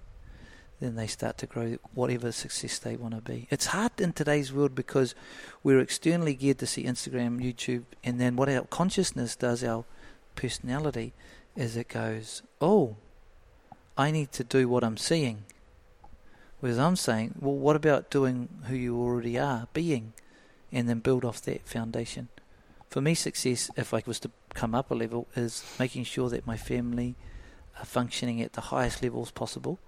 then 0.82 0.96
they 0.96 1.08
start 1.08 1.38
to 1.38 1.46
grow 1.46 1.78
whatever 1.94 2.32
success 2.32 2.80
they 2.80 2.96
want 2.96 3.14
to 3.14 3.22
be. 3.22 3.48
It's 3.52 3.68
hard 3.68 4.02
in 4.02 4.14
today's 4.14 4.52
world 4.52 4.74
because 4.76 5.14
we're 5.64 5.80
externally 5.80 6.34
geared 6.34 6.58
to 6.60 6.66
see 6.66 6.84
Instagram, 6.84 7.40
YouTube, 7.40 7.84
and 8.04 8.20
then 8.20 8.36
what 8.36 8.50
our 8.50 8.66
consciousness 8.66 9.36
does, 9.36 9.64
our 9.64 9.86
personality, 10.36 11.14
is 11.56 11.78
it 11.78 11.90
goes, 11.90 12.42
oh, 12.60 12.96
I 13.98 14.10
need 14.10 14.32
to 14.34 14.44
do 14.44 14.68
what 14.68 14.84
I'm 14.84 14.98
seeing. 14.98 15.44
Whereas 16.60 16.80
I'm 16.80 16.96
saying, 16.96 17.36
well, 17.40 17.56
what 17.56 17.76
about 17.76 18.10
doing 18.10 18.50
who 18.66 18.76
you 18.76 19.00
already 19.00 19.38
are, 19.38 19.68
being, 19.74 20.14
and 20.72 20.88
then 20.88 21.00
build 21.00 21.26
off 21.26 21.42
that 21.42 21.68
foundation? 21.68 22.30
For 22.90 23.02
me, 23.02 23.14
success, 23.14 23.72
if 23.78 23.94
I 23.94 24.04
was 24.06 24.20
to 24.22 24.32
come 24.54 24.76
up 24.76 24.92
a 24.92 24.96
level, 24.96 25.28
is 25.36 25.64
making 25.80 26.04
sure 26.04 26.30
that 26.30 26.46
my 26.46 26.58
family 26.58 27.16
are 27.80 27.86
functioning 27.86 28.42
at 28.42 28.54
the 28.54 28.62
highest 28.62 29.02
levels 29.02 29.32
possible 29.32 29.80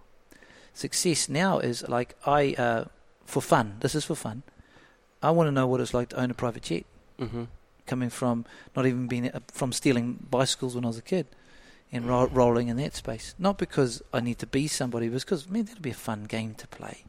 success 0.74 1.30
now 1.30 1.60
is 1.60 1.88
like 1.88 2.16
I 2.26 2.54
uh, 2.54 2.86
for 3.26 3.42
fun. 3.42 3.78
This 3.80 3.96
is 3.96 4.06
for 4.06 4.16
fun. 4.16 4.44
I 5.22 5.32
want 5.32 5.48
to 5.48 5.52
know 5.52 5.68
what 5.68 5.80
it's 5.80 5.94
like 5.94 6.10
to 6.10 6.20
own 6.20 6.32
a 6.32 6.34
private 6.34 6.64
jet. 6.64 6.86
Mm-hmm. 7.20 7.44
Coming 7.86 8.10
from 8.10 8.46
not 8.76 8.86
even 8.86 9.08
being 9.08 9.30
uh, 9.30 9.40
from 9.48 9.72
stealing 9.72 10.26
bicycles 10.30 10.76
when 10.76 10.84
I 10.84 10.88
was 10.88 10.98
a 10.98 11.02
kid, 11.02 11.28
and 11.92 12.06
ro- 12.06 12.28
rolling 12.28 12.68
in 12.68 12.78
that 12.78 12.96
space. 12.96 13.36
Not 13.38 13.58
because 13.58 14.02
I 14.14 14.20
need 14.20 14.40
to 14.40 14.48
be 14.48 14.68
somebody, 14.68 15.08
but 15.10 15.22
because 15.22 15.50
man, 15.50 15.66
that'd 15.66 15.82
be 15.82 15.92
a 15.92 15.96
fun 15.96 16.26
game 16.26 16.56
to 16.56 16.68
play. 16.68 17.06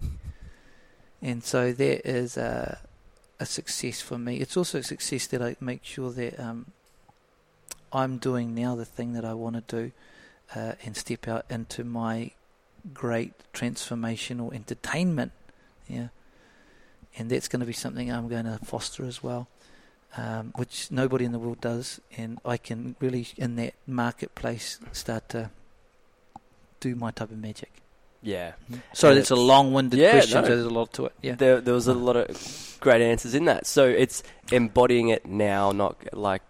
And 1.22 1.42
so 1.42 1.72
there 1.72 2.00
is 2.04 2.36
a, 2.36 2.78
a 3.44 3.46
success 3.46 4.00
for 4.00 4.18
me. 4.18 4.32
It's 4.44 4.56
also 4.56 4.78
a 4.78 4.82
success 4.82 5.26
that 5.28 5.42
I 5.42 5.56
make 5.60 5.84
sure 5.84 6.10
that 6.12 6.40
um, 6.40 6.72
I'm 7.92 8.16
doing 8.18 8.54
now 8.54 8.74
the 8.74 8.86
thing 8.96 9.12
that 9.12 9.24
I 9.24 9.34
want 9.34 9.56
to 9.56 9.64
do, 9.76 9.92
uh, 10.56 10.72
and 10.84 10.96
step 10.96 11.28
out 11.28 11.44
into 11.50 11.84
my 11.84 12.30
great 12.92 13.32
transformational 13.52 14.52
entertainment. 14.52 15.32
Yeah. 15.86 16.08
And 17.16 17.30
that's 17.30 17.48
going 17.48 17.60
to 17.60 17.66
be 17.66 17.72
something 17.84 18.10
I'm 18.10 18.28
going 18.28 18.46
to 18.46 18.58
foster 18.64 19.04
as 19.04 19.22
well, 19.22 19.46
um, 20.16 20.52
which 20.56 20.90
nobody 20.90 21.24
in 21.24 21.32
the 21.32 21.38
world 21.38 21.60
does. 21.60 22.00
And 22.16 22.38
I 22.44 22.56
can 22.56 22.96
really, 22.98 23.28
in 23.36 23.56
that 23.56 23.74
marketplace, 23.86 24.80
start 24.92 25.28
to 25.28 25.50
do 26.80 26.96
my 26.96 27.10
type 27.10 27.30
of 27.30 27.38
magic. 27.38 27.83
Yeah. 28.24 28.52
Sorry, 28.92 29.14
that's 29.14 29.30
a 29.30 29.36
long-winded 29.36 29.98
yeah, 29.98 30.12
question. 30.12 30.42
No. 30.42 30.48
There's 30.48 30.64
a 30.64 30.70
lot 30.70 30.92
to 30.94 31.06
it. 31.06 31.12
Yeah. 31.22 31.34
There, 31.36 31.60
there 31.60 31.74
was 31.74 31.86
a 31.86 31.94
lot 31.94 32.16
of 32.16 32.78
great 32.80 33.02
answers 33.02 33.34
in 33.34 33.44
that. 33.44 33.66
So 33.66 33.86
it's 33.86 34.22
embodying 34.50 35.08
it 35.10 35.26
now, 35.26 35.72
not 35.72 35.96
like 36.12 36.42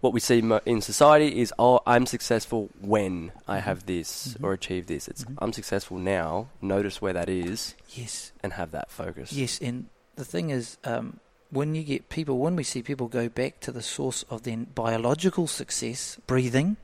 what 0.00 0.12
we 0.12 0.20
see 0.20 0.42
in 0.66 0.80
society 0.80 1.40
is, 1.40 1.52
oh, 1.58 1.80
I'm 1.86 2.06
successful 2.06 2.70
when 2.80 3.32
I 3.48 3.58
have 3.58 3.78
mm-hmm. 3.78 3.86
this 3.86 4.28
mm-hmm. 4.28 4.46
or 4.46 4.52
achieve 4.52 4.86
this. 4.86 5.08
It's 5.08 5.24
mm-hmm. 5.24 5.34
I'm 5.38 5.52
successful 5.52 5.98
now. 5.98 6.48
Notice 6.62 7.02
where 7.02 7.12
that 7.12 7.28
is. 7.28 7.74
Yes. 7.90 8.32
And 8.42 8.52
have 8.52 8.70
that 8.70 8.90
focus. 8.90 9.32
Yes, 9.32 9.58
and 9.60 9.86
the 10.14 10.24
thing 10.24 10.50
is, 10.50 10.78
um, 10.84 11.20
when 11.50 11.74
you 11.74 11.82
get 11.82 12.08
people, 12.08 12.38
when 12.38 12.56
we 12.56 12.62
see 12.62 12.82
people 12.82 13.08
go 13.08 13.28
back 13.28 13.60
to 13.60 13.72
the 13.72 13.82
source 13.82 14.24
of 14.30 14.42
their 14.42 14.56
biological 14.56 15.46
success, 15.46 16.18
breathing. 16.26 16.76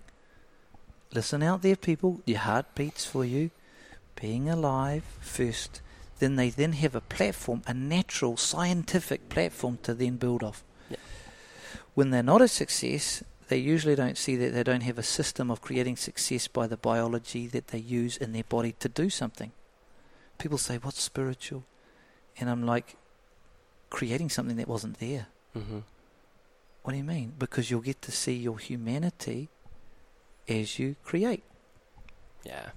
Listen 1.14 1.42
out 1.42 1.61
there, 1.61 1.76
people. 1.76 2.22
Your 2.24 2.38
heart 2.38 2.74
beats 2.74 3.05
for 3.05 3.24
you. 3.24 3.50
Being 4.22 4.48
alive 4.48 5.04
first. 5.20 5.82
Then 6.18 6.37
they 6.37 6.48
then 6.48 6.72
have 6.72 6.94
a 6.94 7.02
platform, 7.02 7.62
a 7.66 7.74
natural 7.74 8.38
scientific 8.38 9.28
platform 9.28 9.78
to 9.82 9.92
then 9.92 10.16
build 10.16 10.42
off 10.42 10.64
when 11.94 12.11
they're 12.11 12.22
not 12.22 12.40
a 12.40 12.48
success, 12.48 13.22
they 13.48 13.58
usually 13.58 13.94
don't 13.94 14.16
see 14.16 14.37
that 14.37 14.54
they 14.54 14.62
don't 14.62 14.82
have 14.82 14.98
a 14.98 15.02
system 15.02 15.50
of 15.50 15.61
creating 15.61 15.96
success 15.96 16.48
by 16.48 16.66
the 16.66 16.76
biology 16.76 17.46
that 17.48 17.68
they 17.68 17.78
use 17.78 18.16
in 18.16 18.32
their 18.32 18.44
body 18.44 18.74
to 18.80 18.88
do 18.88 19.11
something. 19.11 19.52
People 20.38 20.58
say, 20.58 20.78
What's 20.78 21.02
spiritual? 21.02 21.64
And 22.38 22.48
I'm 22.48 22.64
like, 22.64 22.96
creating 23.90 24.30
something 24.30 24.56
that 24.56 24.68
wasn't 24.68 24.98
there. 24.98 25.26
Mm-hmm. 25.54 25.80
What 26.82 26.92
do 26.92 26.96
you 26.96 27.04
mean? 27.04 27.35
Because 27.38 27.70
you'll 27.70 27.82
get 27.82 28.00
to 28.02 28.12
see 28.12 28.32
your 28.32 28.58
humanity 28.58 29.50
as 30.48 30.78
you 30.78 30.96
create. 31.04 31.44
Yeah. 32.42 32.70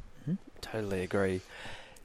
Totally 0.71 1.01
agree. 1.01 1.41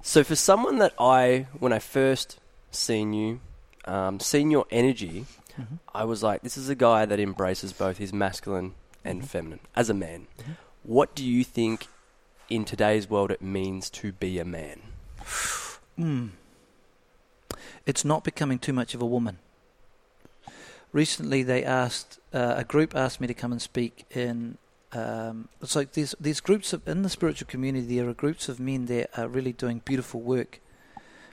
So, 0.03 0.25
for 0.25 0.37
someone 0.37 0.79
that 0.79 0.94
I, 0.99 1.46
when 1.59 1.73
I 1.73 1.79
first 1.79 2.38
seen 2.70 3.12
you, 3.12 3.40
um, 3.85 4.20
seen 4.20 4.51
your 4.51 4.66
energy, 4.70 5.27
mm-hmm. 5.59 5.77
I 5.94 6.05
was 6.05 6.23
like, 6.23 6.42
this 6.42 6.57
is 6.57 6.68
a 6.68 6.75
guy 6.75 7.05
that 7.07 7.20
embraces 7.20 7.73
both 7.73 7.99
his 7.99 8.12
masculine 8.12 8.75
and 9.05 9.20
mm-hmm. 9.20 9.27
feminine 9.27 9.61
as 9.77 9.90
a 9.90 9.94
man. 9.94 10.27
Mm-hmm. 10.38 10.53
What 10.83 11.14
do 11.14 11.25
you 11.25 11.44
think 11.44 11.87
in 12.49 12.64
today's 12.64 13.09
world 13.09 13.31
it 13.31 13.42
means 13.42 13.90
to 13.90 14.12
be 14.12 14.38
a 14.38 14.44
man? 14.44 14.81
Mm. 15.99 16.31
It's 17.87 18.05
not 18.05 18.25
becoming 18.25 18.59
too 18.59 18.73
much 18.73 18.94
of 18.94 19.03
a 19.03 19.07
woman. 19.07 19.38
Recently, 20.92 21.42
they 21.42 21.62
asked 21.62 22.18
uh, 22.33 22.55
a 22.57 22.64
group 22.64 22.96
asked 22.96 23.20
me 23.20 23.27
to 23.27 23.35
come 23.35 23.53
and 23.53 23.61
speak 23.61 24.05
in. 24.11 24.59
Um, 24.92 25.48
it's 25.62 25.76
like 25.76 25.92
these 25.92 26.14
these 26.20 26.40
groups 26.40 26.72
of 26.72 26.87
in 26.88 27.03
the 27.03 27.09
spiritual 27.09 27.46
community. 27.46 27.96
There 27.96 28.09
are 28.09 28.14
groups 28.14 28.48
of 28.48 28.59
men 28.59 28.87
that 28.87 29.11
are 29.16 29.29
really 29.29 29.53
doing 29.53 29.83
beautiful 29.85 30.20
work 30.20 30.61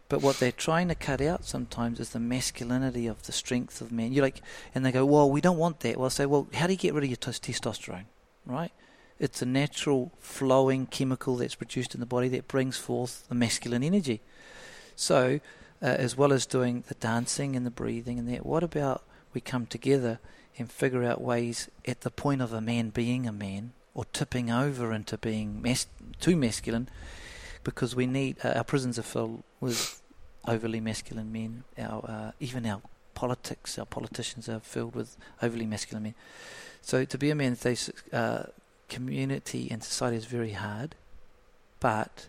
but 0.09 0.21
what 0.21 0.37
they're 0.37 0.51
trying 0.51 0.87
to 0.87 0.95
cut 0.95 1.19
out 1.19 1.43
sometimes 1.43 1.99
is 1.99 2.11
the 2.11 2.19
masculinity 2.19 3.07
of 3.07 3.23
the 3.23 3.31
strength 3.31 3.81
of 3.81 3.91
men. 3.91 4.13
You're 4.13 4.23
like, 4.23 4.41
and 4.73 4.85
they 4.85 4.91
go, 4.91 5.05
"Well, 5.05 5.29
we 5.29 5.41
don't 5.41 5.57
want 5.57 5.81
that." 5.81 5.97
Well, 5.97 6.05
I 6.05 6.09
say, 6.09 6.25
"Well, 6.25 6.47
how 6.53 6.67
do 6.67 6.73
you 6.73 6.79
get 6.79 6.93
rid 6.93 7.03
of 7.03 7.09
your 7.09 7.17
t- 7.17 7.31
testosterone?" 7.31 8.05
Right? 8.45 8.71
It's 9.19 9.41
a 9.41 9.45
natural 9.45 10.11
flowing 10.19 10.85
chemical 10.85 11.35
that's 11.35 11.55
produced 11.55 11.93
in 11.93 11.99
the 11.99 12.05
body 12.05 12.29
that 12.29 12.47
brings 12.47 12.77
forth 12.77 13.27
the 13.27 13.35
masculine 13.35 13.83
energy. 13.83 14.21
So, 14.95 15.39
uh, 15.81 15.85
as 15.85 16.15
well 16.15 16.31
as 16.31 16.45
doing 16.45 16.83
the 16.87 16.95
dancing 16.95 17.55
and 17.55 17.65
the 17.65 17.71
breathing 17.71 18.17
and 18.17 18.29
that, 18.29 18.45
what 18.45 18.63
about 18.63 19.03
we 19.33 19.41
come 19.41 19.65
together 19.65 20.19
and 20.57 20.71
figure 20.71 21.03
out 21.03 21.21
ways 21.21 21.69
at 21.87 22.01
the 22.01 22.11
point 22.11 22.41
of 22.41 22.53
a 22.53 22.61
man 22.61 22.89
being 22.89 23.27
a 23.27 23.31
man 23.31 23.73
or 23.93 24.05
tipping 24.05 24.51
over 24.51 24.93
into 24.93 25.17
being 25.17 25.61
mas- 25.61 25.87
too 26.19 26.35
masculine 26.35 26.89
because 27.63 27.95
we 27.95 28.05
need 28.05 28.37
uh, 28.43 28.49
our 28.49 28.63
prisons 28.63 28.97
are 28.97 29.03
filled 29.03 29.43
with 29.59 30.01
overly 30.47 30.79
masculine 30.79 31.31
men. 31.31 31.63
Our 31.77 32.05
uh, 32.07 32.31
even 32.39 32.65
our 32.65 32.81
politics, 33.13 33.77
our 33.77 33.85
politicians 33.85 34.47
are 34.47 34.59
filled 34.59 34.95
with 34.95 35.17
overly 35.41 35.65
masculine 35.65 36.03
men. 36.03 36.15
So 36.81 37.03
to 37.03 37.17
be 37.17 37.29
a 37.31 37.35
man, 37.35 37.57
they, 37.61 37.75
uh, 38.13 38.43
community 38.87 39.67
and 39.69 39.83
society 39.83 40.17
is 40.17 40.25
very 40.25 40.51
hard, 40.51 40.95
but 41.79 42.27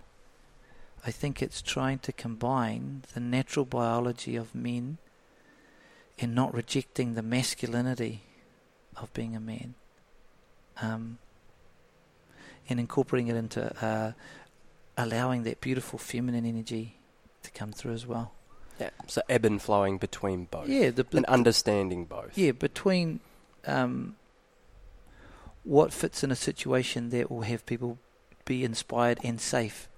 I 1.06 1.10
think 1.10 1.40
it's 1.40 1.62
trying 1.62 2.00
to 2.00 2.12
combine 2.12 3.02
the 3.14 3.20
natural 3.20 3.64
biology 3.64 4.34
of 4.34 4.54
men 4.54 4.98
and 6.18 6.34
not 6.34 6.52
rejecting 6.54 7.14
the 7.14 7.22
masculinity 7.22 8.22
of 8.96 9.12
being 9.12 9.36
a 9.36 9.40
man. 9.40 9.74
Um, 10.80 11.18
and 12.68 12.78
incorporating 12.78 13.28
it 13.28 13.36
into 13.36 13.84
uh, 13.84 14.12
allowing 14.96 15.44
that 15.44 15.60
beautiful 15.60 15.98
feminine 15.98 16.44
energy 16.44 16.98
to 17.42 17.50
come 17.50 17.72
through 17.72 17.92
as 17.92 18.06
well. 18.06 18.32
Yeah, 18.78 18.90
so 19.06 19.22
ebb 19.28 19.44
and 19.44 19.60
flowing 19.60 19.98
between 19.98 20.44
both. 20.44 20.68
Yeah, 20.68 20.90
the, 20.90 21.06
and 21.12 21.24
understanding 21.26 22.04
both. 22.04 22.36
Yeah, 22.36 22.52
between 22.52 23.20
um, 23.66 24.16
what 25.64 25.92
fits 25.92 26.22
in 26.22 26.30
a 26.30 26.36
situation 26.36 27.10
that 27.10 27.30
will 27.30 27.42
have 27.42 27.66
people 27.66 27.98
be 28.44 28.64
inspired 28.64 29.18
and 29.24 29.40
safe. 29.40 29.88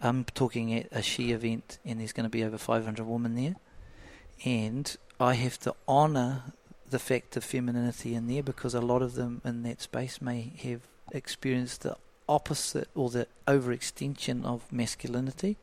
I'm 0.00 0.24
talking 0.24 0.74
at 0.74 0.88
a 0.92 1.02
she 1.02 1.32
event, 1.32 1.78
and 1.84 2.00
there's 2.00 2.12
going 2.12 2.24
to 2.24 2.30
be 2.30 2.44
over 2.44 2.58
500 2.58 3.04
women 3.04 3.34
there, 3.34 3.56
and 4.44 4.96
I 5.22 5.34
have 5.34 5.60
to 5.60 5.76
honour 5.86 6.42
the 6.90 6.98
fact 6.98 7.36
of 7.36 7.44
femininity 7.44 8.16
in 8.16 8.26
there 8.26 8.42
because 8.42 8.74
a 8.74 8.80
lot 8.80 9.02
of 9.02 9.14
them 9.14 9.40
in 9.44 9.62
that 9.62 9.80
space 9.80 10.20
may 10.20 10.52
have 10.64 10.80
experienced 11.12 11.82
the 11.82 11.96
opposite 12.28 12.88
or 12.96 13.08
the 13.08 13.28
overextension 13.46 14.44
of 14.44 14.70
masculinity. 14.72 15.58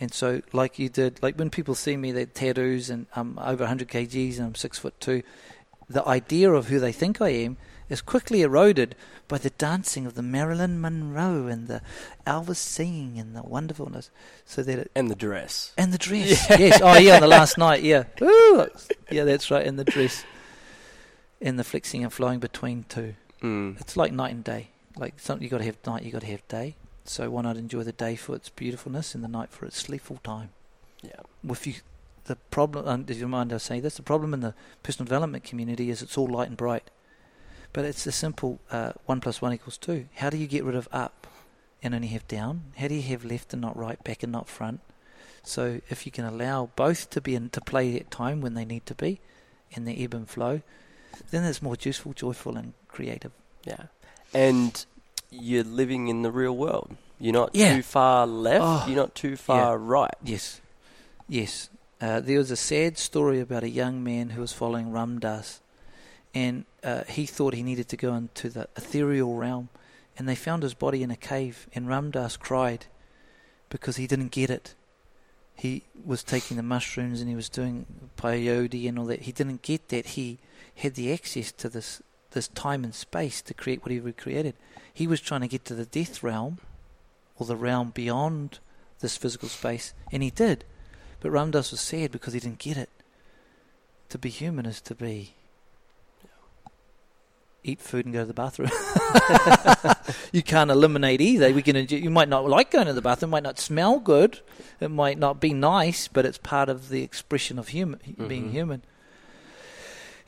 And 0.00 0.14
so, 0.14 0.40
like 0.54 0.78
you 0.78 0.88
did, 0.88 1.22
like 1.22 1.36
when 1.36 1.50
people 1.50 1.74
see 1.74 1.98
me, 1.98 2.12
they 2.12 2.24
tattoos 2.24 2.88
and 2.88 3.04
I'm 3.14 3.38
over 3.38 3.64
100 3.64 3.88
kgs 3.88 4.38
and 4.38 4.46
I'm 4.46 4.54
six 4.54 4.78
foot 4.78 4.98
two, 5.00 5.22
the 5.90 6.08
idea 6.08 6.50
of 6.50 6.68
who 6.68 6.80
they 6.80 6.92
think 6.92 7.20
I 7.20 7.28
am 7.28 7.58
is 7.92 8.00
quickly 8.00 8.42
eroded 8.42 8.94
by 9.28 9.38
the 9.38 9.50
dancing 9.50 10.06
of 10.06 10.14
the 10.14 10.22
Marilyn 10.22 10.80
Monroe 10.80 11.46
and 11.46 11.68
the 11.68 11.82
Elvis 12.26 12.56
singing 12.56 13.18
and 13.18 13.36
the 13.36 13.42
wonderfulness. 13.42 14.10
So 14.44 14.62
that 14.62 14.78
it, 14.78 14.90
And 14.94 15.10
the 15.10 15.14
dress. 15.14 15.72
and 15.78 15.92
the 15.92 15.98
dress, 15.98 16.48
yes. 16.50 16.80
Oh 16.82 16.96
yeah, 16.98 17.16
on 17.16 17.20
the 17.20 17.26
last 17.28 17.58
night, 17.58 17.82
yeah. 17.82 18.04
Ooh, 18.20 18.66
yeah, 19.10 19.24
that's 19.24 19.50
right, 19.50 19.66
and 19.66 19.78
the 19.78 19.84
dress, 19.84 20.24
and 21.40 21.58
the 21.58 21.64
flexing 21.64 22.02
and 22.02 22.12
flowing 22.12 22.40
between 22.40 22.84
two. 22.88 23.14
Mm. 23.42 23.80
It's 23.80 23.96
like 23.96 24.12
night 24.12 24.32
and 24.32 24.42
day. 24.44 24.70
Like 24.96 25.18
something 25.20 25.42
you 25.42 25.50
got 25.50 25.58
to 25.58 25.64
have 25.64 25.78
night, 25.86 26.02
you 26.02 26.12
got 26.12 26.20
to 26.22 26.26
have 26.28 26.46
day. 26.48 26.76
So 27.04 27.30
why 27.30 27.42
not 27.42 27.56
enjoy 27.56 27.82
the 27.82 27.92
day 27.92 28.14
for 28.16 28.34
its 28.36 28.48
beautifulness 28.48 29.14
and 29.14 29.24
the 29.24 29.28
night 29.28 29.50
for 29.50 29.66
its 29.66 29.76
sleepful 29.78 30.18
time? 30.22 30.50
Yeah. 31.02 31.20
If 31.48 31.66
you, 31.66 31.74
the 32.26 32.36
problem, 32.50 32.86
and 32.86 33.10
if 33.10 33.18
you 33.18 33.26
mind, 33.26 33.52
I 33.52 33.56
say 33.56 33.80
this: 33.80 33.96
the 33.96 34.02
problem 34.02 34.32
in 34.32 34.40
the 34.40 34.54
personal 34.82 35.06
development 35.06 35.42
community 35.44 35.90
is 35.90 36.00
it's 36.02 36.16
all 36.16 36.28
light 36.28 36.46
and 36.48 36.56
bright, 36.56 36.90
but 37.72 37.84
it's 37.84 38.06
a 38.06 38.12
simple 38.12 38.60
uh, 38.70 38.92
one 39.06 39.20
plus 39.20 39.40
one 39.42 39.52
equals 39.52 39.78
two. 39.78 40.06
How 40.14 40.30
do 40.30 40.36
you 40.36 40.46
get 40.46 40.64
rid 40.64 40.74
of 40.76 40.88
up 40.92 41.26
and 41.82 41.94
only 41.94 42.08
have 42.08 42.26
down? 42.28 42.62
How 42.76 42.88
do 42.88 42.94
you 42.94 43.02
have 43.02 43.24
left 43.24 43.52
and 43.52 43.62
not 43.62 43.76
right, 43.76 44.02
back 44.04 44.22
and 44.22 44.32
not 44.32 44.48
front? 44.48 44.80
So 45.42 45.80
if 45.88 46.06
you 46.06 46.12
can 46.12 46.24
allow 46.24 46.70
both 46.76 47.10
to 47.10 47.20
be 47.20 47.34
in 47.34 47.50
to 47.50 47.60
play 47.60 47.96
at 47.98 48.10
time 48.10 48.40
when 48.40 48.54
they 48.54 48.64
need 48.64 48.86
to 48.86 48.94
be, 48.94 49.20
in 49.72 49.84
the 49.86 50.04
ebb 50.04 50.14
and 50.14 50.28
flow, 50.28 50.60
then 51.30 51.44
it's 51.44 51.60
more 51.62 51.76
useful, 51.80 52.12
joyful, 52.12 52.56
and 52.56 52.74
creative. 52.88 53.32
Yeah. 53.64 53.84
And 54.34 54.84
you're 55.30 55.64
living 55.64 56.08
in 56.08 56.22
the 56.22 56.30
real 56.30 56.56
world. 56.56 56.96
You're 57.18 57.32
not 57.32 57.54
Yeah. 57.54 57.76
too 57.76 57.82
far 57.82 58.26
left. 58.26 58.64
Oh, 58.64 58.84
you're 58.86 58.96
not 58.96 59.14
too 59.14 59.36
far 59.36 59.78
right. 59.78 60.14
Yes, 60.22 60.60
yes. 61.28 61.70
Uh, 62.00 62.20
there 62.20 62.38
was 62.38 62.50
a 62.50 62.56
sad 62.56 62.98
story 62.98 63.40
about 63.40 63.62
a 63.62 63.68
young 63.68 64.02
man 64.04 64.30
who 64.30 64.40
was 64.40 64.52
following 64.52 64.90
Ram 64.92 65.18
Dass, 65.20 65.60
and 66.34 66.64
uh, 66.84 67.04
he 67.08 67.26
thought 67.26 67.54
he 67.54 67.62
needed 67.62 67.88
to 67.88 67.96
go 67.96 68.14
into 68.14 68.48
the 68.48 68.68
ethereal 68.76 69.34
realm, 69.34 69.68
and 70.18 70.28
they 70.28 70.34
found 70.34 70.62
his 70.62 70.74
body 70.74 71.02
in 71.02 71.10
a 71.10 71.16
cave, 71.16 71.66
and 71.74 71.88
Ram 71.88 72.10
Dass 72.10 72.36
cried 72.36 72.86
because 73.68 73.96
he 73.96 74.06
didn't 74.06 74.32
get 74.32 74.50
it. 74.50 74.74
He 75.54 75.84
was 76.04 76.22
taking 76.22 76.56
the 76.56 76.62
mushrooms 76.62 77.20
and 77.20 77.28
he 77.28 77.36
was 77.36 77.48
doing 77.48 77.86
peyote 78.16 78.88
and 78.88 78.98
all 78.98 79.04
that. 79.06 79.22
He 79.22 79.32
didn't 79.32 79.62
get 79.62 79.88
that 79.88 80.06
he 80.08 80.38
had 80.76 80.94
the 80.94 81.12
access 81.12 81.52
to 81.52 81.68
this 81.68 82.02
this 82.32 82.48
time 82.48 82.82
and 82.82 82.94
space 82.94 83.42
to 83.42 83.54
create 83.54 83.82
what 83.82 83.92
he 83.92 84.00
created. 84.12 84.54
He 84.92 85.06
was 85.06 85.20
trying 85.20 85.42
to 85.42 85.48
get 85.48 85.66
to 85.66 85.74
the 85.74 85.84
death 85.84 86.22
realm, 86.22 86.58
or 87.38 87.46
the 87.46 87.56
realm 87.56 87.90
beyond 87.90 88.58
this 89.00 89.16
physical 89.16 89.48
space, 89.48 89.92
and 90.10 90.22
he 90.22 90.30
did. 90.30 90.64
But 91.20 91.30
Ram 91.30 91.50
Dass 91.50 91.70
was 91.70 91.80
sad 91.80 92.10
because 92.10 92.32
he 92.32 92.40
didn't 92.40 92.58
get 92.58 92.76
it. 92.76 92.88
To 94.08 94.18
be 94.18 94.30
human 94.30 94.66
is 94.66 94.80
to 94.82 94.94
be 94.94 95.34
eat 97.64 97.80
food 97.80 98.04
and 98.06 98.12
go 98.14 98.20
to 98.20 98.26
the 98.26 98.34
bathroom. 98.34 98.70
you 100.32 100.42
can't 100.42 100.70
eliminate 100.70 101.20
either. 101.20 101.52
We 101.52 101.62
can. 101.62 101.76
enjoy- 101.76 101.98
You 101.98 102.10
might 102.10 102.28
not 102.28 102.48
like 102.48 102.70
going 102.70 102.86
to 102.86 102.92
the 102.92 103.02
bathroom. 103.02 103.30
It 103.30 103.32
might 103.32 103.42
not 103.42 103.58
smell 103.58 103.98
good. 104.00 104.40
It 104.80 104.90
might 104.90 105.18
not 105.18 105.40
be 105.40 105.52
nice, 105.54 106.08
but 106.08 106.26
it's 106.26 106.38
part 106.38 106.68
of 106.68 106.88
the 106.88 107.02
expression 107.02 107.58
of 107.58 107.68
human 107.68 108.00
being 108.28 108.48
Mhm. 108.48 108.52
human. 108.52 108.82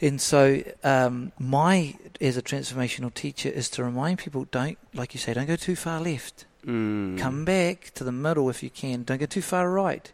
And 0.01 0.21
so, 0.21 0.63
um, 0.83 1.33
my 1.39 1.95
as 2.21 2.37
a 2.37 2.43
transformational 2.43 3.13
teacher 3.15 3.49
is 3.49 3.69
to 3.71 3.85
remind 3.85 4.19
people: 4.19 4.47
don't, 4.51 4.77
like 4.93 5.15
you 5.15 5.21
say, 5.21 5.33
don't 5.35 5.47
go 5.47 5.57
too 5.57 5.77
far 5.77 6.01
left. 6.01 6.47
Mm. 6.67 7.19
Come 7.19 7.45
back 7.45 7.91
to 7.95 8.05
the 8.05 8.13
middle 8.13 8.49
if 8.51 8.63
you 8.63 8.71
can. 8.71 9.05
Don't 9.05 9.19
go 9.19 9.27
too 9.27 9.43
far 9.43 9.71
right. 9.71 10.13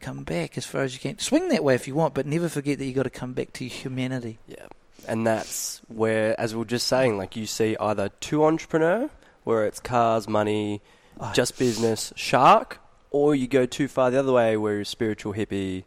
Come 0.00 0.24
back 0.24 0.58
as 0.58 0.66
far 0.66 0.82
as 0.82 0.92
you 0.92 1.00
can. 1.00 1.18
Swing 1.18 1.48
that 1.48 1.64
way 1.64 1.74
if 1.74 1.88
you 1.88 1.94
want, 1.94 2.14
but 2.14 2.26
never 2.26 2.48
forget 2.48 2.78
that 2.78 2.84
you 2.84 2.90
have 2.90 2.96
got 2.96 3.02
to 3.04 3.10
come 3.10 3.32
back 3.32 3.52
to 3.54 3.66
humanity. 3.66 4.38
Yeah. 4.46 4.66
And 5.08 5.26
that's 5.26 5.80
where, 5.88 6.38
as 6.40 6.54
we 6.54 6.58
were 6.60 6.64
just 6.64 6.86
saying, 6.86 7.16
like 7.18 7.36
you 7.36 7.46
see 7.46 7.76
either 7.78 8.08
two 8.20 8.44
entrepreneur, 8.44 9.08
where 9.44 9.64
it's 9.66 9.80
cars, 9.80 10.28
money, 10.28 10.80
Oh, 11.18 11.32
just 11.32 11.58
business, 11.58 12.12
shark, 12.16 12.78
or 13.10 13.34
you 13.34 13.46
go 13.48 13.64
too 13.64 13.88
far 13.88 14.10
the 14.10 14.18
other 14.18 14.32
way, 14.32 14.56
where 14.58 14.74
you're 14.74 14.84
spiritual 14.84 15.32
hippie 15.32 15.84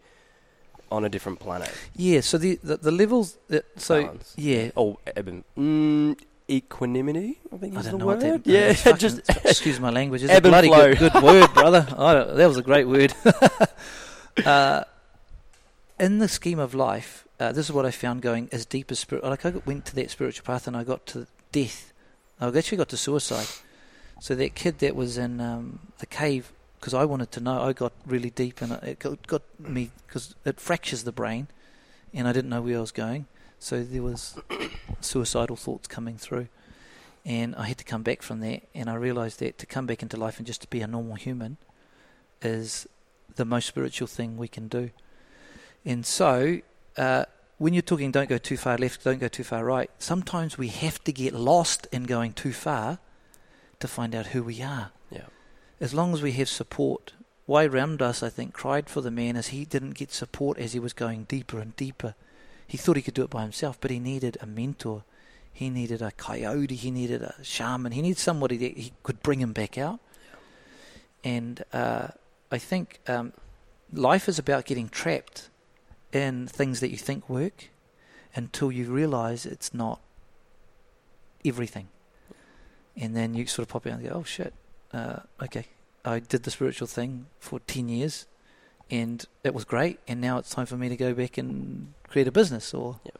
on 0.91 1.05
a 1.05 1.09
different 1.09 1.39
planet. 1.39 1.69
yeah. 1.95 2.21
So 2.21 2.39
the 2.39 2.57
the, 2.63 2.77
the 2.77 2.91
levels. 2.91 3.37
That, 3.49 3.65
so 3.79 4.01
Balance. 4.01 4.33
yeah. 4.37 4.71
Oh, 4.75 4.97
ebb 5.05 5.43
mm, 5.55 6.17
equanimity, 6.49 7.39
I 7.53 7.57
think 7.57 7.75
I 7.75 7.79
is 7.79 7.85
don't 7.85 7.91
the 7.93 7.97
know 7.99 8.05
word. 8.07 8.23
what 8.23 8.43
that. 8.43 8.49
yeah, 8.51 8.73
fucking- 8.73 8.97
just 9.05 9.19
excuse 9.45 9.79
my 9.79 9.91
language. 9.91 10.23
It's 10.23 10.33
a 10.33 10.41
bloody 10.41 10.69
good, 10.69 10.97
good 10.97 11.21
word, 11.21 11.53
brother. 11.53 11.85
I 11.95 12.13
don't, 12.15 12.35
that 12.37 12.47
was 12.47 12.57
a 12.57 12.63
great 12.63 12.87
word. 12.87 13.13
uh, 14.45 14.83
in 15.99 16.19
the 16.19 16.27
scheme 16.27 16.59
of 16.59 16.73
life, 16.73 17.27
uh, 17.39 17.51
this 17.51 17.67
is 17.67 17.71
what 17.71 17.85
I 17.85 17.91
found 17.91 18.21
going 18.21 18.49
as 18.51 18.65
deep 18.65 18.91
as 18.91 18.99
spirit. 18.99 19.23
Like 19.23 19.45
I 19.45 19.49
went 19.65 19.85
to 19.85 19.95
that 19.95 20.11
spiritual 20.11 20.45
path 20.45 20.67
and 20.67 20.75
I 20.75 20.83
got 20.83 21.05
to 21.07 21.27
death. 21.51 21.93
I 22.39 22.47
actually 22.47 22.77
got 22.77 22.89
to 22.89 22.97
suicide. 22.97 23.47
So 24.21 24.35
that 24.35 24.55
kid 24.55 24.79
that 24.79 24.95
was 24.95 25.17
in 25.17 25.39
um, 25.39 25.79
the 25.99 26.05
cave, 26.05 26.51
because 26.79 26.93
I 26.93 27.05
wanted 27.05 27.31
to 27.33 27.39
know, 27.39 27.61
I 27.61 27.73
got 27.73 27.93
really 28.05 28.29
deep 28.29 28.61
and 28.61 28.73
it 28.83 28.99
got, 28.99 29.25
got 29.27 29.41
me 29.59 29.91
because 30.07 30.35
it 30.45 30.59
fractures 30.59 31.03
the 31.03 31.11
brain, 31.11 31.47
and 32.13 32.27
I 32.27 32.33
didn't 32.33 32.49
know 32.49 32.61
where 32.61 32.77
I 32.77 32.81
was 32.81 32.91
going. 32.91 33.27
So 33.59 33.83
there 33.83 34.03
was 34.03 34.37
suicidal 35.01 35.55
thoughts 35.55 35.87
coming 35.87 36.17
through, 36.17 36.47
and 37.25 37.55
I 37.55 37.67
had 37.67 37.77
to 37.77 37.83
come 37.83 38.03
back 38.03 38.21
from 38.21 38.39
that. 38.41 38.63
And 38.73 38.89
I 38.89 38.95
realised 38.95 39.39
that 39.39 39.57
to 39.59 39.65
come 39.65 39.85
back 39.85 40.01
into 40.01 40.17
life 40.17 40.37
and 40.37 40.47
just 40.47 40.61
to 40.61 40.67
be 40.67 40.81
a 40.81 40.87
normal 40.87 41.15
human 41.15 41.57
is 42.41 42.87
the 43.35 43.45
most 43.45 43.67
spiritual 43.67 44.07
thing 44.07 44.37
we 44.37 44.47
can 44.47 44.67
do. 44.67 44.91
And 45.85 46.05
so, 46.05 46.59
uh, 46.97 47.25
when 47.57 47.73
you're 47.73 47.81
talking, 47.81 48.11
don't 48.11 48.29
go 48.29 48.37
too 48.37 48.57
far 48.57 48.77
left, 48.77 49.03
don't 49.03 49.19
go 49.19 49.27
too 49.27 49.43
far 49.43 49.63
right. 49.63 49.89
Sometimes 49.99 50.57
we 50.57 50.69
have 50.69 51.03
to 51.03 51.11
get 51.11 51.33
lost 51.33 51.87
in 51.91 52.03
going 52.03 52.33
too 52.33 52.53
far 52.53 52.99
to 53.79 53.87
find 53.87 54.15
out 54.15 54.27
who 54.27 54.43
we 54.43 54.61
are. 54.61 54.91
Yeah. 55.11 55.27
As 55.79 55.93
long 55.93 56.13
as 56.13 56.21
we 56.21 56.31
have 56.33 56.49
support. 56.49 57.13
Why 57.45 57.65
Ram 57.65 57.97
Dass, 57.97 58.21
I 58.21 58.29
think, 58.29 58.53
cried 58.53 58.89
for 58.89 59.01
the 59.01 59.11
man 59.11 59.35
is 59.35 59.47
he 59.47 59.65
didn't 59.65 59.95
get 59.95 60.11
support 60.11 60.57
as 60.59 60.73
he 60.73 60.79
was 60.79 60.93
going 60.93 61.23
deeper 61.23 61.59
and 61.59 61.75
deeper. 61.75 62.15
He 62.67 62.77
thought 62.77 62.95
he 62.95 63.01
could 63.01 63.15
do 63.15 63.23
it 63.23 63.31
by 63.31 63.41
himself, 63.41 63.79
but 63.81 63.89
he 63.89 63.99
needed 63.99 64.37
a 64.39 64.45
mentor. 64.45 65.03
He 65.51 65.69
needed 65.69 66.01
a 66.01 66.11
coyote. 66.11 66.75
He 66.75 66.91
needed 66.91 67.23
a 67.23 67.35
shaman. 67.41 67.91
He 67.91 68.01
needed 68.01 68.19
somebody 68.19 68.55
that 68.57 68.77
he 68.77 68.93
could 69.01 69.23
bring 69.23 69.39
him 69.39 69.51
back 69.51 69.77
out. 69.77 69.99
And 71.23 71.63
uh, 71.73 72.09
I 72.51 72.57
think 72.59 72.99
um, 73.07 73.33
life 73.91 74.29
is 74.29 74.37
about 74.39 74.65
getting 74.65 74.87
trapped 74.87 75.49
in 76.11 76.47
things 76.47 76.79
that 76.79 76.89
you 76.89 76.97
think 76.97 77.29
work 77.29 77.69
until 78.35 78.71
you 78.71 78.91
realize 78.91 79.45
it's 79.45 79.73
not 79.73 79.99
everything. 81.45 81.87
And 82.95 83.15
then 83.15 83.33
you 83.33 83.45
sort 83.45 83.67
of 83.67 83.69
pop 83.69 83.87
out 83.87 83.93
and 83.93 84.03
go, 84.03 84.15
oh 84.15 84.23
shit, 84.23 84.53
uh, 84.93 85.19
okay, 85.41 85.65
I 86.03 86.19
did 86.19 86.43
the 86.43 86.51
spiritual 86.51 86.87
thing 86.87 87.27
for 87.39 87.59
10 87.59 87.89
years 87.89 88.25
and 88.91 89.25
it 89.43 89.53
was 89.53 89.65
great. 89.65 89.99
And 90.07 90.19
now 90.19 90.37
it's 90.37 90.49
time 90.49 90.65
for 90.65 90.77
me 90.77 90.89
to 90.89 90.97
go 90.97 91.13
back 91.13 91.37
and 91.37 91.93
create 92.07 92.27
a 92.27 92.31
business 92.31 92.73
or. 92.73 92.99
Yep. 93.05 93.19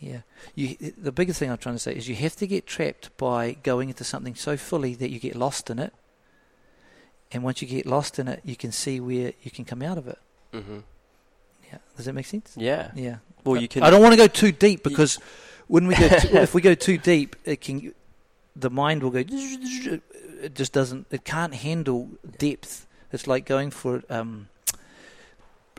Yeah, 0.00 0.20
you. 0.54 0.76
The 0.96 1.10
biggest 1.10 1.40
thing 1.40 1.50
I'm 1.50 1.58
trying 1.58 1.74
to 1.74 1.80
say 1.80 1.92
is 1.92 2.08
you 2.08 2.14
have 2.14 2.36
to 2.36 2.46
get 2.46 2.68
trapped 2.68 3.16
by 3.16 3.54
going 3.64 3.88
into 3.88 4.04
something 4.04 4.36
so 4.36 4.56
fully 4.56 4.94
that 4.94 5.10
you 5.10 5.18
get 5.18 5.34
lost 5.34 5.70
in 5.70 5.80
it, 5.80 5.92
and 7.32 7.42
once 7.42 7.60
you 7.62 7.66
get 7.66 7.84
lost 7.84 8.20
in 8.20 8.28
it, 8.28 8.40
you 8.44 8.54
can 8.54 8.70
see 8.70 9.00
where 9.00 9.32
you 9.42 9.50
can 9.50 9.64
come 9.64 9.82
out 9.82 9.98
of 9.98 10.06
it. 10.06 10.18
hmm 10.52 10.78
Yeah, 11.70 11.78
does 11.96 12.06
that 12.06 12.12
make 12.14 12.26
sense? 12.26 12.54
Yeah. 12.56 12.90
Yeah. 12.94 13.16
Well, 13.44 13.56
I- 13.58 13.60
you 13.62 13.68
can. 13.68 13.82
I 13.82 13.90
don't 13.90 14.02
want 14.02 14.12
to 14.12 14.16
go 14.18 14.26
too 14.26 14.52
deep 14.52 14.80
You- 14.84 14.90
because 14.90 15.18
when 15.66 15.86
we 15.86 15.94
go, 15.94 16.08
too, 16.20 16.36
if 16.36 16.54
we 16.54 16.60
go 16.60 16.74
too 16.74 16.98
deep, 16.98 17.36
it 17.44 17.60
can, 17.60 17.94
the 18.56 18.70
mind 18.70 19.02
will 19.02 19.10
go. 19.10 19.22
It 19.26 20.54
just 20.54 20.72
doesn't. 20.72 21.06
It 21.10 21.24
can't 21.24 21.54
handle 21.54 22.10
depth. 22.38 22.86
It's 23.12 23.26
like 23.26 23.44
going 23.46 23.70
for 23.70 24.02
um, 24.10 24.48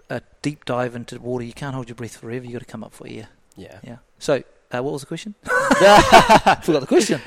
a 0.09 0.21
deep 0.41 0.65
dive 0.65 0.95
into 0.95 1.15
the 1.15 1.21
water. 1.21 1.43
You 1.45 1.53
can't 1.53 1.75
hold 1.75 1.87
your 1.89 1.95
breath 1.95 2.17
forever. 2.17 2.45
You 2.45 2.53
got 2.53 2.59
to 2.59 2.65
come 2.65 2.83
up 2.83 2.93
for 2.93 3.07
air. 3.07 3.27
Yeah. 3.55 3.79
Yeah. 3.83 3.97
So, 4.19 4.43
uh, 4.71 4.81
what 4.83 4.91
was 4.93 5.01
the 5.01 5.07
question? 5.07 5.35
Forgot 5.43 6.63
the 6.81 6.85
question. 6.87 7.21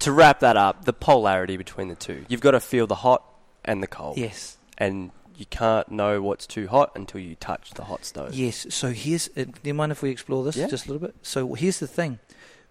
To 0.00 0.12
wrap 0.12 0.40
that 0.40 0.56
up, 0.56 0.84
the 0.84 0.92
polarity 0.92 1.56
between 1.56 1.88
the 1.88 1.94
two. 1.94 2.24
You've 2.28 2.40
got 2.40 2.52
to 2.52 2.60
feel 2.60 2.86
the 2.86 2.94
hot 2.96 3.22
and 3.64 3.82
the 3.82 3.86
cold. 3.86 4.16
Yes. 4.18 4.56
And 4.78 5.10
you 5.36 5.46
can't 5.46 5.90
know 5.90 6.22
what's 6.22 6.46
too 6.46 6.68
hot 6.68 6.92
until 6.94 7.20
you 7.20 7.34
touch 7.34 7.70
the 7.74 7.84
hot 7.84 8.04
stove. 8.04 8.34
Yes. 8.34 8.66
So 8.70 8.90
here's. 8.90 9.28
Uh, 9.36 9.44
do 9.44 9.52
you 9.64 9.74
mind 9.74 9.92
if 9.92 10.02
we 10.02 10.10
explore 10.10 10.44
this 10.44 10.56
Yeah. 10.56 10.68
just 10.68 10.86
a 10.86 10.92
little 10.92 11.06
bit? 11.06 11.16
So 11.22 11.54
here's 11.54 11.78
the 11.80 11.86
thing: 11.86 12.18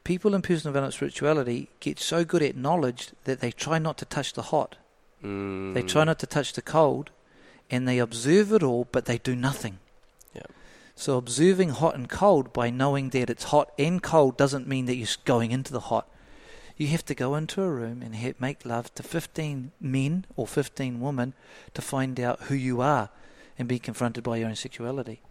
people 0.03 0.33
in 0.35 0.41
personal 0.41 0.71
development 0.71 0.93
spirituality 0.93 1.69
get 1.79 1.99
so 1.99 2.23
good 2.23 2.41
at 2.41 2.55
knowledge 2.55 3.09
that 3.25 3.39
they 3.39 3.51
try 3.51 3.79
not 3.79 3.97
to 3.99 4.05
touch 4.05 4.33
the 4.33 4.43
hot. 4.43 4.77
Mm. 5.23 5.73
They 5.73 5.81
try 5.83 6.03
not 6.03 6.19
to 6.19 6.27
touch 6.27 6.53
the 6.53 6.61
cold, 6.61 7.09
and 7.69 7.87
they 7.87 7.99
observe 7.99 8.51
it 8.53 8.63
all, 8.63 8.87
but 8.91 9.05
they 9.05 9.17
do 9.17 9.35
nothing. 9.35 9.79
Yeah. 10.33 10.43
So 10.95 11.17
observing 11.17 11.69
hot 11.69 11.95
and 11.95 12.09
cold 12.09 12.53
by 12.53 12.69
knowing 12.69 13.09
that 13.09 13.29
it's 13.29 13.45
hot 13.45 13.71
and 13.79 14.01
cold 14.03 14.37
doesn't 14.37 14.67
mean 14.67 14.85
that 14.85 14.95
you're 14.95 15.07
going 15.25 15.51
into 15.51 15.73
the 15.73 15.79
hot. 15.91 16.07
You 16.75 16.87
have 16.87 17.05
to 17.05 17.15
go 17.15 17.35
into 17.35 17.61
a 17.61 17.69
room 17.69 18.01
and 18.01 18.35
make 18.39 18.65
love 18.65 18.93
to 18.95 19.03
15 19.03 19.71
men 19.79 20.25
or 20.35 20.47
15 20.47 20.99
women 20.99 21.33
to 21.73 21.81
find 21.81 22.19
out 22.19 22.41
who 22.43 22.55
you 22.55 22.81
are 22.81 23.09
and 23.59 23.67
be 23.67 23.79
confronted 23.79 24.23
by 24.23 24.37
your 24.37 24.49
own 24.49 24.55
sexuality. 24.55 25.21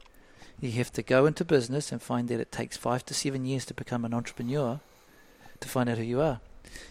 You 0.60 0.70
have 0.72 0.92
to 0.92 1.02
go 1.02 1.26
into 1.26 1.44
business 1.44 1.90
and 1.90 2.00
find 2.00 2.28
that 2.28 2.38
it 2.38 2.52
takes 2.52 2.76
five 2.76 3.04
to 3.06 3.14
seven 3.14 3.44
years 3.44 3.64
to 3.66 3.74
become 3.74 4.04
an 4.04 4.14
entrepreneur 4.14 4.80
to 5.58 5.68
find 5.68 5.88
out 5.88 5.98
who 5.98 6.04
you 6.04 6.20
are. 6.20 6.40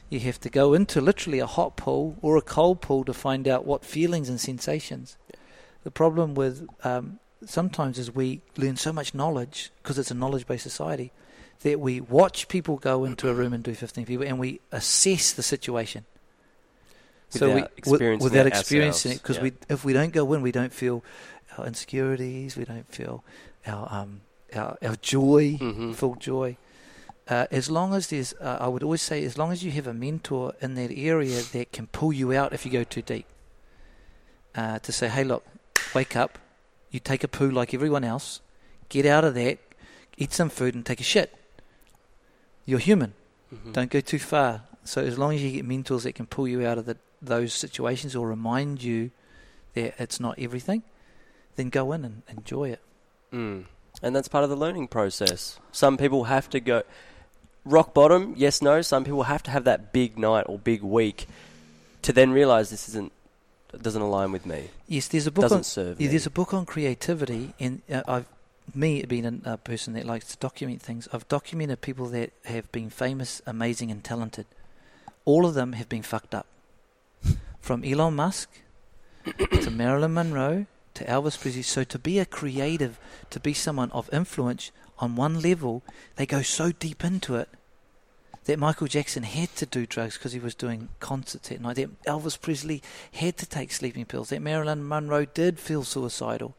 You 0.10 0.20
have 0.20 0.40
to 0.42 0.50
go 0.50 0.74
into 0.74 1.00
literally 1.00 1.40
a 1.40 1.46
hot 1.46 1.78
pool 1.78 2.18
or 2.22 2.36
a 2.36 2.42
cold 2.42 2.82
pool 2.82 3.06
to 3.06 3.14
find 3.14 3.48
out 3.48 3.66
what 3.66 3.86
feelings 3.86 4.28
and 4.28 4.40
sensations. 4.40 5.16
The 5.84 5.92
problem 5.92 6.36
with 6.36 6.68
um, 6.84 7.20
sometimes 7.46 7.98
is 7.98 8.14
we 8.14 8.42
learn 8.58 8.76
so 8.76 8.92
much 8.92 9.16
knowledge 9.16 9.72
because 9.82 9.98
it's 9.98 10.12
a 10.12 10.16
knowledge 10.16 10.46
based 10.46 10.64
society 10.64 11.14
that 11.63 11.80
we 11.80 12.02
watch 12.02 12.47
people 12.47 12.78
go 12.78 13.04
into 13.06 13.30
a 13.30 13.34
room 13.34 13.54
and 13.54 13.63
do 13.63 13.74
15 13.74 14.06
people 14.06 14.26
and 14.26 14.39
we 14.39 14.60
assess 14.71 15.32
the 15.34 15.43
situation. 15.43 16.06
so 17.30 17.47
we, 17.47 17.54
Without 17.54 17.71
experiencing 17.78 18.24
without 18.24 18.45
it 18.47 18.50
experiencing 18.50 19.12
it, 19.13 19.21
because 19.21 19.38
yeah. 19.38 19.43
we 19.43 19.54
if 19.69 19.86
we 19.86 19.93
don't 19.93 20.12
go 20.13 20.34
in, 20.34 20.41
we 20.41 20.52
don't 20.52 20.74
feel 20.74 21.04
our 21.58 21.65
insecurities, 21.67 22.58
we 22.58 22.65
don't 22.65 22.91
feel 22.91 23.24
our 23.67 23.88
um 23.91 24.21
our, 24.56 24.78
our 24.82 24.95
joy, 24.97 25.58
Mhm. 25.62 25.95
full 25.95 26.15
joy. 26.15 26.58
Uh, 27.28 27.45
as 27.52 27.69
long 27.69 27.93
as 27.93 28.08
there's, 28.08 28.34
uh, 28.41 28.58
I 28.60 28.67
would 28.67 28.84
always 28.84 29.02
say, 29.02 29.24
as 29.24 29.38
long 29.38 29.54
as 29.54 29.63
you 29.63 29.71
have 29.71 29.88
a 29.88 29.93
mentor 29.93 30.54
in 30.60 30.74
that 30.76 30.91
area 30.93 31.41
that 31.54 31.71
can 31.71 31.88
pull 31.88 32.12
you 32.12 32.34
out 32.34 32.52
if 32.52 32.65
you 32.65 32.71
go 32.71 32.84
too 32.84 33.02
deep. 33.02 33.26
Uh, 34.54 34.80
to 34.80 34.91
say, 34.91 35.08
hey, 35.08 35.24
look, 35.24 35.45
wake 35.95 36.17
up, 36.17 36.38
you 36.89 37.00
take 37.00 37.24
a 37.24 37.30
poo 37.30 37.50
like 37.50 37.74
everyone 37.74 38.04
else, 38.04 38.41
get 38.89 39.06
out 39.06 39.24
of 39.24 39.34
that, 39.36 39.60
eat 40.17 40.34
some 40.34 40.50
food, 40.50 40.76
and 40.76 40.86
take 40.86 41.00
a 41.00 41.04
shit. 41.06 41.34
You're 42.65 42.80
human. 42.80 43.13
Mhm. 43.54 43.74
Don't 43.74 43.89
go 43.89 44.02
too 44.02 44.19
far. 44.19 44.63
So 44.84 45.02
as 45.02 45.17
long 45.17 45.34
as 45.34 45.43
you 45.43 45.52
get 45.52 45.65
mentors 45.65 46.04
that 46.04 46.13
can 46.13 46.26
pull 46.26 46.47
you 46.47 46.65
out 46.65 46.78
of 46.78 46.86
the, 46.86 46.97
those 47.21 47.54
situations 47.54 48.15
or 48.15 48.28
remind 48.28 48.82
you 48.82 49.12
that 49.74 49.95
it's 50.00 50.19
not 50.19 50.39
everything, 50.39 50.84
then 51.56 51.69
go 51.69 51.91
in 51.91 52.04
and 52.06 52.24
enjoy 52.30 52.69
it. 52.69 52.82
Mm. 53.32 53.65
And 54.02 54.15
that's 54.15 54.28
part 54.28 54.43
of 54.43 54.50
the 54.50 54.56
learning 54.56 54.88
process. 54.88 55.60
Some 55.71 55.97
people 55.97 56.26
have 56.26 56.50
to 56.52 56.60
go 56.60 56.84
rock 57.65 57.93
bottom, 57.93 58.34
yes, 58.38 58.62
no. 58.62 58.82
Some 58.82 59.04
people 59.04 59.24
have 59.24 59.43
to 59.43 59.52
have 59.52 59.63
that 59.65 59.93
big 59.93 60.17
night 60.17 60.45
or 60.47 60.58
big 60.58 60.82
week 60.82 61.28
to 62.02 62.13
then 62.13 62.32
realize 62.32 62.69
this 62.69 62.89
isn't 62.89 63.12
doesn't 63.82 64.02
align 64.02 64.34
with 64.34 64.45
me. 64.45 64.69
Yes, 64.88 65.08
there's 65.08 65.28
a 65.28 65.32
book 65.32 65.43
Doesn't 65.43 65.60
on 65.60 65.63
serve 65.63 66.02
yeah, 66.02 66.10
there's 66.10 66.26
a 66.26 66.32
book 66.32 66.54
on 66.54 66.65
creativity, 66.65 67.54
and 67.60 67.82
uh, 67.89 68.02
I've 68.08 68.26
me 68.74 69.04
being 69.04 69.41
a, 69.45 69.58
person 69.58 69.93
that 69.93 70.06
likes 70.06 70.26
to 70.32 70.38
document 70.38 70.82
things. 70.82 71.08
I've 71.12 71.28
documented 71.28 71.82
people 71.82 72.08
that 72.08 72.32
have 72.45 72.71
been 72.71 72.89
famous, 72.89 73.41
amazing, 73.45 73.91
and 73.91 74.04
talented. 74.04 74.45
All 75.26 75.45
of 75.45 75.54
them 75.54 75.74
have 75.74 75.89
been 75.89 76.04
fucked 76.04 76.34
up, 76.34 76.47
from 77.62 77.84
Elon 77.84 78.15
Musk 78.15 78.50
to 79.26 79.69
Marilyn 79.69 80.13
Monroe 80.13 80.65
to 80.93 81.04
Elvis 81.06 81.39
Presley. 81.39 81.62
So 81.62 81.84
to 81.84 82.00
be 82.00 82.19
a 82.19 82.26
creative, 82.26 83.00
to 83.30 83.39
be 83.39 83.54
someone 83.54 83.91
of 83.91 84.10
influence 84.13 84.71
on 85.00 85.15
one 85.15 85.41
level, 85.41 85.84
they 86.15 86.26
go 86.26 86.41
so 86.41 86.71
deep 86.71 87.04
into 87.04 87.36
it 87.36 87.50
that 88.45 88.58
Michael 88.58 88.88
Jackson 88.88 89.24
had 89.24 89.56
to 89.58 89.65
do 89.65 89.86
drugs 89.86 90.17
because 90.17 90.34
he 90.34 90.39
was 90.39 90.56
doing 90.56 90.89
concerts 91.00 91.52
at 91.52 91.62
night. 91.62 91.76
That 91.76 92.04
Elvis 92.04 92.39
Presley 92.39 92.82
had 93.13 93.38
to 93.38 93.45
take 93.45 93.71
sleeping 93.71 94.06
pills. 94.06 94.30
That 94.30 94.41
Marilyn 94.41 94.88
Monroe 94.88 95.26
did 95.26 95.60
feel 95.60 95.84
suicidal. 95.84 96.56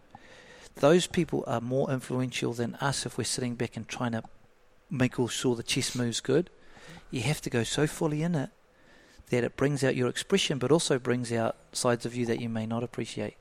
Those 0.76 1.06
people 1.06 1.44
are 1.46 1.60
more 1.60 1.90
influential 1.90 2.52
than 2.52 2.74
us 2.76 3.06
if 3.06 3.18
we're 3.18 3.24
sitting 3.24 3.54
back 3.54 3.76
and 3.76 3.86
trying 3.86 4.12
to 4.12 4.22
make 4.90 5.18
all 5.18 5.28
sure 5.28 5.54
the 5.54 5.62
chess 5.62 5.94
moves 5.94 6.20
good. 6.20 6.50
You 7.10 7.22
have 7.22 7.40
to 7.42 7.50
go 7.50 7.62
so 7.62 7.86
fully 7.86 8.22
in 8.22 8.34
it 8.34 8.50
that 9.30 9.44
it 9.44 9.56
brings 9.56 9.82
out 9.82 9.96
your 9.96 10.08
expression, 10.08 10.58
but 10.58 10.70
also 10.70 10.98
brings 10.98 11.32
out 11.32 11.56
sides 11.72 12.04
of 12.04 12.14
you 12.14 12.26
that 12.26 12.40
you 12.40 12.48
may 12.48 12.66
not 12.66 12.82
appreciate. 12.82 13.36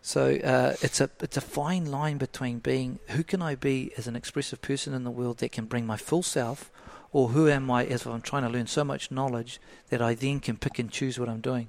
So 0.00 0.36
uh, 0.36 0.74
it's 0.82 1.00
a 1.00 1.10
it's 1.20 1.36
a 1.36 1.40
fine 1.40 1.86
line 1.86 2.18
between 2.18 2.58
being 2.58 2.98
who 3.10 3.22
can 3.22 3.40
I 3.40 3.54
be 3.54 3.92
as 3.96 4.08
an 4.08 4.16
expressive 4.16 4.60
person 4.60 4.94
in 4.94 5.04
the 5.04 5.12
world 5.12 5.38
that 5.38 5.52
can 5.52 5.66
bring 5.66 5.86
my 5.86 5.96
full 5.96 6.24
self, 6.24 6.72
or 7.12 7.28
who 7.28 7.48
am 7.48 7.70
I 7.70 7.86
as 7.86 8.04
I'm 8.04 8.20
trying 8.20 8.42
to 8.42 8.48
learn 8.48 8.66
so 8.66 8.82
much 8.82 9.12
knowledge 9.12 9.60
that 9.90 10.02
I 10.02 10.14
then 10.14 10.40
can 10.40 10.56
pick 10.56 10.80
and 10.80 10.90
choose 10.90 11.20
what 11.20 11.28
I'm 11.28 11.40
doing. 11.40 11.68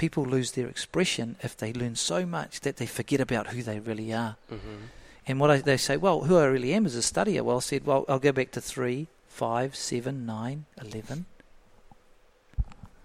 People 0.00 0.24
lose 0.24 0.52
their 0.52 0.66
expression 0.66 1.36
if 1.42 1.54
they 1.54 1.74
learn 1.74 1.94
so 1.94 2.24
much 2.24 2.60
that 2.60 2.76
they 2.78 2.86
forget 2.86 3.20
about 3.20 3.48
who 3.48 3.62
they 3.62 3.78
really 3.80 4.14
are. 4.14 4.36
Mhm. 4.50 4.88
And 5.26 5.38
what 5.38 5.50
I, 5.50 5.58
they 5.58 5.76
say, 5.76 5.98
well, 5.98 6.22
who 6.22 6.38
I 6.38 6.46
really 6.46 6.72
am 6.72 6.86
is 6.86 6.96
a 6.96 7.00
studier. 7.00 7.42
Well, 7.42 7.58
I 7.58 7.60
said, 7.60 7.84
well, 7.84 8.06
I'll 8.08 8.18
go 8.18 8.32
back 8.32 8.50
to 8.52 8.62
three, 8.62 9.08
five, 9.28 9.76
seven, 9.76 10.24
nine, 10.24 10.64
eleven. 10.80 11.26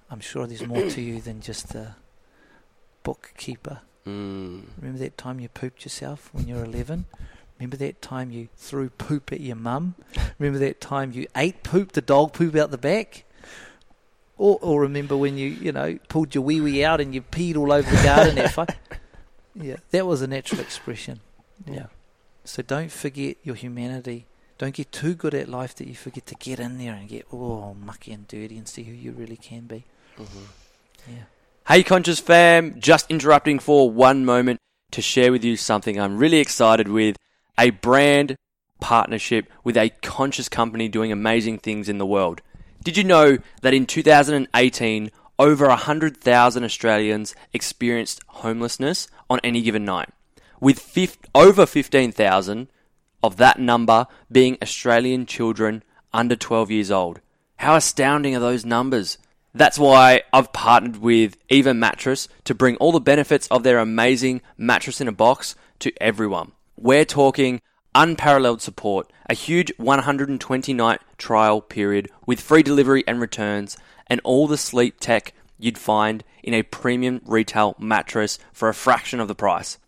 I'm 0.10 0.22
sure 0.22 0.48
there's 0.48 0.66
more 0.66 0.90
to 0.90 1.02
you 1.02 1.20
than 1.20 1.42
just 1.42 1.76
a 1.76 1.96
bookkeeper. 3.04 3.82
Mm. 4.08 4.64
Remember 4.80 5.00
that 5.00 5.18
time 5.18 5.40
you 5.42 5.50
pooped 5.50 5.84
yourself 5.84 6.30
when 6.32 6.48
you 6.48 6.56
were 6.56 6.64
11? 6.64 7.06
Remember 7.60 7.78
that 7.78 8.02
time 8.02 8.32
you 8.32 8.48
threw 8.56 8.90
poop 8.90 9.34
at 9.34 9.42
your 9.42 9.56
mum? 9.58 9.96
Remember 10.40 10.60
that 10.60 10.80
time 10.80 11.12
you 11.12 11.28
ate 11.36 11.64
poop, 11.64 11.92
the 11.92 12.02
dog 12.02 12.32
poop 12.34 12.56
out 12.56 12.72
the 12.72 12.78
back? 12.78 13.26
Or, 14.38 14.60
or 14.62 14.82
remember 14.82 15.16
when 15.16 15.38
you, 15.38 15.48
you 15.50 15.72
know, 15.72 15.98
pulled 16.10 16.36
your 16.36 16.44
wee 16.44 16.60
wee 16.60 16.84
out 16.84 17.00
and 17.00 17.14
you 17.16 17.22
peed 17.22 17.56
all 17.56 17.72
over 17.72 17.90
the 17.90 18.04
garden? 18.04 18.68
Yeah, 19.58 19.78
that 19.92 20.06
was 20.06 20.22
a 20.22 20.28
natural 20.28 20.60
expression. 20.60 21.22
Yeah. 21.66 21.86
So 22.44 22.62
don't 22.62 22.92
forget 22.92 23.38
your 23.42 23.56
humanity. 23.56 24.26
Don't 24.58 24.74
get 24.74 24.92
too 24.92 25.16
good 25.16 25.34
at 25.34 25.48
life 25.48 25.74
that 25.76 25.88
you 25.88 25.96
forget 25.96 26.26
to 26.26 26.36
get 26.36 26.60
in 26.60 26.78
there 26.78 26.94
and 26.94 27.08
get 27.08 27.26
all 27.32 27.74
mucky 27.80 28.12
and 28.12 28.28
dirty 28.28 28.58
and 28.58 28.68
see 28.68 28.84
who 28.84 28.92
you 28.92 29.14
really 29.14 29.38
can 29.38 29.62
be. 29.62 29.86
Mhm. 30.18 30.48
Yeah. 31.08 31.24
Hey, 31.68 31.84
Conscious 31.84 32.20
fam, 32.20 32.80
just 32.80 33.10
interrupting 33.10 33.60
for 33.60 33.90
one 33.90 34.26
moment 34.26 34.60
to 34.92 35.02
share 35.02 35.32
with 35.32 35.44
you 35.46 35.56
something 35.56 36.00
I'm 36.00 36.18
really 36.18 36.40
excited 36.40 36.90
with 36.90 37.16
a 37.58 37.70
brand 37.70 38.36
partnership 38.82 39.50
with 39.64 39.78
a 39.78 39.90
conscious 40.02 40.50
company 40.50 40.90
doing 40.90 41.12
amazing 41.12 41.60
things 41.60 41.88
in 41.90 41.98
the 41.98 42.06
world. 42.06 42.42
Did 42.86 42.98
you 42.98 43.04
know 43.04 43.40
that 43.64 43.74
in 43.74 43.88
2018, 43.88 45.12
over 45.40 45.68
100,000 45.68 46.64
Australians 46.64 47.36
experienced 47.52 48.22
homelessness 48.28 49.08
on 49.28 49.40
any 49.44 49.64
given 49.64 49.86
night, 49.86 50.10
with 50.62 50.96
over 51.34 51.66
15,000 51.66 52.68
of 53.24 53.38
that 53.38 53.58
number 53.58 54.06
being 54.32 54.60
Australian 54.62 55.26
children 55.26 55.84
under 56.14 56.36
12 56.36 56.70
years 56.70 56.92
old? 56.92 57.22
How 57.56 57.76
astounding 57.76 58.36
are 58.36 58.40
those 58.40 58.66
numbers? 58.66 59.18
That's 59.56 59.80
why 59.80 60.22
I've 60.32 60.54
partnered 60.54 60.98
with 60.98 61.38
Eva 61.50 61.74
Mattress 61.74 62.28
to 62.44 62.54
bring 62.54 62.76
all 62.76 62.92
the 62.92 63.00
benefits 63.00 63.48
of 63.48 63.64
their 63.64 63.80
amazing 63.80 64.44
mattress 64.60 65.02
in 65.02 65.08
a 65.08 65.12
box 65.12 65.56
to 65.80 65.92
everyone. 66.00 66.52
We're 66.78 67.06
talking 67.06 67.62
unparalleled 67.96 68.62
support, 68.62 69.12
a 69.28 69.34
huge 69.34 69.72
120 69.78 70.74
night 70.74 71.02
trial 71.18 71.62
period 71.62 72.10
with 72.28 72.42
free 72.42 72.62
delivery 72.62 73.04
and 73.08 73.20
returns, 73.20 73.78
and 74.08 74.22
all 74.24 74.46
the 74.46 74.58
sleep 74.58 75.00
tech 75.00 75.34
you'd 75.58 75.78
find 75.78 76.24
in 76.44 76.54
a 76.54 76.62
premium 76.62 77.22
retail 77.26 77.76
mattress 77.80 78.38
for 78.54 78.70
a 78.70 78.74
fraction 78.74 79.20
of 79.20 79.28
the 79.28 79.34
price. 79.34 79.80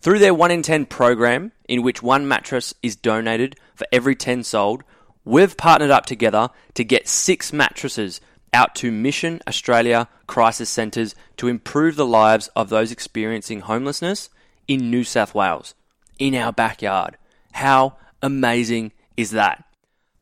Through 0.00 0.20
their 0.20 0.32
1 0.32 0.50
in 0.52 0.62
10 0.62 0.86
program, 0.86 1.52
in 1.68 1.82
which 1.82 2.02
one 2.02 2.26
mattress 2.28 2.72
is 2.82 2.94
donated 2.94 3.56
for 3.74 3.86
every 3.92 4.14
10 4.14 4.44
sold, 4.44 4.84
we've 5.24 5.56
partnered 5.56 5.90
up 5.90 6.06
together 6.06 6.50
to 6.74 6.84
get 6.84 7.08
six 7.08 7.52
mattresses 7.52 8.20
out 8.52 8.74
to 8.76 8.92
Mission 8.92 9.40
Australia 9.46 10.08
crisis 10.26 10.70
centres 10.70 11.14
to 11.36 11.48
improve 11.48 11.96
the 11.96 12.06
lives 12.06 12.48
of 12.54 12.68
those 12.68 12.92
experiencing 12.92 13.60
homelessness 13.60 14.30
in 14.68 14.90
New 14.90 15.02
South 15.02 15.34
Wales, 15.34 15.74
in 16.18 16.34
our 16.34 16.52
backyard. 16.52 17.16
How 17.52 17.96
amazing 18.22 18.92
is 19.16 19.32
that? 19.32 19.64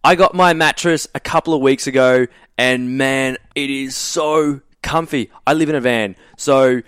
I 0.03 0.15
got 0.15 0.35
my 0.35 0.53
mattress 0.53 1.09
a 1.15 1.21
couple 1.21 1.55
of 1.55 1.61
weeks 1.61 1.87
ago, 1.87 2.27
and 2.57 2.97
man, 2.97 3.39
it 3.55 3.71
is 3.71 3.97
so 3.97 4.61
comfy. 4.83 5.31
I 5.47 5.55
live 5.55 5.69
in 5.69 5.75
a 5.75 5.81
van, 5.81 6.17
so 6.37 6.83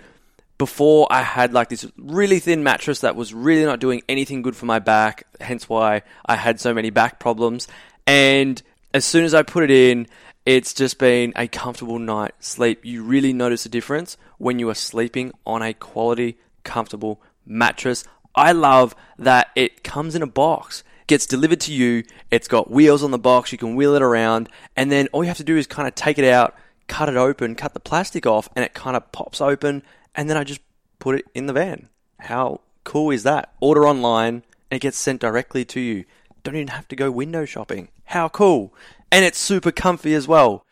before 0.57 1.07
I 1.09 1.21
had 1.21 1.53
like 1.53 1.69
this 1.69 1.85
really 1.97 2.39
thin 2.39 2.63
mattress 2.63 2.99
that 2.99 3.15
was 3.15 3.33
really 3.33 3.65
not 3.65 3.79
doing 3.79 4.03
anything 4.07 4.41
good 4.41 4.55
for 4.55 4.65
my 4.65 4.79
back, 4.79 5.25
hence 5.39 5.67
why 5.67 6.03
I 6.25 6.35
had 6.35 6.59
so 6.59 6.73
many 6.73 6.89
back 6.91 7.19
problems. 7.19 7.67
And 8.05 8.61
as 8.93 9.05
soon 9.05 9.23
as 9.23 9.33
I 9.33 9.43
put 9.43 9.63
it 9.63 9.71
in, 9.71 10.07
it's 10.45 10.73
just 10.73 10.97
been 10.97 11.31
a 11.35 11.47
comfortable 11.47 11.97
night 11.97 12.33
sleep. 12.39 12.85
You 12.85 13.03
really 13.03 13.33
notice 13.33 13.65
a 13.65 13.69
difference 13.69 14.17
when 14.37 14.59
you 14.59 14.69
are 14.69 14.75
sleeping 14.75 15.31
on 15.45 15.61
a 15.61 15.73
quality, 15.73 16.37
comfortable 16.63 17.21
mattress. 17.45 18.03
I 18.35 18.51
love 18.51 18.95
that 19.17 19.49
it 19.55 19.83
comes 19.83 20.15
in 20.15 20.21
a 20.21 20.27
box, 20.27 20.83
gets 21.07 21.25
delivered 21.25 21.59
to 21.61 21.73
you. 21.73 22.03
It's 22.31 22.47
got 22.47 22.71
wheels 22.71 23.03
on 23.03 23.11
the 23.11 23.17
box, 23.17 23.51
you 23.51 23.57
can 23.57 23.75
wheel 23.75 23.95
it 23.95 24.01
around, 24.01 24.49
and 24.75 24.91
then 24.91 25.07
all 25.11 25.23
you 25.23 25.27
have 25.27 25.37
to 25.37 25.43
do 25.43 25.57
is 25.57 25.67
kind 25.67 25.87
of 25.87 25.95
take 25.95 26.17
it 26.17 26.25
out, 26.25 26.55
cut 26.87 27.09
it 27.09 27.17
open, 27.17 27.55
cut 27.55 27.73
the 27.73 27.79
plastic 27.79 28.25
off, 28.25 28.49
and 28.55 28.63
it 28.63 28.73
kind 28.73 28.95
of 28.95 29.11
pops 29.11 29.41
open, 29.41 29.83
and 30.15 30.29
then 30.29 30.37
I 30.37 30.43
just 30.43 30.61
put 30.99 31.15
it 31.15 31.25
in 31.33 31.47
the 31.47 31.53
van. 31.53 31.89
How 32.19 32.61
cool 32.83 33.11
is 33.11 33.23
that? 33.23 33.53
Order 33.59 33.87
online, 33.87 34.43
and 34.69 34.77
it 34.77 34.81
gets 34.81 34.97
sent 34.97 35.21
directly 35.21 35.65
to 35.65 35.79
you. 35.79 36.05
Don't 36.43 36.55
even 36.55 36.69
have 36.69 36.87
to 36.89 36.95
go 36.95 37.11
window 37.11 37.45
shopping. 37.45 37.89
How 38.05 38.29
cool! 38.29 38.73
And 39.11 39.25
it's 39.25 39.37
super 39.39 39.71
comfy 39.71 40.13
as 40.13 40.27
well. 40.27 40.65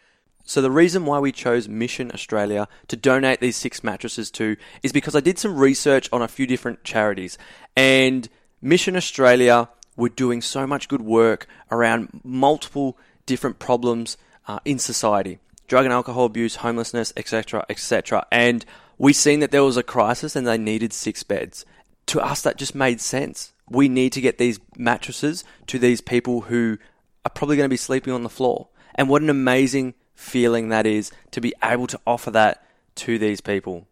So 0.47 0.61
the 0.61 0.71
reason 0.71 1.05
why 1.05 1.19
we 1.19 1.33
chose 1.33 1.67
Mission 1.67 2.09
Australia 2.13 2.69
to 2.87 2.95
donate 2.95 3.41
these 3.41 3.57
six 3.57 3.83
mattresses 3.83 4.31
to 4.31 4.55
is 4.81 4.93
because 4.93 5.13
I 5.13 5.19
did 5.19 5.37
some 5.37 5.57
research 5.57 6.07
on 6.13 6.21
a 6.21 6.27
few 6.29 6.47
different 6.47 6.85
charities 6.85 7.37
and 7.75 8.29
Mission 8.61 8.95
Australia 8.95 9.67
were 9.97 10.07
doing 10.07 10.41
so 10.41 10.65
much 10.65 10.87
good 10.87 11.01
work 11.01 11.47
around 11.69 12.21
multiple 12.23 12.97
different 13.25 13.59
problems 13.59 14.15
uh, 14.47 14.59
in 14.63 14.79
society. 14.79 15.39
Drug 15.67 15.83
and 15.83 15.93
alcohol 15.93 16.23
abuse, 16.23 16.55
homelessness, 16.55 17.11
etc., 17.17 17.65
etc. 17.67 18.25
And 18.31 18.65
we 18.97 19.11
seen 19.11 19.41
that 19.41 19.51
there 19.51 19.65
was 19.65 19.75
a 19.75 19.83
crisis 19.83 20.37
and 20.37 20.47
they 20.47 20.57
needed 20.57 20.93
six 20.93 21.23
beds. 21.23 21.65
To 22.07 22.21
us, 22.21 22.41
that 22.43 22.57
just 22.57 22.73
made 22.73 23.01
sense. 23.01 23.51
We 23.69 23.89
need 23.89 24.13
to 24.13 24.21
get 24.21 24.37
these 24.37 24.61
mattresses 24.77 25.43
to 25.67 25.77
these 25.77 25.99
people 25.99 26.41
who 26.41 26.77
are 27.25 27.31
probably 27.31 27.57
going 27.57 27.67
to 27.67 27.73
be 27.73 27.75
sleeping 27.75 28.13
on 28.13 28.23
the 28.23 28.29
floor. 28.29 28.69
And 28.95 29.09
what 29.09 29.21
an 29.21 29.29
amazing 29.29 29.93
feeling 30.18 30.70
that 30.70 30.86
is 30.86 31.11
to 31.32 31.39
be 31.39 31.53
able 31.63 31.88
to 31.88 31.99
offer 32.05 32.30
that 32.32 32.61
to 32.95 33.18
these 33.18 33.39
people. 33.39 33.88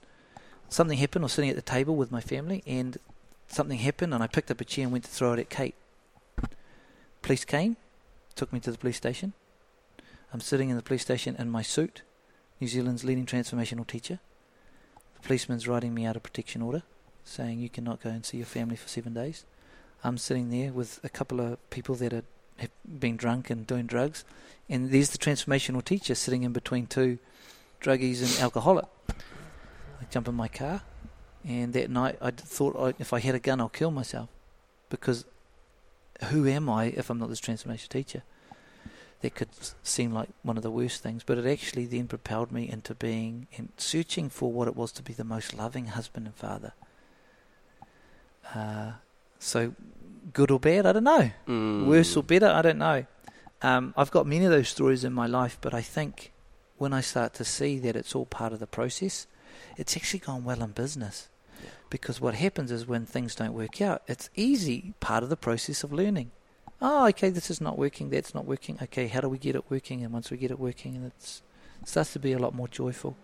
Something 0.69 0.99
happened. 0.99 1.25
I 1.25 1.27
was 1.27 1.33
sitting 1.33 1.51
at 1.51 1.57
the 1.57 1.63
table 1.63 1.97
with 1.97 2.11
my 2.11 2.21
family, 2.21 2.63
and 2.67 2.97
something 3.49 3.79
happened, 3.79 4.15
and 4.15 4.23
I 4.23 4.27
picked 4.27 4.51
up 4.51 4.61
a 4.61 4.65
chair 4.65 4.85
and 4.85 4.93
went 4.93 5.05
to 5.05 5.11
throw 5.11 5.33
it 5.33 5.39
at 5.39 5.51
Kate. 5.51 5.75
Police 7.23 7.45
came, 7.45 7.77
took 8.35 8.53
me 8.53 8.61
to 8.61 8.73
the 8.73 8.79
police 8.79 8.97
station. 8.97 9.35
I'm 10.33 10.41
sitting 10.41 10.71
in 10.71 10.77
the 10.77 10.83
police 10.83 11.03
station 11.03 11.37
in 11.39 11.51
my 11.51 11.63
suit, 11.63 12.03
New 12.61 12.69
Zealand's 12.69 13.05
leading 13.05 13.27
transformational 13.27 13.87
teacher. 13.87 14.21
The 15.21 15.27
policeman's 15.27 15.69
writing 15.69 15.93
me 15.93 16.07
out 16.07 16.17
a 16.17 16.21
protection 16.21 16.63
order, 16.63 16.83
saying 17.25 17.59
you 17.59 17.69
cannot 17.69 18.03
go 18.03 18.11
and 18.11 18.25
see 18.25 18.39
your 18.39 18.47
family 18.47 18.77
for 18.77 18.89
seven 18.89 19.13
days. 19.13 19.45
I'm 20.03 20.17
sitting 20.17 20.51
there 20.51 20.73
with 20.73 21.01
a 21.05 21.09
couple 21.09 21.41
of 21.41 21.71
people 21.71 21.95
that 21.97 22.13
are, 22.15 22.25
have 22.61 22.71
been 22.85 23.17
drunk 23.17 23.51
and 23.51 23.67
doing 23.67 23.87
drugs, 23.87 24.25
and 24.69 24.91
there's 24.91 25.11
the 25.11 25.19
transformational 25.19 25.85
teacher 25.85 26.15
sitting 26.15 26.43
in 26.43 26.53
between 26.53 26.87
two 26.87 27.19
druggies 27.81 28.21
and 28.23 28.43
alcoholic. 28.43 28.87
I 29.09 30.05
jump 30.11 30.29
in 30.29 30.35
my 30.35 30.49
car, 30.49 30.83
and 31.45 31.73
that 31.73 31.91
night 31.91 32.17
I 32.21 32.31
thought 32.31 32.77
I, 32.79 32.95
if 32.99 33.13
I 33.13 33.21
had 33.21 33.35
a 33.35 33.39
gun, 33.39 33.61
I'll 33.61 33.69
kill 33.69 33.91
myself, 33.91 34.29
because 34.89 35.25
who 36.25 36.47
am 36.47 36.69
I 36.69 36.87
if 36.87 37.11
I'm 37.11 37.19
not 37.19 37.29
this 37.29 37.41
transformation 37.41 37.89
teacher? 37.89 38.23
That 39.23 39.35
could 39.35 39.51
seem 39.83 40.13
like 40.13 40.31
one 40.43 40.57
of 40.57 40.63
the 40.63 40.71
worst 40.71 41.03
things, 41.03 41.23
but 41.25 41.37
it 41.37 41.47
actually 41.47 41.85
then 41.85 42.09
propelled 42.09 42.51
me 42.51 42.71
into 42.71 42.95
being 42.95 43.49
and 43.57 43.69
searching 43.77 44.31
for 44.31 44.51
what 44.51 44.67
it 44.67 44.75
was 44.75 44.93
to 44.93 45.03
be 45.03 45.13
the 45.13 45.25
most 45.25 45.55
loving 45.55 45.89
husband 45.89 46.27
and 46.27 46.35
father. 46.35 46.73
Uh, 48.55 48.93
so, 49.39 49.75
good 50.33 50.51
or 50.51 50.61
bad, 50.61 50.87
I 50.87 50.93
don't 50.93 51.05
know. 51.05 51.31
Mm. 51.47 51.87
Worse 51.87 52.17
or 52.17 52.23
better, 52.23 52.49
I 52.49 52.63
don't 52.63 52.79
know. 52.79 53.07
Um, 53.63 53.95
I've 53.97 54.11
got 54.11 54.27
many 54.27 54.45
of 54.45 54.51
those 54.51 54.69
stories 54.69 55.05
in 55.05 55.13
my 55.13 55.27
life, 55.27 55.59
but 55.61 55.75
I 55.75 55.83
think 55.83 56.33
when 56.79 56.93
I 56.93 57.01
start 57.01 57.35
to 57.35 57.45
see 57.45 57.79
that 57.81 57.97
it's 57.97 58.15
all 58.15 58.27
part 58.27 58.53
of 58.53 58.59
the 58.59 58.67
process, 58.67 59.27
it's 59.77 59.97
actually 59.97 60.21
gone 60.21 60.45
well 60.45 60.63
in 60.63 60.71
business. 60.71 61.29
Because 61.91 62.21
what 62.21 62.35
happens 62.35 62.71
is 62.71 62.87
when 62.87 63.05
things 63.05 63.35
don't 63.35 63.53
work 63.53 63.83
out, 63.83 64.03
it's 64.07 64.31
easy 64.35 64.95
part 65.01 65.23
of 65.23 65.29
the 65.29 65.37
process 65.37 65.85
of 65.85 65.93
learning. 65.93 66.31
Oh, 66.81 67.07
okay, 67.09 67.29
this 67.29 67.51
is 67.51 67.61
not 67.61 67.77
working, 67.77 68.09
that's 68.09 68.35
not 68.35 68.47
working. 68.47 68.79
Okay, 68.81 69.09
how 69.09 69.21
do 69.21 69.29
we 69.29 69.39
get 69.39 69.57
it 69.57 69.65
working? 69.69 70.03
And 70.03 70.13
once 70.13 70.31
we 70.31 70.39
get 70.39 70.51
it 70.51 70.59
working, 70.59 70.97
and 70.97 71.07
it 71.07 71.41
starts 71.85 72.13
to 72.15 72.19
be 72.19 72.33
a 72.33 72.39
lot 72.39 72.55
more 72.55 72.69
joyful. 72.69 73.17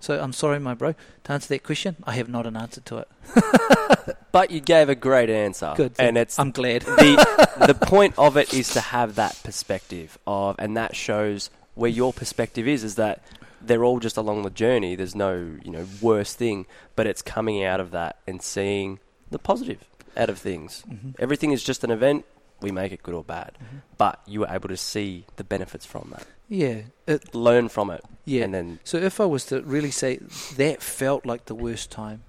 So 0.00 0.20
I'm 0.20 0.32
sorry, 0.32 0.58
my 0.58 0.74
bro, 0.74 0.94
to 1.24 1.32
answer 1.32 1.48
that 1.48 1.62
question, 1.62 1.96
I 2.04 2.12
have 2.14 2.28
not 2.28 2.46
an 2.46 2.56
answer 2.56 2.80
to 2.82 2.98
it. 2.98 3.08
But 4.34 4.50
you 4.50 4.58
gave 4.58 4.88
a 4.88 4.96
great 4.96 5.30
answer. 5.30 5.74
Good. 5.76 5.94
And 5.96 6.18
it's 6.18 6.40
I'm 6.40 6.50
glad. 6.50 6.82
the 6.82 7.64
the 7.68 7.74
point 7.86 8.14
of 8.18 8.36
it 8.36 8.52
is 8.52 8.72
to 8.72 8.80
have 8.80 9.14
that 9.14 9.40
perspective 9.44 10.18
of, 10.26 10.56
and 10.58 10.76
that 10.76 10.96
shows 10.96 11.50
where 11.76 11.88
your 11.90 12.12
perspective 12.12 12.66
is. 12.66 12.82
Is 12.82 12.96
that 12.96 13.22
they're 13.62 13.84
all 13.84 14.00
just 14.00 14.16
along 14.16 14.42
the 14.42 14.50
journey. 14.50 14.96
There's 14.96 15.14
no 15.14 15.34
you 15.62 15.70
know 15.70 15.86
worst 16.02 16.36
thing, 16.36 16.66
but 16.96 17.06
it's 17.06 17.22
coming 17.22 17.62
out 17.62 17.78
of 17.78 17.92
that 17.92 18.16
and 18.26 18.42
seeing 18.42 18.98
the 19.30 19.38
positive 19.38 19.84
out 20.16 20.28
of 20.28 20.38
things. 20.38 20.82
Mhm. 20.90 21.14
Everything 21.20 21.52
is 21.52 21.62
just 21.62 21.84
an 21.84 21.92
event. 21.92 22.24
We 22.64 22.72
make 22.72 22.92
it 22.92 23.02
good 23.02 23.14
or 23.14 23.22
bad, 23.24 23.52
Mhm. 23.60 23.82
but 23.98 24.20
you 24.26 24.40
were 24.40 24.48
able 24.50 24.68
to 24.68 24.76
see 24.76 25.24
the 25.36 25.44
benefits 25.44 25.86
from 25.86 26.08
that, 26.14 26.26
Yeah, 26.48 26.82
it, 27.06 27.34
learn 27.34 27.68
from 27.68 27.90
it, 27.90 28.02
yeah. 28.24 28.44
and 28.44 28.52
then 28.54 28.78
So 28.84 28.96
if 28.98 29.20
I 29.20 29.26
was 29.26 29.44
to 29.46 29.60
really 29.62 29.90
say 29.90 30.18
that 30.56 30.82
felt 30.82 31.24
like 31.26 31.44
the 31.46 31.54
worst 31.54 31.90
time, 31.90 32.22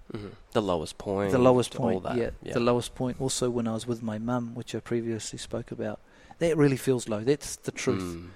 the 0.52 0.62
lowest 0.62 0.98
point, 0.98 1.32
the 1.32 1.38
lowest 1.40 1.76
all 1.80 1.86
point, 1.86 2.04
that. 2.04 2.18
yeah, 2.44 2.54
the 2.54 2.60
lowest 2.60 2.96
point. 2.96 3.20
Also, 3.20 3.50
when 3.50 3.68
I 3.68 3.74
was 3.74 3.86
with 3.88 4.02
my 4.04 4.18
mum, 4.20 4.54
which 4.56 4.76
I 4.76 4.80
previously 4.80 5.40
spoke 5.40 5.72
about, 5.72 6.00
that 6.40 6.58
really 6.58 6.78
feels 6.78 7.08
low. 7.08 7.22
That's 7.22 7.56
the 7.56 7.72
truth. 7.72 8.04
Mm. 8.04 8.30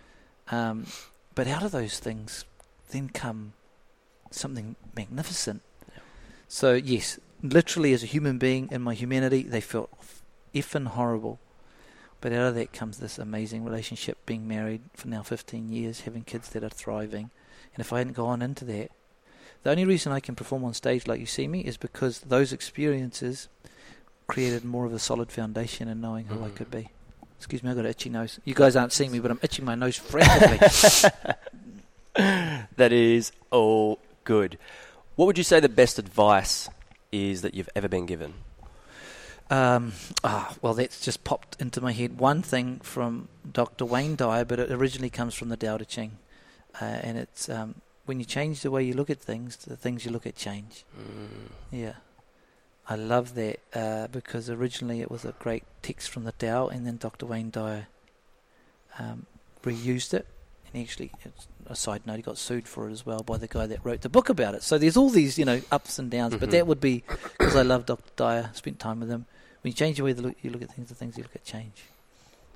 Um, 0.52 0.86
but 1.36 1.48
out 1.48 1.64
of 1.64 1.72
those 1.72 2.00
things, 2.00 2.46
then 2.92 3.10
come 3.10 3.54
something 4.32 4.76
magnificent. 4.96 5.62
So 6.48 6.74
yes, 6.74 7.20
literally 7.44 7.94
as 7.94 8.04
a 8.04 8.06
human 8.08 8.38
being 8.38 8.70
in 8.72 8.82
my 8.82 8.94
humanity, 8.94 9.44
they 9.44 9.62
felt 9.62 9.90
effing 10.54 10.88
horrible. 10.88 11.40
But 12.22 12.34
out 12.34 12.48
of 12.48 12.56
that 12.56 12.74
comes 12.74 12.98
this 12.98 13.18
amazing 13.18 13.64
relationship, 13.64 14.18
being 14.26 14.48
married 14.48 14.82
for 14.94 15.08
now 15.08 15.24
15 15.24 15.70
years, 15.70 16.02
having 16.02 16.24
kids 16.24 16.50
that 16.50 16.64
are 16.64 16.70
thriving. 16.70 17.30
And 17.74 17.80
if 17.82 17.94
I 17.94 18.00
hadn't 18.00 18.14
gone 18.16 18.42
into 18.42 18.66
that, 18.66 18.92
The 19.64 19.72
only 19.72 19.84
reason 19.84 20.14
I 20.14 20.22
can 20.22 20.36
perform 20.36 20.64
on 20.64 20.74
stage 20.74 21.06
like 21.06 21.20
you 21.20 21.26
see 21.26 21.46
me 21.46 21.60
is 21.60 21.76
because 21.76 22.20
those 22.22 22.54
experiences 22.54 23.50
created 24.26 24.64
more 24.64 24.86
of 24.86 24.94
a 24.94 25.00
solid 25.00 25.32
foundation 25.34 25.90
in 25.90 26.00
knowing 26.00 26.28
who 26.28 26.42
I 26.46 26.48
Mhm. 26.48 26.56
could 26.56 26.72
be. 26.72 26.90
Excuse 27.38 27.62
me, 27.62 27.70
I've 27.70 27.76
got 27.76 27.84
an 27.84 27.92
itchy 27.92 28.10
nose. 28.10 28.40
You 28.46 28.54
guys 28.56 28.78
aren't 28.78 28.94
seeing 28.94 29.12
me, 29.12 29.20
but 29.20 29.32
I'm 29.32 29.40
itching 29.42 29.66
my 29.66 29.76
nose 29.76 29.98
frantically. 29.98 30.60
That 32.78 32.94
is 32.94 33.32
all 33.52 34.00
good. 34.24 34.58
What 35.16 35.26
would 35.26 35.38
you 35.38 35.44
say 35.44 35.60
the 35.60 35.68
best 35.70 36.00
advice 36.00 36.70
is 37.12 37.42
that 37.42 37.54
you've 37.54 37.70
ever 37.76 37.88
been 37.90 38.06
given? 38.06 38.34
Um, 39.50 39.94
ah, 40.24 40.56
well, 40.62 40.74
that's 40.76 41.02
just 41.02 41.24
popped 41.24 41.60
into 41.60 41.82
my 41.82 41.92
head. 41.92 42.20
One 42.20 42.42
thing 42.44 42.80
from 42.82 43.30
Dr. 43.52 43.84
Wayne 43.86 44.16
Dyer, 44.16 44.46
but 44.46 44.60
it 44.60 44.72
originally 44.72 45.10
comes 45.10 45.34
from 45.34 45.50
the 45.50 45.58
Tao 45.58 45.78
Te 45.78 45.86
Ching, 45.86 46.18
uh, 46.80 46.86
and 46.86 47.18
it's 47.18 47.50
um, 47.50 47.82
when 48.06 48.20
you 48.20 48.26
change 48.26 48.62
the 48.62 48.70
way 48.72 48.84
you 48.84 48.94
look 48.94 49.10
at 49.10 49.20
things, 49.20 49.58
the 49.58 49.76
things 49.76 50.06
you 50.06 50.12
look 50.12 50.28
at 50.28 50.36
change. 50.36 50.86
Mm. 50.96 51.50
Yeah, 51.72 51.94
I 52.88 52.96
love 52.96 53.34
that 53.36 53.60
uh, 53.74 54.08
because 54.08 54.52
originally 54.52 55.02
it 55.02 55.10
was 55.10 55.26
a 55.26 55.34
great 55.40 55.64
text 55.82 56.10
from 56.12 56.26
the 56.26 56.32
Tao, 56.34 56.68
and 56.68 56.86
then 56.86 56.98
Dr. 56.98 57.26
Wayne 57.26 57.50
Dyer 57.50 57.88
um, 59.00 59.26
reused 59.64 60.14
it, 60.14 60.28
and 60.72 60.84
actually, 60.84 61.12
it's 61.26 61.48
a 61.66 61.76
side 61.76 62.06
note, 62.06 62.18
he 62.18 62.22
got 62.22 62.38
sued 62.38 62.68
for 62.68 62.88
it 62.88 62.92
as 62.92 63.04
well 63.04 63.22
by 63.24 63.38
the 63.38 63.48
guy 63.48 63.66
that 63.66 63.84
wrote 63.84 64.02
the 64.02 64.10
book 64.10 64.30
about 64.30 64.54
it. 64.54 64.62
So 64.62 64.78
there's 64.78 64.96
all 64.98 65.10
these, 65.10 65.40
you 65.40 65.46
know, 65.46 65.62
ups 65.72 65.98
and 65.98 66.12
downs, 66.12 66.36
but 66.36 66.50
Mhm. 66.50 66.52
that 66.52 66.68
would 66.68 66.80
be 66.80 67.04
because 67.40 67.56
I 67.56 67.64
love 67.64 67.88
Dr. 67.88 68.12
Dyer, 68.16 68.52
spent 68.54 68.78
time 68.80 69.00
with 69.00 69.10
him. 69.10 69.26
When 69.62 69.72
you 69.72 69.74
change 69.74 69.98
the 69.98 70.04
way 70.04 70.12
you 70.12 70.16
look, 70.22 70.36
you 70.42 70.50
look 70.52 70.62
at 70.62 70.72
things, 70.74 70.90
the 70.90 70.96
things 70.96 71.18
you 71.18 71.24
look 71.24 71.36
at 71.36 71.44
change. 71.44 71.84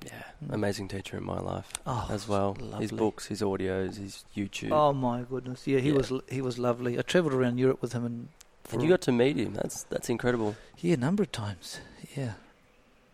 Yeah, 0.04 0.22
Mm. 0.44 0.54
amazing 0.54 0.88
teacher 0.88 1.16
in 1.16 1.24
my 1.24 1.40
life 1.40 1.72
Oh, 1.86 2.06
as 2.10 2.28
well. 2.28 2.56
lovely. 2.60 2.82
His 2.82 2.92
books, 2.92 3.26
his 3.26 3.40
audios, 3.40 3.96
his 3.96 4.24
YouTube. 4.36 4.70
Oh 4.72 4.92
my 4.92 5.22
goodness, 5.22 5.66
yeah, 5.66 5.78
he 5.78 5.90
Yeah. 5.90 5.96
was 5.96 6.12
he 6.28 6.40
was 6.42 6.58
lovely. 6.58 6.98
I 6.98 7.02
travelled 7.02 7.32
around 7.34 7.58
Europe 7.58 7.80
with 7.80 7.92
him, 7.92 8.04
and 8.04 8.28
and 8.70 8.82
you 8.82 8.88
got 8.88 9.00
to 9.02 9.12
meet 9.12 9.36
him. 9.36 9.54
That's 9.54 9.84
that's 9.84 10.08
incredible. 10.10 10.56
yeah, 10.78 10.94
a 10.94 10.96
number 10.98 11.22
of 11.22 11.32
times. 11.32 11.80
Yeah, 12.16 12.34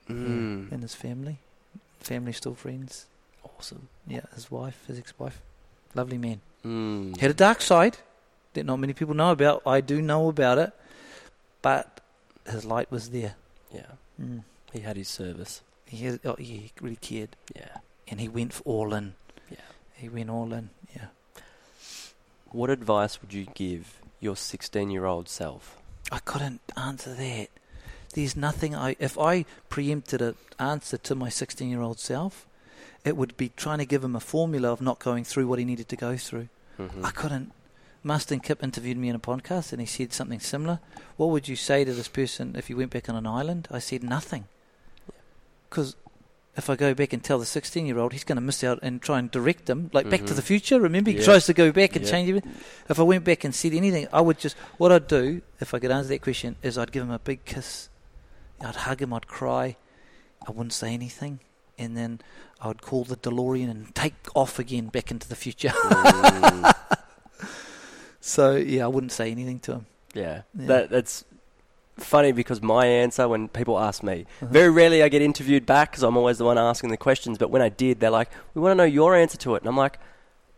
Mm. 0.08 0.68
yeah, 0.68 0.74
and 0.74 0.82
his 0.82 0.94
family, 0.94 1.38
family 2.00 2.32
still 2.32 2.54
friends. 2.54 3.06
Awesome. 3.44 3.88
Yeah, 4.06 4.22
his 4.34 4.50
wife, 4.50 4.84
his 4.86 4.98
ex-wife, 4.98 5.40
lovely 5.94 6.18
man. 6.18 6.40
Mm. 6.64 7.16
Had 7.20 7.30
a 7.30 7.34
dark 7.34 7.60
side 7.60 7.98
that 8.54 8.64
not 8.66 8.78
many 8.78 8.94
people 8.94 9.14
know 9.14 9.30
about. 9.30 9.62
I 9.66 9.80
do 9.80 10.02
know 10.02 10.28
about 10.28 10.58
it, 10.58 10.72
but 11.62 12.00
his 12.48 12.64
light 12.64 12.90
was 12.90 13.10
there. 13.10 13.36
Yeah, 13.72 13.92
Mm. 14.20 14.42
he 14.72 14.80
had 14.80 14.96
his 14.96 15.08
service. 15.08 15.62
He, 15.86 16.18
oh, 16.24 16.34
he 16.36 16.72
really 16.80 16.96
cared, 16.96 17.36
Yeah. 17.54 17.78
and 18.08 18.20
he 18.20 18.28
went 18.28 18.52
for 18.52 18.62
all 18.64 18.94
in. 18.94 19.14
Yeah. 19.50 19.56
he 19.94 20.08
went 20.08 20.30
all 20.30 20.52
in. 20.52 20.70
Yeah. 20.96 21.08
What 22.52 22.70
advice 22.70 23.20
would 23.20 23.32
you 23.32 23.46
give 23.54 24.00
your 24.20 24.34
16-year-old 24.34 25.28
self? 25.28 25.76
I 26.10 26.18
couldn't 26.18 26.60
answer 26.76 27.14
that. 27.14 27.48
There's 28.14 28.34
nothing 28.34 28.74
I. 28.74 28.96
If 28.98 29.16
I 29.18 29.44
preempted 29.68 30.20
an 30.20 30.34
answer 30.58 30.96
to 30.98 31.14
my 31.14 31.28
16-year-old 31.28 32.00
self, 32.00 32.46
it 33.04 33.16
would 33.16 33.36
be 33.36 33.50
trying 33.56 33.78
to 33.78 33.86
give 33.86 34.02
him 34.02 34.16
a 34.16 34.20
formula 34.20 34.72
of 34.72 34.80
not 34.80 34.98
going 34.98 35.22
through 35.24 35.46
what 35.46 35.58
he 35.60 35.64
needed 35.64 35.88
to 35.90 35.96
go 35.96 36.16
through. 36.16 36.48
Mhm. 36.78 37.04
I 37.04 37.10
couldn't. 37.12 37.52
Marston 38.02 38.40
Kip 38.40 38.62
interviewed 38.62 38.96
me 38.96 39.08
in 39.08 39.14
a 39.14 39.20
podcast 39.20 39.72
and 39.72 39.80
he 39.80 39.86
said 39.86 40.12
something 40.12 40.40
similar. 40.40 40.80
What 41.16 41.28
would 41.30 41.48
you 41.48 41.56
say 41.56 41.84
to 41.84 41.92
this 41.92 42.08
person 42.08 42.54
if 42.56 42.70
you 42.70 42.76
went 42.76 42.90
back 42.92 43.08
on 43.08 43.16
an 43.16 43.26
island? 43.26 43.68
I 43.70 43.78
said 43.78 44.02
nothing. 44.02 44.44
Because 45.68 45.96
if 46.56 46.68
I 46.70 46.76
go 46.76 46.94
back 46.94 47.12
and 47.12 47.22
tell 47.22 47.38
the 47.38 47.44
16 47.46 47.86
year 47.86 47.98
old, 47.98 48.12
he's 48.12 48.24
going 48.24 48.36
to 48.36 48.42
miss 48.42 48.64
out 48.64 48.78
and 48.82 49.00
try 49.02 49.18
and 49.18 49.30
direct 49.30 49.66
them. 49.66 49.90
Like 49.92 50.08
Back 50.08 50.20
to 50.26 50.32
Mhm. 50.32 50.36
the 50.36 50.42
Future, 50.42 50.80
remember? 50.80 51.10
He 51.10 51.18
Yeah. 51.18 51.24
tries 51.24 51.46
to 51.46 51.52
go 51.54 51.70
back 51.72 51.94
and 51.94 52.04
Yeah. 52.04 52.10
change 52.10 52.28
everything. 52.30 52.54
If 52.88 52.98
I 52.98 53.02
went 53.02 53.24
back 53.24 53.44
and 53.44 53.54
said 53.54 53.72
anything, 53.74 54.08
I 54.12 54.20
would 54.22 54.38
just. 54.38 54.56
What 54.78 54.90
I'd 54.92 55.06
do, 55.06 55.42
if 55.60 55.74
I 55.74 55.78
could 55.78 55.90
answer 55.90 56.08
that 56.08 56.22
question, 56.22 56.56
is 56.62 56.78
I'd 56.78 56.92
give 56.92 57.02
him 57.02 57.10
a 57.10 57.18
big 57.18 57.44
kiss. 57.44 57.88
I'd 58.62 58.76
hug 58.76 59.00
him, 59.02 59.12
I'd 59.12 59.26
cry. 59.28 59.76
I 60.46 60.50
wouldn't 60.50 60.72
say 60.72 60.92
anything. 60.94 61.40
And 61.78 61.96
then 61.96 62.20
I 62.60 62.68
would 62.68 62.82
call 62.82 63.04
the 63.04 63.16
DeLorean 63.16 63.70
and 63.70 63.94
take 63.94 64.14
off 64.34 64.58
again 64.58 64.86
back 64.86 65.10
into 65.10 65.28
the 65.28 65.36
future. 65.36 65.68
Mm. 65.70 66.74
So 68.20 68.56
yeah, 68.56 68.84
I 68.84 68.88
wouldn't 68.88 69.12
say 69.12 69.30
anything 69.30 69.60
to 69.60 69.72
him. 69.72 69.86
yeah. 70.14 70.42
Yeah. 70.58 70.66
That 70.66 70.90
that's 70.90 71.24
funny 71.96 72.32
because 72.32 72.62
my 72.62 72.86
answer 72.86 73.28
when 73.28 73.48
people 73.48 73.78
ask 73.78 74.02
me, 74.02 74.26
Uh-huh. 74.40 74.46
very 74.52 74.70
rarely 74.70 75.02
I 75.02 75.08
get 75.08 75.22
interviewed 75.22 75.66
back 75.66 75.90
because 75.90 76.02
I'm 76.02 76.16
always 76.16 76.38
the 76.38 76.44
one 76.44 76.58
asking 76.58 76.90
the 76.90 76.96
questions. 76.96 77.36
But 77.38 77.50
when 77.50 77.62
I 77.62 77.68
did, 77.68 78.00
they're 78.00 78.10
like, 78.10 78.30
"We 78.54 78.60
want 78.62 78.72
to 78.72 78.74
know 78.76 78.84
your 78.84 79.14
answer 79.14 79.36
to 79.38 79.54
it," 79.54 79.62
and 79.62 79.68
I'm 79.68 79.76
like, 79.76 79.98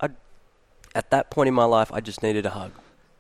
I, 0.01 0.09
at 0.95 1.11
that 1.11 1.31
point 1.31 1.49
in 1.49 1.55
my 1.55 1.65
life, 1.65 1.91
I 1.93 2.01
just 2.01 2.23
needed 2.23 2.47
a 2.47 2.51
hug 2.51 2.73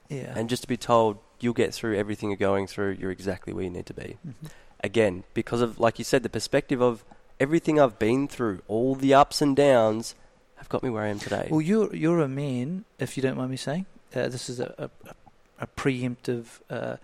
Yeah. 0.08 0.32
and 0.36 0.48
just 0.48 0.62
to 0.62 0.68
be 0.68 0.76
told 0.76 1.18
you'll 1.40 1.54
get 1.54 1.74
through 1.74 1.96
everything 1.96 2.30
you're 2.30 2.36
going 2.36 2.66
through. 2.68 2.92
You're 3.00 3.10
exactly 3.10 3.52
where 3.52 3.64
you 3.64 3.70
need 3.70 3.86
to 3.86 3.94
be. 3.94 4.18
Mhm. 4.26 4.50
Again, 4.84 5.24
because 5.34 5.60
of 5.60 5.78
like 5.80 5.98
you 5.98 6.04
said, 6.04 6.22
the 6.22 6.28
perspective 6.28 6.80
of 6.80 7.04
everything 7.40 7.80
I've 7.80 7.98
been 7.98 8.28
through, 8.28 8.60
all 8.68 8.94
the 8.94 9.14
ups 9.14 9.40
and 9.42 9.56
downs, 9.56 10.14
have 10.56 10.68
got 10.68 10.82
me 10.84 10.90
where 10.90 11.02
I 11.04 11.08
am 11.08 11.18
today. 11.18 11.48
Well, 11.50 11.60
you're 11.60 11.92
you're 11.94 12.20
a 12.20 12.28
man, 12.28 12.84
if 13.00 13.16
you 13.16 13.22
don't 13.22 13.36
mind 13.36 13.50
me 13.50 13.56
saying. 13.56 13.86
Uh, 14.14 14.28
this 14.28 14.48
is 14.50 14.60
a 14.60 14.90
a, 15.06 15.14
a 15.60 15.66
preemptive, 15.66 16.60
uh, 16.70 16.96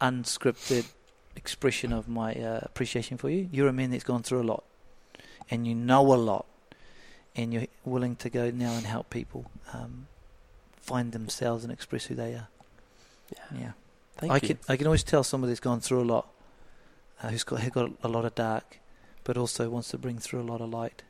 unscripted 0.00 0.86
expression 1.36 1.92
of 1.92 2.08
my 2.08 2.34
uh, 2.34 2.60
appreciation 2.62 3.16
for 3.18 3.30
you. 3.30 3.48
You're 3.52 3.68
a 3.68 3.72
man 3.72 3.90
that's 3.90 4.04
gone 4.04 4.22
through 4.22 4.42
a 4.42 4.48
lot, 4.54 4.64
and 5.50 5.66
you 5.66 5.74
know 5.74 6.00
a 6.12 6.16
lot, 6.16 6.46
and 7.36 7.52
you're 7.52 7.66
willing 7.84 8.16
to 8.16 8.30
go 8.30 8.50
now 8.50 8.72
and 8.74 8.86
help 8.86 9.10
people 9.10 9.50
um, 9.72 10.06
find 10.76 11.12
themselves 11.12 11.64
and 11.64 11.72
express 11.72 12.06
who 12.06 12.14
they 12.14 12.34
are. 12.34 12.48
yeah. 13.34 13.58
Yeah, 13.60 13.72
Thank 14.16 14.32
I 14.32 14.36
you. 14.36 14.40
can 14.40 14.58
I 14.68 14.76
can 14.76 14.86
always 14.86 15.04
tell 15.04 15.22
somebody 15.24 15.50
that's 15.52 15.60
gone 15.60 15.80
through 15.80 16.02
a 16.02 16.08
lot, 16.14 16.28
uh, 17.22 17.28
who's 17.28 17.44
got 17.44 17.60
who 17.60 17.70
got 17.70 17.90
a 18.02 18.08
lot 18.08 18.24
of 18.24 18.34
dark, 18.34 18.78
but 19.24 19.36
also 19.36 19.68
wants 19.68 19.88
to 19.90 19.98
bring 19.98 20.18
through 20.18 20.40
a 20.40 20.48
lot 20.50 20.60
of 20.60 20.70
light. 20.70 21.02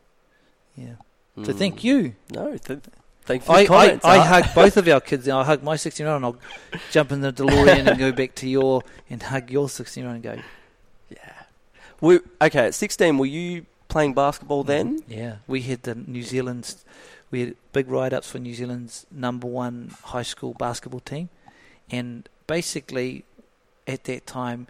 Yeah. 0.77 0.97
So 1.45 1.53
thank 1.53 1.81
Mm. 1.81 1.85
you. 1.85 2.15
No, 2.33 2.57
th- 2.57 2.81
thank 3.29 3.47
you 3.47 3.55
I, 3.55 3.67
comments. 3.67 4.05
I, 4.05 4.19
I 4.19 4.19
hug 4.25 4.45
both 4.55 4.77
of 4.77 4.89
our 4.89 5.01
kids. 5.01 5.29
I 5.29 5.45
hug 5.45 5.63
my 5.63 5.77
16 5.77 6.05
year 6.05 6.13
old 6.13 6.17
and 6.17 6.25
I'll 6.25 6.81
jump 6.91 7.13
in 7.13 7.21
the 7.21 7.33
DeLorean 7.33 7.87
and 7.87 7.99
go 7.99 8.11
back 8.13 8.35
to 8.37 8.49
your 8.49 8.83
and 9.11 9.23
hug 9.23 9.51
your 9.51 9.69
16 9.69 10.03
year 10.03 10.09
old 10.09 10.15
and 10.17 10.25
go. 10.25 10.43
Yeah. 11.11 11.43
We, 12.01 12.21
okay, 12.41 12.67
at 12.67 12.75
16, 12.75 13.19
were 13.19 13.27
you 13.27 13.67
playing 13.89 14.15
basketball 14.15 14.65
mm, 14.65 14.69
then? 14.69 15.03
Yeah, 15.07 15.37
we 15.47 15.63
had 15.63 15.83
the 15.83 15.95
New 15.95 16.23
Zealand's, 16.23 16.85
we 17.31 17.41
had 17.41 17.55
big 17.73 17.89
write 17.89 18.13
ups 18.13 18.31
for 18.31 18.39
New 18.39 18.55
Zealand's 18.55 19.07
number 19.11 19.47
one 19.47 19.95
high 20.05 20.23
school 20.23 20.55
basketball 20.55 21.01
team. 21.01 21.29
And 21.91 22.29
basically, 22.47 23.25
at 23.87 24.05
that 24.05 24.27
time, 24.27 24.67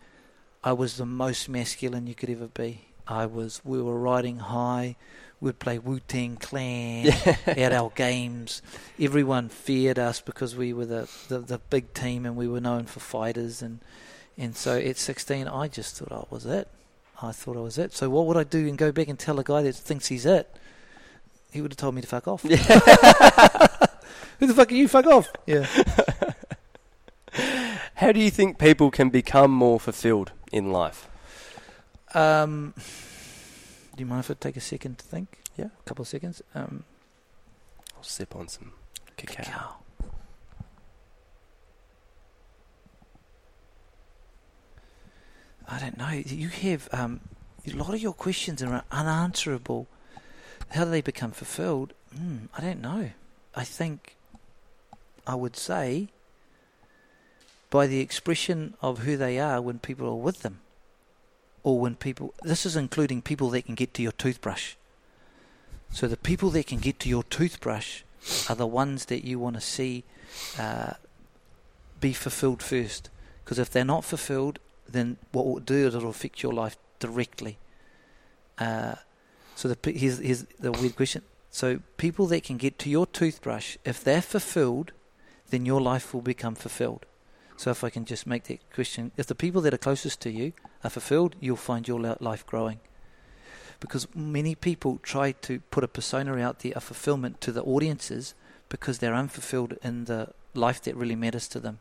I 0.65 0.73
was 0.73 0.97
the 0.97 1.07
most 1.07 1.49
masculine 1.49 2.07
you 2.07 2.15
could 2.15 2.31
ever 2.31 2.49
be. 2.49 2.87
I 3.07 3.27
was, 3.27 3.61
we 3.65 3.81
were 3.81 3.99
riding 3.99 4.39
high. 4.39 4.97
We'd 5.41 5.61
play 5.61 5.79
Wu 5.79 6.01
Tang 6.01 6.37
Clan 6.37 7.07
at 7.47 7.73
our 7.73 7.93
games. 7.95 8.61
Everyone 9.01 9.49
feared 9.49 9.99
us 9.99 10.21
because 10.21 10.57
we 10.57 10.73
were 10.73 10.87
the, 10.87 11.09
the, 11.29 11.39
the 11.39 11.59
big 11.59 11.95
team 11.95 12.27
and 12.27 12.37
we 12.37 12.49
were 12.49 12.61
known 12.61 12.87
for 12.87 12.99
fighters. 12.99 13.63
And, 13.63 13.79
and 14.37 14.57
so 14.57 14.77
at 14.77 14.97
16, 14.97 15.47
I 15.47 15.69
just 15.69 15.97
thought 15.97 16.13
I 16.13 16.25
was 16.29 16.45
it. 16.45 16.67
I 17.23 17.33
thought 17.33 17.57
I 17.57 17.61
was 17.61 17.79
it. 17.79 17.95
So 17.95 18.11
what 18.11 18.27
would 18.27 18.37
I 18.37 18.45
do 18.45 18.67
and 18.67 18.77
go 18.77 18.91
back 18.91 19.09
and 19.09 19.19
tell 19.19 19.39
a 19.39 19.45
guy 19.45 19.63
that 19.63 19.77
thinks 19.77 20.09
he's 20.09 20.27
it? 20.27 20.53
He 21.53 21.61
would 21.61 21.73
have 21.73 21.79
told 21.79 21.95
me 21.95 22.03
to 22.03 22.07
fuck 22.07 22.29
off. 22.29 22.43
Who 22.43 24.47
the 24.47 24.55
fuck 24.55 24.71
are 24.71 24.75
you? 24.75 24.89
Fuck 24.89 25.07
off. 25.07 25.29
Yeah. 25.47 25.67
How 27.95 28.13
do 28.13 28.21
you 28.21 28.31
think 28.31 28.59
people 28.59 28.91
can 28.91 29.11
become 29.11 29.51
more 29.51 29.81
fulfilled 29.81 30.33
in 30.53 30.71
life? 30.71 31.09
Um, 32.15 32.75
do 33.99 34.03
you 34.03 34.07
mind 34.07 34.21
if 34.21 34.31
I 34.31 34.35
take 34.35 34.57
a 34.57 34.61
second 34.61 34.99
to 34.99 35.05
think? 35.05 35.41
Yeah. 35.57 35.67
A 35.67 35.83
couple 35.85 36.03
of 36.03 36.09
seconds. 36.09 36.41
Um, 36.55 36.85
I'll 37.97 38.05
sip 38.05 38.37
on 38.37 38.47
some 38.47 38.71
cacao. 39.17 39.43
cacao. 39.43 39.75
I 45.69 45.81
don't 45.81 45.99
know. 45.99 46.11
You 46.11 46.49
have 46.49 46.89
um, 46.93 47.21
a 47.67 47.73
lot 47.73 47.93
of 47.93 48.01
your 48.01 48.13
questions 48.13 48.63
are 48.63 48.85
unanswerable. 48.93 49.89
How 50.71 50.85
do 50.85 50.93
they 50.93 51.01
become 51.01 51.33
fulfilled? 51.33 51.93
Mm, 52.17 52.49
I 52.57 52.61
don't 52.61 52.81
know. 52.81 53.11
I 53.57 53.65
think 53.65 54.15
I 55.27 55.35
would 55.35 55.57
say 55.57 56.07
by 57.69 57.89
the 57.89 57.99
expression 57.99 58.75
of 58.81 59.01
who 59.01 59.17
they 59.17 59.41
are 59.41 59.61
when 59.61 59.81
people 59.81 60.09
are 60.09 60.15
with 60.15 60.43
them, 60.43 60.61
or 61.69 61.79
when 61.79 61.97
people. 61.97 62.33
This 62.43 62.65
is 62.65 62.77
including 62.77 63.21
people 63.21 63.51
that 63.51 63.67
can 63.67 63.75
get 63.75 63.93
to 63.95 64.03
your 64.03 64.13
toothbrush. 64.13 64.75
So 65.91 66.09
the 66.09 66.17
people 66.17 66.49
that 66.51 66.67
can 66.67 66.79
get 66.79 66.99
to 67.01 67.11
your 67.11 67.23
toothbrush 67.25 68.03
are 68.49 68.57
the 68.57 68.67
ones 68.67 69.05
that 69.07 69.23
you 69.23 69.39
want 69.39 69.57
to 69.57 69.61
see 69.61 70.05
uh, 70.59 70.95
be 72.01 72.15
fulfilled 72.15 72.63
first. 72.63 73.11
Because 73.45 73.59
if 73.59 73.71
they're 73.71 73.85
not 73.85 74.05
fulfilled, 74.05 74.59
then 74.89 75.19
what 75.33 75.45
will 75.45 75.61
do 75.61 75.87
is 75.87 75.95
it'll 75.95 76.09
affect 76.09 76.43
your 76.43 76.55
life 76.55 76.79
directly. 77.01 77.59
Uh, 78.59 78.95
so 79.55 79.69
the, 79.69 79.93
here's, 79.93 80.19
here's 80.19 80.45
the 80.59 80.73
weird 80.73 80.97
question. 80.97 81.23
So 81.51 81.81
people 81.99 82.27
that 82.29 82.45
can 82.45 82.57
get 82.57 82.79
to 82.81 82.89
your 82.89 83.07
toothbrush, 83.07 83.77
if 83.85 84.03
they're 84.03 84.23
fulfilled, 84.23 84.93
then 85.51 85.67
your 85.67 85.83
life 85.83 86.15
will 86.15 86.23
become 86.23 86.55
fulfilled. 86.55 87.05
So 87.59 87.71
if 87.71 87.85
I 87.85 87.91
can 87.91 88.07
just 88.07 88.27
make 88.27 88.45
that 88.45 88.61
question, 88.73 89.11
if 89.19 89.27
the 89.27 89.35
people 89.35 89.61
that 89.63 89.75
are 89.75 89.79
closest 89.79 90.21
to 90.23 90.31
you 90.31 90.53
are 90.85 90.91
fulfilled, 90.91 91.37
you'll 91.41 91.57
find 91.57 91.87
your 91.87 92.17
life 92.21 92.47
growing. 92.47 92.81
Because 93.81 94.09
many 94.15 94.55
people 94.55 94.99
try 95.03 95.33
to 95.33 95.61
put 95.71 95.85
a 95.85 95.89
persona 95.89 96.37
out 96.39 96.61
there 96.61 96.73
of 96.75 96.85
fulfillment 96.85 97.41
to 97.43 97.53
the 97.53 97.63
audiences 97.63 98.35
because 98.69 98.99
they're 98.99 99.15
unfulfilled 99.15 99.79
in 99.83 100.05
the 100.07 100.33
life 100.55 100.83
that 100.83 100.97
really 100.97 101.15
matters 101.15 101.49
to 101.49 101.61
them, 101.61 101.79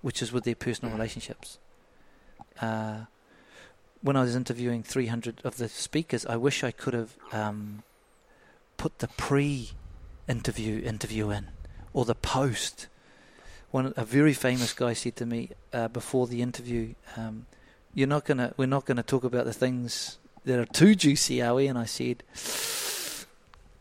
which 0.00 0.22
is 0.22 0.32
with 0.32 0.44
their 0.44 0.54
personal 0.54 0.94
relationships. 0.94 1.58
Uh, 2.60 3.04
when 4.00 4.16
I 4.16 4.22
was 4.22 4.36
interviewing 4.36 4.82
300 4.82 5.40
of 5.44 5.56
the 5.56 5.68
speakers, 5.68 6.26
I 6.26 6.36
wish 6.36 6.62
I 6.62 6.70
could 6.70 6.94
have 6.94 7.16
um, 7.32 7.82
put 8.76 8.98
the 8.98 9.08
pre-interview 9.08 10.82
interview 10.82 11.30
in 11.30 11.48
or 11.92 12.04
the 12.04 12.14
post. 12.14 12.88
One 13.70 13.94
a 13.96 14.04
very 14.04 14.34
famous 14.34 14.72
guy 14.72 14.92
said 14.92 15.16
to 15.16 15.26
me 15.26 15.50
uh, 15.72 15.88
before 15.88 16.26
the 16.26 16.42
interview, 16.42 16.94
um, 17.16 17.46
"You're 17.94 18.08
not 18.08 18.24
gonna, 18.24 18.52
we're 18.56 18.66
not 18.66 18.84
gonna 18.84 19.02
talk 19.02 19.24
about 19.24 19.44
the 19.44 19.52
things 19.52 20.18
that 20.44 20.58
are 20.58 20.66
too 20.66 20.94
juicy, 20.94 21.42
are 21.42 21.54
we?" 21.54 21.66
And 21.66 21.78
I 21.78 21.84
said, 21.86 22.22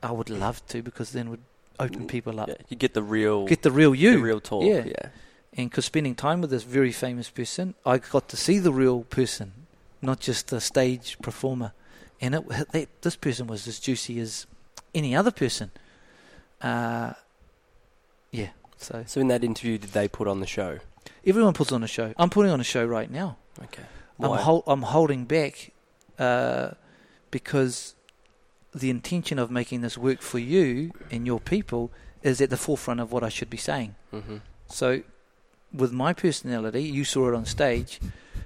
"I 0.02 0.12
would 0.12 0.30
love 0.30 0.66
to 0.68 0.82
because 0.82 1.12
then 1.12 1.30
would 1.30 1.42
open 1.80 2.08
people 2.08 2.40
up, 2.40 2.48
Yeah, 2.48 2.56
you 2.70 2.78
get 2.78 2.94
the 2.94 3.04
real, 3.04 3.46
get 3.46 3.62
the 3.64 3.72
real 3.72 3.96
you." 3.96 4.12
the 4.12 4.24
real 4.24 4.40
talk. 4.40 4.64
Yeah. 4.64 4.86
yeah. 4.86 5.10
and 5.58 5.70
because 5.70 5.86
spending 5.86 6.16
time 6.16 6.42
with 6.42 6.50
this 6.50 6.64
very 6.64 6.92
famous 6.92 7.30
person, 7.30 7.76
I 7.86 7.98
got 7.98 8.30
to 8.30 8.38
see 8.38 8.60
the 8.60 8.72
real 8.72 9.04
person, 9.04 9.54
not 10.02 10.20
just 10.20 10.48
the 10.50 10.62
stage 10.62 11.18
performer. 11.22 11.74
And 12.22 12.36
it, 12.36 12.48
that, 12.72 12.88
this 13.02 13.16
person 13.16 13.48
was 13.48 13.68
as 13.68 13.80
juicy 13.80 14.20
as 14.20 14.48
any 14.96 15.16
other 15.16 15.32
person. 15.32 15.72
Uh, 16.62 17.14
yeah, 18.32 18.50
so 18.78 19.04
So 19.06 19.20
in 19.20 19.28
that 19.28 19.44
interview, 19.44 19.78
did 19.78 19.92
they 19.92 20.08
put 20.08 20.28
on 20.28 20.40
the 20.40 20.48
show? 20.48 20.80
everyone 21.26 21.54
puts 21.54 21.72
on 21.72 21.84
a 21.84 21.88
show. 21.88 22.14
I'm 22.18 22.30
putting 22.30 22.52
on 22.52 22.60
a 22.60 22.64
show 22.64 22.86
right 22.86 23.10
now. 23.10 23.38
Okay. 23.64 23.84
I'm, 24.20 24.38
hol- 24.38 24.64
I'm 24.68 24.82
holding 24.84 25.26
back 25.26 25.72
uh, 26.20 26.72
because 27.32 27.96
the 28.74 28.90
intention 28.90 29.40
of 29.40 29.52
making 29.52 29.82
this 29.82 29.98
work 29.98 30.22
for 30.22 30.40
you 30.40 30.92
and 31.12 31.26
your 31.28 31.40
people 31.40 31.92
is 32.22 32.42
at 32.42 32.50
the 32.50 32.58
forefront 32.58 33.00
of 33.00 33.12
what 33.12 33.24
I 33.24 33.30
should 33.30 33.50
be 33.50 33.58
saying. 33.58 33.96
hmm 34.12 34.38
So, 34.68 35.02
with 35.74 35.92
my 35.92 36.14
personality, 36.14 36.84
you 36.84 37.04
saw 37.04 37.30
it 37.30 37.36
on 37.36 37.46
stage. 37.46 38.00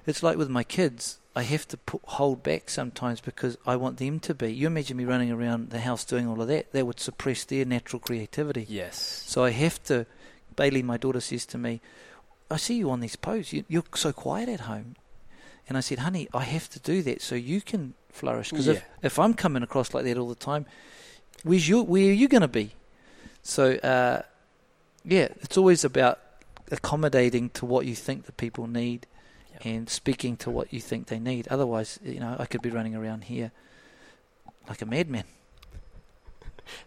It's 0.05 0.24
like 0.24 0.38
with 0.38 0.49
my 0.49 0.63
kids. 0.63 1.20
I 1.36 1.43
have 1.43 1.68
to 1.68 1.78
put, 1.78 2.01
hold 2.05 2.41
back 2.41 2.68
sometimes 2.70 3.22
because 3.22 3.57
I 3.65 3.76
want 3.76 3.97
them 3.97 4.20
to 4.22 4.34
be. 4.34 4.51
You 4.51 4.65
imagine 4.68 4.97
me 4.97 5.05
running 5.05 5.32
around 5.32 5.70
the 5.70 5.82
house 5.82 6.03
doing 6.03 6.28
all 6.28 6.41
of 6.41 6.47
that. 6.47 6.72
That 6.72 6.88
would 6.88 6.99
suppress 6.99 7.43
their 7.43 7.63
natural 7.65 7.99
creativity. 7.99 8.65
Yes. 8.68 9.24
So 9.28 9.43
I 9.43 9.51
have 9.51 9.84
to. 9.84 10.07
Bailey, 10.55 10.82
my 10.82 10.97
daughter, 10.97 11.20
says 11.20 11.45
to 11.47 11.57
me, 11.59 11.80
"I 12.49 12.57
see 12.57 12.78
you 12.78 12.89
on 12.89 13.01
these 13.01 13.15
posts. 13.15 13.53
You, 13.53 13.65
you're 13.68 13.84
so 13.93 14.11
quiet 14.11 14.49
at 14.49 14.61
home." 14.61 14.95
And 15.70 15.78
I 15.78 15.82
said, 15.82 15.99
"Honey, 15.99 16.28
I 16.34 16.43
have 16.43 16.70
to 16.70 16.80
do 16.80 17.01
that 17.03 17.22
so 17.22 17.36
you 17.36 17.61
can 17.61 17.93
flourish. 18.11 18.49
Because 18.51 18.68
Yeah. 18.68 18.74
if 18.74 18.84
if 19.03 19.20
I'm 19.20 19.34
coming 19.34 19.63
across 19.63 19.93
like 19.93 20.05
that 20.05 20.18
all 20.18 20.30
the 20.30 20.36
time, 20.36 20.65
where's 21.43 21.68
your 21.68 21.84
where 21.84 22.09
are 22.09 22.13
you 22.13 22.28
going 22.28 22.41
to 22.41 22.47
be?" 22.47 22.72
So 23.43 23.74
uh, 23.76 24.22
yeah, 25.03 25.28
it's 25.41 25.57
always 25.57 25.84
about 25.84 26.20
accommodating 26.72 27.49
to 27.51 27.65
what 27.65 27.86
you 27.86 27.95
think 27.95 28.26
the 28.26 28.32
people 28.34 28.68
need 28.68 29.07
Yep. 29.53 29.61
and 29.65 29.89
speaking 29.89 30.38
to 30.38 30.49
what 30.51 30.72
you 30.74 30.80
think 30.82 31.07
they 31.07 31.20
need. 31.20 31.47
Otherwise, 31.49 31.99
you 32.03 32.20
know, 32.20 32.36
I 32.39 32.45
could 32.45 32.61
be 32.61 32.70
running 32.70 32.95
around 32.95 33.26
here 33.26 33.51
like 34.70 34.82
a 34.82 34.86
madman. 34.86 35.24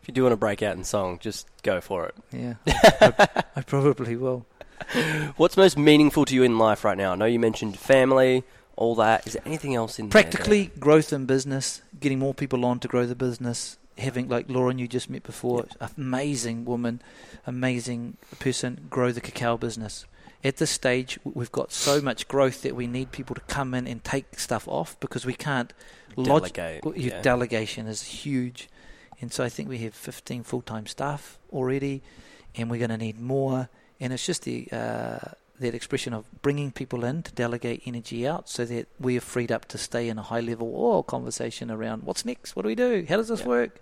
If 0.02 0.08
you 0.08 0.12
do 0.14 0.22
want 0.24 0.32
to 0.32 0.36
break 0.36 0.62
out 0.62 0.76
in 0.76 0.84
song, 0.84 1.18
just 1.20 1.46
go 1.62 1.80
for 1.80 2.06
it. 2.06 2.14
Yeah, 2.32 2.54
I, 2.66 3.42
I 3.56 3.62
probably 3.62 4.14
will. 4.16 4.44
What's 5.38 5.56
most 5.56 5.78
meaningful 5.78 6.24
to 6.26 6.34
you 6.34 6.42
in 6.42 6.58
life 6.58 6.84
right 6.84 6.96
now? 6.98 7.12
I 7.12 7.14
know 7.14 7.24
you 7.24 7.38
mentioned 7.38 7.78
family, 7.78 8.44
all 8.80 8.94
that. 8.96 9.26
Is 9.26 9.34
there 9.34 9.42
anything 9.44 9.74
else 9.74 9.98
in 9.98 10.08
there 10.08 10.22
Practically, 10.22 10.72
growth 10.80 11.12
in 11.12 11.26
business, 11.26 11.82
getting 12.00 12.18
more 12.18 12.34
people 12.34 12.64
on 12.64 12.80
to 12.80 12.88
grow 12.88 13.06
the 13.06 13.14
business, 13.14 13.76
having 13.98 14.28
like 14.28 14.48
Lauren 14.48 14.78
you 14.78 14.88
just 14.88 15.08
met 15.08 15.22
before, 15.22 15.66
amazing 15.96 16.64
woman, 16.64 17.00
amazing 17.46 18.16
person, 18.40 18.86
grow 18.90 19.12
the 19.12 19.20
cacao 19.20 19.56
business. 19.56 20.06
At 20.42 20.56
this 20.56 20.70
stage, 20.70 21.18
we've 21.22 21.52
got 21.52 21.70
so 21.70 22.00
much 22.00 22.26
growth 22.26 22.62
that 22.62 22.74
we 22.74 22.86
need 22.86 23.12
people 23.12 23.34
to 23.34 23.42
come 23.42 23.74
in 23.74 23.86
and 23.86 24.02
take 24.02 24.40
stuff 24.40 24.66
off 24.66 24.98
because 24.98 25.26
we 25.26 25.34
can't 25.34 25.74
log- 26.16 26.50
delegate? 26.50 26.82
yeah. 26.96 27.20
delegation 27.20 27.86
is 27.86 28.02
huge, 28.02 28.70
and 29.20 29.30
so 29.30 29.44
I 29.44 29.50
think 29.50 29.68
we 29.68 29.78
have 29.78 29.94
15 29.94 30.42
full-time 30.44 30.86
staff 30.86 31.38
already, 31.52 32.00
and 32.56 32.70
we're 32.70 32.78
going 32.78 32.90
to 32.90 32.96
need 32.96 33.20
more. 33.20 33.68
And 34.00 34.14
it's 34.14 34.24
just 34.24 34.44
the 34.44 34.66
uh, 34.72 35.18
that 35.60 35.74
expression 35.74 36.12
of 36.12 36.24
bringing 36.42 36.72
people 36.72 37.04
in 37.04 37.22
to 37.22 37.32
delegate 37.32 37.82
energy 37.86 38.26
out, 38.26 38.48
so 38.48 38.64
that 38.64 38.88
we 38.98 39.16
are 39.16 39.20
freed 39.20 39.52
up 39.52 39.66
to 39.66 39.78
stay 39.78 40.08
in 40.08 40.18
a 40.18 40.22
high-level 40.22 40.70
or 40.74 41.04
conversation 41.04 41.70
around 41.70 42.02
what's 42.02 42.24
next, 42.24 42.56
what 42.56 42.62
do 42.62 42.68
we 42.68 42.74
do, 42.74 43.06
how 43.08 43.16
does 43.16 43.28
this 43.28 43.40
Yeah. 43.40 43.46
work? 43.46 43.80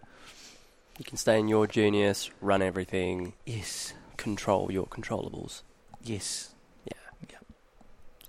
you 0.98 1.04
can 1.04 1.16
stay 1.16 1.38
in 1.38 1.46
your 1.46 1.68
genius, 1.68 2.28
run 2.40 2.60
everything, 2.60 3.32
Yes, 3.46 3.94
control 4.16 4.72
your 4.72 4.86
controllables. 4.86 5.62
yes. 6.02 6.50
Yeah. 6.84 6.94
yeah. 7.30 7.38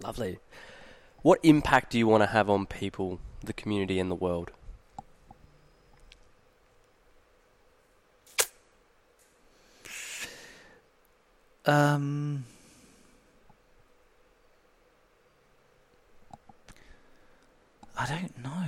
Lovely. 0.03 0.37
What 1.23 1.39
impact 1.43 1.91
do 1.91 1.97
you 1.97 2.07
want 2.07 2.21
to 2.21 2.27
have 2.27 2.47
on 2.49 2.67
people, 2.67 3.19
the 3.43 3.53
community, 3.53 3.99
and 3.99 4.11
the 4.11 4.15
world? 4.15 4.51
Um, 11.65 12.45
I 17.99 18.05
don't 18.05 18.41
know. 18.41 18.67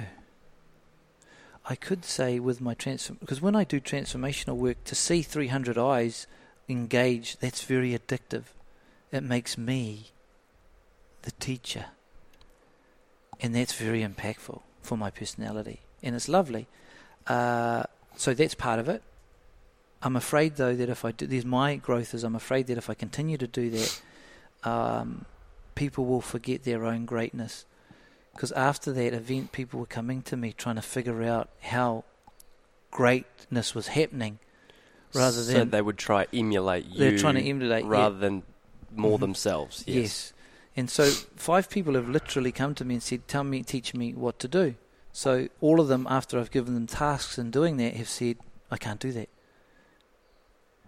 I 1.66 1.76
could 1.76 2.04
say 2.04 2.38
with 2.38 2.60
my 2.60 2.74
transform 2.74 3.18
because 3.22 3.42
when 3.42 3.56
I 3.56 3.64
do 3.64 3.80
transformational 3.80 4.58
work, 4.58 4.84
to 4.84 4.96
see 4.96 5.22
300 5.22 5.78
eyes 5.78 6.28
engage, 6.68 7.38
that's 7.38 7.64
very 7.64 7.98
addictive. 7.98 8.44
It 9.10 9.24
makes 9.24 9.58
me 9.58 10.08
the 11.22 11.32
teacher, 11.32 11.86
and 13.40 13.56
that's 13.56 13.74
very 13.74 14.04
impactful 14.04 14.62
for 14.82 14.98
my 14.98 15.10
personality, 15.10 15.80
and 16.04 16.14
it's 16.14 16.28
lovely. 16.28 16.68
Uh, 17.26 17.84
so 18.18 18.34
that's 18.34 18.56
part 18.56 18.80
of 18.80 18.90
it. 18.90 19.02
I'm 20.04 20.18
afraid 20.18 20.58
though 20.58 20.76
that 20.76 20.90
if 20.90 21.06
I 21.06 21.12
do, 21.12 21.26
there's 21.26 21.46
my 21.46 21.78
growth 21.78 22.14
is 22.14 22.26
I'm 22.26 22.36
afraid 22.36 22.68
that 22.68 22.78
if 22.78 22.90
I 22.90 22.96
continue 22.96 23.38
to 23.38 23.48
do 23.48 23.70
that, 23.70 24.02
um, 24.66 25.24
people 25.76 26.06
will 26.06 26.22
forget 26.22 26.64
their 26.64 26.86
own 26.86 27.06
greatness. 27.06 27.66
Because 28.34 28.52
after 28.54 28.92
that 28.94 29.14
event, 29.14 29.52
people 29.52 29.80
were 29.80 29.86
coming 29.86 30.22
to 30.24 30.38
me 30.38 30.54
trying 30.54 30.76
to 30.78 30.82
figure 30.82 31.22
out 31.24 31.50
how 31.62 32.06
greatness 32.90 33.76
was 33.76 33.88
happening, 33.88 34.40
rather 35.14 35.44
so 35.44 35.52
than 35.52 35.70
they 35.70 35.82
would 35.82 35.98
try 35.98 36.26
emulate 36.34 36.86
you. 36.86 36.98
they're 37.00 37.18
trying 37.18 37.36
to 37.36 37.42
emulate. 37.44 37.84
yeah. 37.84 37.90
rather 37.90 38.18
than 38.18 38.44
more 38.96 39.18
Mhm. 39.18 39.22
themselves. 39.22 39.84
Yes. 39.86 39.96
Yes. 39.96 40.34
And 40.78 40.90
so 40.90 41.10
five 41.36 41.70
people 41.70 41.94
have 41.96 42.08
literally 42.10 42.52
come 42.52 42.74
to 42.76 42.86
me 42.86 42.96
and 42.96 43.04
said, 43.04 43.28
"Tell 43.28 43.44
me, 43.44 43.62
teach 43.64 43.94
me 43.94 44.14
what 44.14 44.40
to 44.40 44.48
do." 44.48 44.76
So 45.14 45.50
all 45.60 45.82
of 45.82 45.90
them, 45.90 46.08
after 46.10 46.40
I've 46.40 46.52
given 46.52 46.74
them 46.74 46.88
tasks 46.88 47.38
in 47.38 47.52
doing 47.52 47.76
that, 47.78 47.96
have 47.96 48.08
said, 48.10 48.38
"I 48.70 48.78
can't 48.78 49.00
do 49.00 49.12
that." 49.12 49.30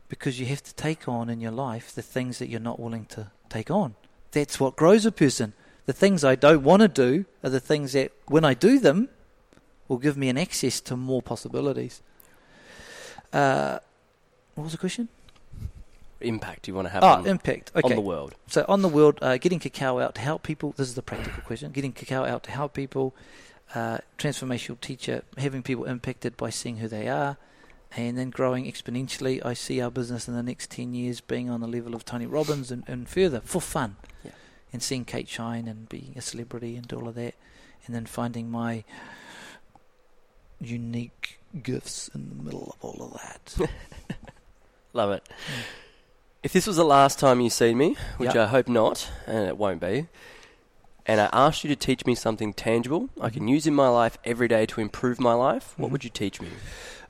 Because 0.08 0.40
you 0.40 0.46
have 0.48 0.64
to 0.64 0.74
take 0.76 1.08
on 1.08 1.30
in 1.30 1.42
your 1.42 1.52
life 1.52 1.94
the 1.94 2.02
things 2.02 2.40
that 2.40 2.48
you're 2.48 2.60
not 2.60 2.80
willing 2.80 3.06
to 3.08 3.32
take 3.50 3.70
on. 3.72 3.96
That's 4.32 4.60
what 4.60 4.76
grows 4.76 5.06
a 5.06 5.12
person. 5.12 5.54
The 5.86 5.94
things 5.94 6.24
I 6.24 6.36
don't 6.36 6.64
want 6.64 6.82
to 6.82 6.88
do 6.88 7.26
are 7.44 7.50
the 7.50 7.60
things 7.60 7.94
that, 7.94 8.12
when 8.28 8.46
I 8.46 8.54
do 8.54 8.80
them, 8.80 9.10
will 9.88 9.98
give 9.98 10.16
me 10.16 10.30
an 10.30 10.38
access 10.38 10.80
to 10.82 10.96
more 10.96 11.22
possibilities. 11.22 12.02
Uh, 13.34 13.80
what 14.56 14.64
was 14.64 14.72
the 14.72 14.78
question? 14.78 15.10
Impact 16.22 16.68
you 16.70 16.74
want 16.74 16.88
to 16.88 16.90
have 16.94 17.04
Oh, 17.04 17.08
on, 17.08 17.28
impact. 17.28 17.72
Okay. 17.76 17.90
on 17.90 17.96
the 17.96 18.02
world. 18.02 18.36
So 18.48 18.64
on 18.70 18.82
the 18.82 18.88
world, 18.88 19.20
uh, 19.22 19.38
getting 19.38 19.60
cacao 19.60 20.00
out 20.00 20.16
to 20.16 20.22
help 20.22 20.44
people. 20.44 20.74
This 20.78 20.88
is 20.88 20.96
the 20.96 21.02
practical 21.02 21.42
question. 21.44 21.72
Getting 21.72 21.92
cacao 21.92 22.24
out 22.24 22.44
to 22.44 22.52
help 22.52 22.74
people. 22.74 23.14
Uh, 23.76 23.98
transformational 24.20 24.80
teacher, 24.80 25.24
having 25.38 25.64
people 25.64 25.86
impacted 25.86 26.38
by 26.38 26.52
seeing 26.52 26.78
who 26.78 26.88
they 26.88 27.08
are, 27.08 27.38
and 27.98 28.16
then 28.18 28.30
growing 28.30 28.72
exponentially. 28.72 29.44
I 29.44 29.56
see 29.56 29.82
our 29.82 29.90
business 29.90 30.28
in 30.28 30.36
the 30.36 30.44
next 30.44 30.70
ten 30.70 30.94
years 30.94 31.22
being 31.22 31.50
on 31.50 31.60
the 31.60 31.68
level 31.68 31.96
of 31.96 32.06
Tony 32.06 32.28
Robbins 32.28 32.70
and, 32.72 32.84
and 32.88 33.10
further 33.10 33.42
for 33.44 33.60
fun. 33.60 33.96
And 34.74 34.82
seeing 34.84 35.06
Kate 35.06 35.30
shine 35.30 35.68
and 35.68 35.88
being 35.88 36.14
a 36.18 36.22
celebrity 36.22 36.76
and 36.76 36.92
all 36.92 37.08
of 37.08 37.16
that, 37.16 37.36
and 37.86 37.96
then 37.96 38.06
finding 38.06 38.50
my 38.52 38.84
unique 40.60 41.40
gifts 41.62 42.10
in 42.14 42.30
the 42.30 42.44
middle 42.44 42.76
of 42.82 42.84
all 42.86 43.06
of 43.06 43.22
that. 43.22 43.70
Love 44.94 45.12
it. 45.12 45.28
If 46.42 46.54
this 46.54 46.68
was 46.68 46.76
the 46.78 46.86
last 46.86 47.20
time 47.20 47.40
you 47.40 47.50
see 47.50 47.74
me, 47.74 47.96
which 48.18 48.36
Yeah. 48.36 48.44
I 48.44 48.48
hope 48.48 48.68
not, 48.68 49.10
and 49.28 49.48
it 49.48 49.58
won't 49.58 49.80
be, 49.82 50.08
and 51.06 51.20
I 51.22 51.30
asked 51.34 51.64
you 51.64 51.68
to 51.70 51.76
teach 51.76 52.06
me 52.06 52.16
something 52.16 52.54
tangible 52.54 53.10
I 53.20 53.30
can 53.30 53.48
use 53.48 53.68
in 53.68 53.74
my 53.76 53.90
life 53.90 54.18
every 54.24 54.48
day 54.48 54.66
to 54.68 54.82
improve 54.82 55.20
my 55.20 55.34
life, 55.34 55.74
what 55.78 55.90
Mhm. 55.90 55.92
would 55.92 56.04
you 56.04 56.10
teach 56.10 56.42
me? 56.42 56.50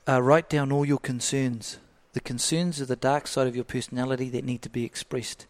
Uh, 0.08 0.20
write 0.22 0.48
down 0.50 0.70
all 0.72 0.84
your 0.84 0.98
concerns 0.98 1.78
The 2.12 2.20
concerns 2.20 2.80
are 2.80 2.86
the 2.86 2.94
dark 2.94 3.26
side 3.26 3.48
of 3.48 3.56
your 3.56 3.64
personality 3.64 4.28
that 4.30 4.44
need 4.44 4.62
to 4.62 4.70
be 4.70 4.84
expressed. 4.84 5.46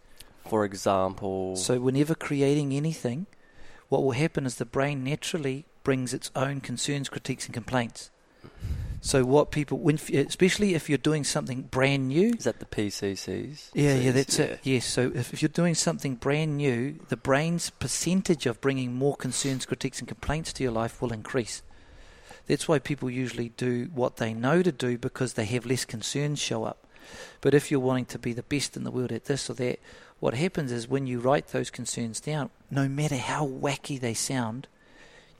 For 0.46 0.64
example, 0.64 1.56
So, 1.56 1.80
whenever 1.80 2.14
creating 2.14 2.72
anything, 2.72 3.26
what 3.88 4.02
will 4.02 4.12
happen 4.12 4.46
is 4.46 4.56
the 4.56 4.64
brain 4.64 5.02
naturally 5.02 5.66
brings 5.82 6.12
its 6.12 6.30
own 6.34 6.60
concerns, 6.60 7.08
critiques, 7.08 7.46
and 7.46 7.54
complaints. 7.54 8.10
So, 9.00 9.22
what 9.24 9.50
people, 9.50 9.78
when, 9.78 9.98
especially 10.14 10.74
if 10.74 10.88
you're 10.88 10.96
doing 10.96 11.24
something 11.24 11.62
brand 11.62 12.08
new, 12.08 12.34
is 12.38 12.44
that 12.44 12.58
the 12.58 12.64
PCCs? 12.64 13.70
yeah, 13.74 13.96
yeah, 13.96 14.12
that's 14.12 14.38
it. 14.38 14.60
Yes. 14.62 14.86
So, 14.86 15.12
if, 15.14 15.34
if 15.34 15.42
you're 15.42 15.48
doing 15.50 15.74
something 15.74 16.14
brand 16.14 16.56
new, 16.56 16.98
the 17.08 17.16
brain's 17.16 17.68
percentage 17.68 18.46
of 18.46 18.60
bringing 18.62 18.94
more 18.94 19.14
concerns, 19.14 19.66
critiques, 19.66 19.98
and 19.98 20.08
complaints 20.08 20.54
to 20.54 20.62
your 20.62 20.72
life 20.72 21.02
will 21.02 21.12
increase. 21.12 21.62
That's 22.46 22.66
why 22.66 22.78
people 22.78 23.10
usually 23.10 23.50
do 23.50 23.90
what 23.94 24.16
they 24.16 24.32
know 24.32 24.62
to 24.62 24.72
do 24.72 24.98
because 24.98 25.34
they 25.34 25.44
have 25.46 25.66
less 25.66 25.84
concerns 25.84 26.38
show 26.38 26.64
up. 26.64 26.86
But 27.40 27.52
if 27.54 27.70
you're 27.70 27.80
wanting 27.80 28.06
to 28.06 28.18
be 28.18 28.32
the 28.32 28.42
best 28.42 28.76
in 28.76 28.84
the 28.84 28.90
world 28.90 29.12
at 29.12 29.26
this 29.26 29.50
or 29.50 29.54
that, 29.54 29.80
what 30.24 30.32
happens 30.32 30.72
is 30.72 30.88
when 30.88 31.06
you 31.06 31.20
write 31.20 31.48
those 31.48 31.68
concerns 31.68 32.18
down, 32.18 32.48
no 32.70 32.88
matter 32.88 33.18
how 33.18 33.46
wacky 33.46 34.00
they 34.00 34.14
sound, 34.14 34.66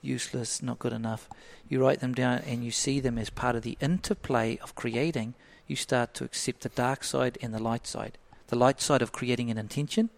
useless, 0.03 0.61
not 0.61 0.79
good 0.79 0.93
enough, 0.93 1.27
you 1.71 1.81
write 1.81 2.01
them 2.01 2.13
down 2.13 2.43
and 2.47 2.63
you 2.63 2.71
see 2.71 3.01
them 3.01 3.17
as 3.17 3.31
part 3.31 3.57
of 3.57 3.63
the 3.63 3.79
interplay 3.81 4.59
of 4.59 4.75
creating, 4.75 5.33
you 5.67 5.75
start 5.75 6.13
to 6.13 6.23
accept 6.23 6.61
the 6.61 6.69
dark 6.69 7.03
side 7.03 7.39
and 7.41 7.55
the 7.55 7.63
light 7.63 7.87
side. 7.87 8.19
The 8.49 8.57
light 8.57 8.79
side 8.83 9.01
of 9.01 9.11
creating 9.11 9.51
an 9.51 9.57
intention 9.57 10.11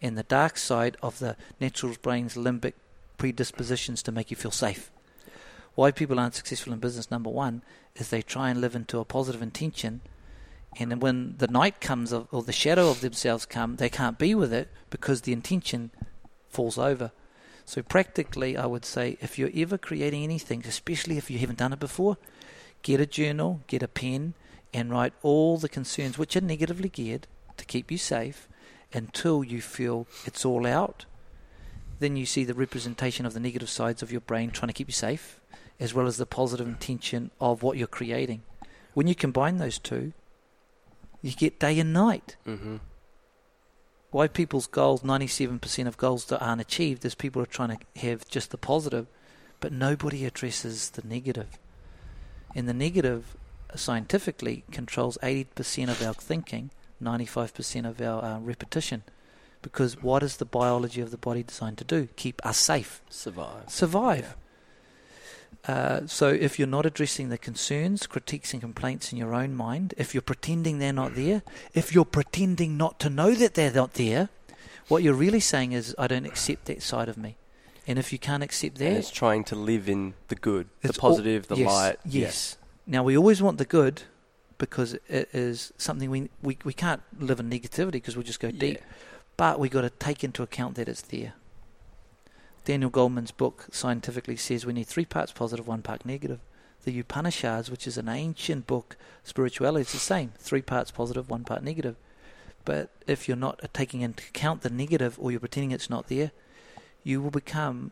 and 0.00 0.16
the 0.16 0.22
dark 0.22 0.56
side 0.56 0.96
of 1.02 1.18
the 1.18 1.34
natural 1.60 1.96
brain's 2.00 2.36
limbic 2.36 2.74
predispositions 3.18 4.04
to 4.04 4.12
make 4.12 4.30
you 4.30 4.36
feel 4.36 4.52
safe. 4.52 4.92
Why 5.74 5.90
people 5.90 6.20
aren't 6.20 6.36
successful 6.36 6.72
in 6.72 6.78
business, 6.78 7.10
number 7.10 7.30
one, 7.30 7.62
is 7.96 8.10
they 8.10 8.22
try 8.22 8.50
and 8.50 8.60
live 8.60 8.76
into 8.76 9.00
a 9.00 9.04
positive 9.04 9.42
intention 9.42 10.00
and 10.78 11.02
when 11.02 11.34
the 11.38 11.48
night 11.48 11.80
comes 11.80 12.12
or 12.12 12.42
the 12.42 12.52
shadow 12.52 12.88
of 12.90 13.00
themselves 13.00 13.46
come, 13.46 13.76
they 13.76 13.88
can't 13.88 14.18
be 14.18 14.34
with 14.34 14.52
it 14.52 14.68
because 14.90 15.22
the 15.22 15.32
intention 15.32 15.90
falls 16.48 16.78
over. 16.78 17.12
So 17.64 17.82
practically, 17.82 18.56
I 18.56 18.66
would 18.66 18.84
say 18.84 19.16
if 19.20 19.38
you're 19.38 19.50
ever 19.54 19.78
creating 19.78 20.24
anything, 20.24 20.64
especially 20.66 21.18
if 21.18 21.30
you 21.30 21.38
haven't 21.38 21.58
done 21.58 21.72
it 21.72 21.78
before, 21.78 22.16
get 22.82 23.00
a 23.00 23.06
journal, 23.06 23.60
get 23.66 23.82
a 23.82 23.88
pen, 23.88 24.34
and 24.74 24.90
write 24.90 25.12
all 25.22 25.58
the 25.58 25.68
concerns 25.68 26.18
which 26.18 26.36
are 26.36 26.40
negatively 26.40 26.88
geared 26.88 27.26
to 27.56 27.64
keep 27.64 27.90
you 27.90 27.98
safe 27.98 28.48
until 28.92 29.44
you 29.44 29.60
feel 29.60 30.06
it's 30.24 30.44
all 30.44 30.66
out. 30.66 31.04
Then 31.98 32.16
you 32.16 32.26
see 32.26 32.44
the 32.44 32.54
representation 32.54 33.26
of 33.26 33.34
the 33.34 33.40
negative 33.40 33.70
sides 33.70 34.02
of 34.02 34.10
your 34.10 34.22
brain 34.22 34.50
trying 34.50 34.68
to 34.68 34.74
keep 34.74 34.88
you 34.88 34.94
safe, 34.94 35.38
as 35.78 35.94
well 35.94 36.06
as 36.06 36.16
the 36.16 36.26
positive 36.26 36.66
intention 36.66 37.30
of 37.40 37.62
what 37.62 37.76
you're 37.76 37.86
creating. 37.86 38.42
When 38.94 39.06
you 39.06 39.14
combine 39.14 39.58
those 39.58 39.78
two, 39.78 40.12
you 41.22 41.32
get 41.32 41.60
day 41.60 41.78
and 41.78 41.92
night. 41.92 42.36
Mm-hmm. 42.46 42.76
Why 44.10 44.28
people's 44.28 44.66
goals, 44.66 45.02
97% 45.02 45.86
of 45.86 45.96
goals 45.96 46.26
that 46.26 46.42
aren't 46.42 46.60
achieved, 46.60 47.04
is 47.04 47.14
people 47.14 47.40
are 47.40 47.46
trying 47.46 47.78
to 47.78 48.00
have 48.00 48.28
just 48.28 48.50
the 48.50 48.58
positive, 48.58 49.06
but 49.60 49.72
nobody 49.72 50.26
addresses 50.26 50.90
the 50.90 51.06
negative. 51.06 51.58
And 52.54 52.68
the 52.68 52.74
negative, 52.74 53.36
scientifically, 53.74 54.64
controls 54.70 55.16
80% 55.22 55.88
of 55.88 56.02
our 56.02 56.12
thinking, 56.12 56.70
95% 57.02 57.88
of 57.88 58.00
our 58.02 58.22
uh, 58.22 58.38
repetition. 58.40 59.02
Because 59.62 60.02
what 60.02 60.22
is 60.22 60.36
the 60.36 60.44
biology 60.44 61.00
of 61.00 61.10
the 61.10 61.16
body 61.16 61.42
designed 61.42 61.78
to 61.78 61.84
do? 61.84 62.08
Keep 62.16 62.44
us 62.44 62.58
safe 62.58 63.00
Survive. 63.08 63.70
survive. 63.70 64.36
Uh, 65.68 66.00
so 66.06 66.28
if 66.28 66.58
you're 66.58 66.66
not 66.68 66.84
addressing 66.84 67.28
the 67.28 67.38
concerns, 67.38 68.06
critiques, 68.06 68.52
and 68.52 68.60
complaints 68.60 69.12
in 69.12 69.18
your 69.18 69.32
own 69.34 69.54
mind, 69.54 69.94
if 69.96 70.12
you're 70.14 70.20
pretending 70.22 70.78
they're 70.78 70.92
not 70.92 71.14
there, 71.14 71.42
if 71.72 71.94
you're 71.94 72.04
pretending 72.04 72.76
not 72.76 72.98
to 72.98 73.08
know 73.08 73.32
that 73.34 73.54
they're 73.54 73.72
not 73.72 73.94
there, 73.94 74.28
what 74.88 75.02
you're 75.04 75.14
really 75.14 75.40
saying 75.40 75.72
is, 75.72 75.94
I 75.98 76.08
don't 76.08 76.26
accept 76.26 76.64
that 76.64 76.82
side 76.82 77.08
of 77.08 77.16
me. 77.16 77.36
And 77.86 77.98
if 77.98 78.12
you 78.12 78.18
can't 78.18 78.42
accept 78.42 78.80
And 78.80 78.94
that, 78.94 78.98
it's 78.98 79.10
trying 79.10 79.44
to 79.44 79.54
live 79.56 79.88
in 79.88 80.14
the 80.28 80.34
good, 80.34 80.68
the 80.82 80.88
it's 80.88 80.98
all- 80.98 81.10
positive, 81.10 81.46
the 81.48 81.56
yes, 81.56 81.66
light. 81.72 81.96
Yes. 82.04 82.56
Now 82.86 83.04
we 83.04 83.16
always 83.16 83.40
want 83.40 83.58
the 83.58 83.64
good 83.64 84.02
because 84.58 84.94
it 85.08 85.28
is 85.32 85.72
something 85.78 86.10
we 86.10 86.28
we, 86.42 86.58
we 86.64 86.72
can't 86.72 87.02
live 87.18 87.38
in 87.40 87.48
negativity 87.50 87.92
because 87.92 88.16
we'll 88.16 88.24
just 88.24 88.40
go 88.40 88.48
Yeah. 88.48 88.58
deep. 88.60 88.78
But 89.36 89.58
we 89.60 89.68
got 89.68 89.80
to 89.82 89.90
take 89.90 90.22
into 90.24 90.42
account 90.42 90.74
that 90.76 90.88
it's 90.88 91.02
there. 91.02 91.34
Daniel 92.64 92.90
Goleman's 92.90 93.30
book 93.32 93.66
scientifically 93.72 94.36
says 94.36 94.64
we 94.64 94.72
need 94.72 94.86
three 94.86 95.04
parts 95.04 95.32
positive, 95.32 95.66
one 95.66 95.82
part 95.82 96.04
negative. 96.06 96.38
The 96.84 96.98
Upanishads, 96.98 97.70
which 97.70 97.86
is 97.86 97.96
an 97.98 98.08
ancient 98.08 98.66
book, 98.66 98.96
spirituality, 99.24 99.82
is 99.82 99.92
the 99.92 99.98
same. 99.98 100.32
Three 100.38 100.62
parts 100.62 100.90
positive, 100.90 101.30
one 101.30 101.44
part 101.44 101.62
negative. 101.62 101.96
But 102.64 102.90
if 103.06 103.26
you're 103.28 103.36
not 103.36 103.60
taking 103.72 104.00
into 104.02 104.24
account 104.28 104.62
the 104.62 104.70
negative 104.70 105.16
or 105.20 105.30
you're 105.30 105.40
pretending 105.40 105.72
it's 105.72 105.90
not 105.90 106.08
there, 106.08 106.30
you 107.04 107.20
will 107.20 107.30
become 107.30 107.90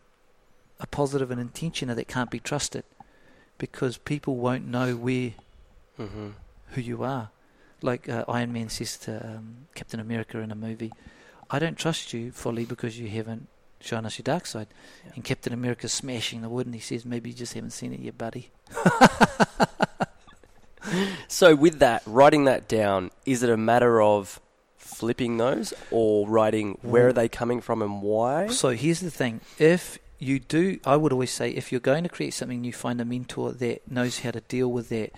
a 0.78 0.86
positive 0.86 1.30
and 1.30 1.40
intentioner 1.52 1.94
that 1.96 2.08
can't 2.08 2.30
be 2.30 2.38
trusted 2.40 2.84
because 3.58 3.96
people 3.98 4.36
won't 4.36 4.66
know 4.66 4.94
where 4.96 5.32
Mm-hmm. 5.98 6.28
who 6.70 6.80
you 6.80 7.02
are. 7.02 7.30
Like 7.82 8.08
uh, 8.08 8.24
Iron 8.26 8.52
Man 8.54 8.70
says 8.70 8.96
to 8.98 9.24
um, 9.36 9.66
Captain 9.74 10.00
America 10.00 10.38
in 10.38 10.50
a 10.50 10.54
movie, 10.54 10.92
I 11.50 11.58
don't 11.58 11.76
trust 11.76 12.14
you 12.14 12.30
fully 12.32 12.64
because 12.64 12.98
you 12.98 13.08
haven't 13.08 13.48
shown 13.80 14.06
us 14.06 14.18
your 14.18 14.24
dark 14.24 14.46
side. 14.46 14.68
Yeah. 15.06 15.12
And 15.16 15.24
Captain 15.24 15.52
America's 15.52 15.92
smashing 15.92 16.42
the 16.42 16.48
wood 16.48 16.66
and 16.66 16.74
he 16.74 16.80
says, 16.80 17.04
maybe 17.04 17.30
you 17.30 17.36
just 17.36 17.54
haven't 17.54 17.70
seen 17.70 17.92
it 17.92 18.00
yet, 18.00 18.16
buddy. 18.16 18.50
So 21.28 21.54
with 21.54 21.78
that, 21.78 22.02
writing 22.06 22.44
that 22.44 22.68
down, 22.68 23.10
is 23.24 23.42
it 23.42 23.50
a 23.50 23.56
matter 23.56 24.02
of 24.02 24.40
flipping 24.76 25.36
those 25.36 25.72
or 25.90 26.28
writing 26.28 26.76
where 26.82 27.08
are 27.08 27.12
they 27.12 27.28
coming 27.28 27.60
from 27.60 27.82
and 27.82 28.02
why? 28.02 28.48
So 28.48 28.70
here's 28.70 29.00
the 29.00 29.10
thing. 29.10 29.40
If 29.58 29.98
you 30.18 30.40
do, 30.40 30.80
I 30.84 30.96
would 30.96 31.12
always 31.12 31.30
say, 31.30 31.50
if 31.50 31.70
you're 31.70 31.80
going 31.80 32.02
to 32.02 32.08
create 32.08 32.34
something, 32.34 32.64
you 32.64 32.72
find 32.72 33.00
a 33.00 33.04
mentor 33.04 33.52
that 33.52 33.90
knows 33.90 34.20
how 34.20 34.32
to 34.32 34.40
deal 34.40 34.70
with 34.70 34.88
that. 34.88 35.12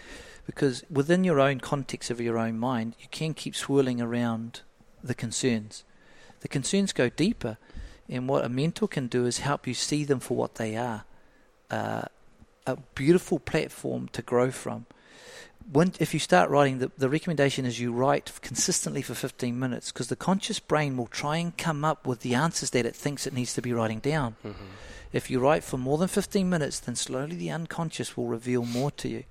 Because 0.45 0.85
within 0.91 1.25
your 1.25 1.41
own 1.41 1.61
context 1.61 2.11
of 2.11 2.21
your 2.21 2.37
own 2.37 2.59
mind, 2.59 2.95
you 3.01 3.07
can 3.11 3.33
keep 3.33 3.57
swirling 3.57 4.01
around 4.01 4.61
the 5.03 5.15
concerns. 5.15 5.85
The 6.41 6.49
concerns 6.49 6.93
go 6.93 7.09
deeper. 7.09 7.57
And 8.09 8.29
what 8.29 8.45
a 8.45 8.49
mentor 8.49 8.89
can 8.89 9.07
do 9.07 9.27
is 9.27 9.39
help 9.39 9.67
you 9.67 9.75
see 9.75 10.05
them 10.05 10.21
for 10.21 10.37
what 10.37 10.57
they 10.57 10.77
are. 10.77 11.05
Uh, 11.71 12.03
a 12.67 12.77
beautiful 12.95 13.39
platform 13.39 14.09
to 14.13 14.23
grow 14.23 14.51
from. 14.51 14.87
When, 15.71 15.93
if 16.01 16.13
you 16.13 16.21
start 16.21 16.51
writing, 16.51 16.79
the, 16.79 16.91
the 16.99 17.09
recommendation 17.09 17.65
is 17.65 17.81
you 17.81 17.93
write 17.93 18.33
consistently 18.43 19.03
for 19.03 19.15
15 19.15 19.59
minutes 19.59 19.93
because 19.93 20.09
the 20.09 20.17
conscious 20.17 20.59
brain 20.59 20.97
will 20.97 21.07
try 21.07 21.37
and 21.37 21.57
come 21.57 21.85
up 21.85 22.07
with 22.07 22.21
the 22.21 22.35
answers 22.35 22.71
that 22.71 22.85
it 22.85 22.97
thinks 22.97 23.27
it 23.27 23.33
needs 23.33 23.55
to 23.55 23.63
be 23.63 23.73
writing 23.73 24.01
down. 24.01 24.37
Mm-hmm. 24.45 24.65
If 25.13 25.31
you 25.31 25.41
write 25.41 25.63
for 25.63 25.77
more 25.77 25.99
than 25.99 26.09
15 26.09 26.49
minutes, 26.49 26.81
then 26.81 26.97
slowly 26.97 27.37
the 27.37 27.51
unconscious 27.51 28.17
will 28.17 28.27
reveal 28.27 28.65
more 28.65 28.91
to 28.93 29.09
you. 29.09 29.25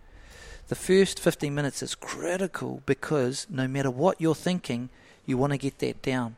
The 0.67 0.75
first 0.75 1.19
15 1.19 1.53
minutes 1.53 1.83
is 1.83 1.95
critical 1.95 2.81
because 2.85 3.47
no 3.49 3.67
matter 3.67 3.91
what 3.91 4.21
you're 4.21 4.35
thinking, 4.35 4.89
you 5.25 5.37
want 5.37 5.51
to 5.51 5.57
get 5.57 5.79
that 5.79 6.01
down. 6.01 6.37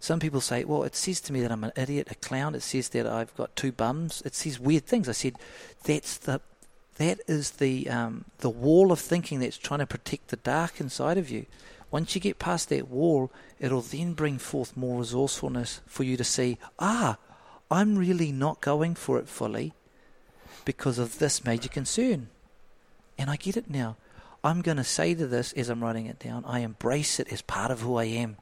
Some 0.00 0.20
people 0.20 0.40
say, 0.40 0.64
well, 0.64 0.84
it 0.84 0.94
says 0.94 1.20
to 1.22 1.32
me 1.32 1.40
that 1.40 1.50
I'm 1.50 1.64
an 1.64 1.72
idiot, 1.76 2.08
a 2.10 2.14
clown. 2.14 2.54
It 2.54 2.62
says 2.62 2.90
that 2.90 3.06
I've 3.06 3.34
got 3.36 3.56
two 3.56 3.72
bums. 3.72 4.22
It 4.24 4.34
says 4.34 4.60
weird 4.60 4.86
things. 4.86 5.08
I 5.08 5.12
said, 5.12 5.36
that's 5.82 6.18
the, 6.18 6.40
that 6.96 7.20
is 7.26 7.52
the, 7.52 7.88
um, 7.90 8.24
the 8.38 8.50
wall 8.50 8.92
of 8.92 9.00
thinking 9.00 9.40
that's 9.40 9.58
trying 9.58 9.80
to 9.80 9.86
protect 9.86 10.28
the 10.28 10.36
dark 10.36 10.80
inside 10.80 11.18
of 11.18 11.30
you. 11.30 11.46
Once 11.90 12.14
you 12.14 12.20
get 12.20 12.38
past 12.38 12.68
that 12.68 12.88
wall, 12.88 13.30
it'll 13.58 13.80
then 13.80 14.12
bring 14.12 14.38
forth 14.38 14.76
more 14.76 15.00
resourcefulness 15.00 15.80
for 15.86 16.04
you 16.04 16.16
to 16.16 16.24
see, 16.24 16.58
ah, 16.78 17.16
I'm 17.70 17.96
really 17.96 18.30
not 18.30 18.60
going 18.60 18.94
for 18.94 19.18
it 19.18 19.28
fully 19.28 19.72
because 20.64 20.98
of 20.98 21.18
this 21.18 21.44
major 21.44 21.68
concern. 21.68 22.28
And 23.16 23.30
I 23.30 23.36
get 23.36 23.56
it 23.56 23.70
now. 23.70 23.96
I'm 24.44 24.62
going 24.62 24.76
to 24.76 24.84
say 24.84 25.14
to 25.14 25.26
this 25.26 25.52
as 25.54 25.68
I'm 25.68 25.82
writing 25.82 26.06
it 26.06 26.18
down, 26.18 26.44
I 26.46 26.60
embrace 26.60 27.18
it 27.18 27.32
as 27.32 27.42
part 27.42 27.70
of 27.70 27.80
who 27.80 27.96
I 27.96 28.04
am. 28.04 28.36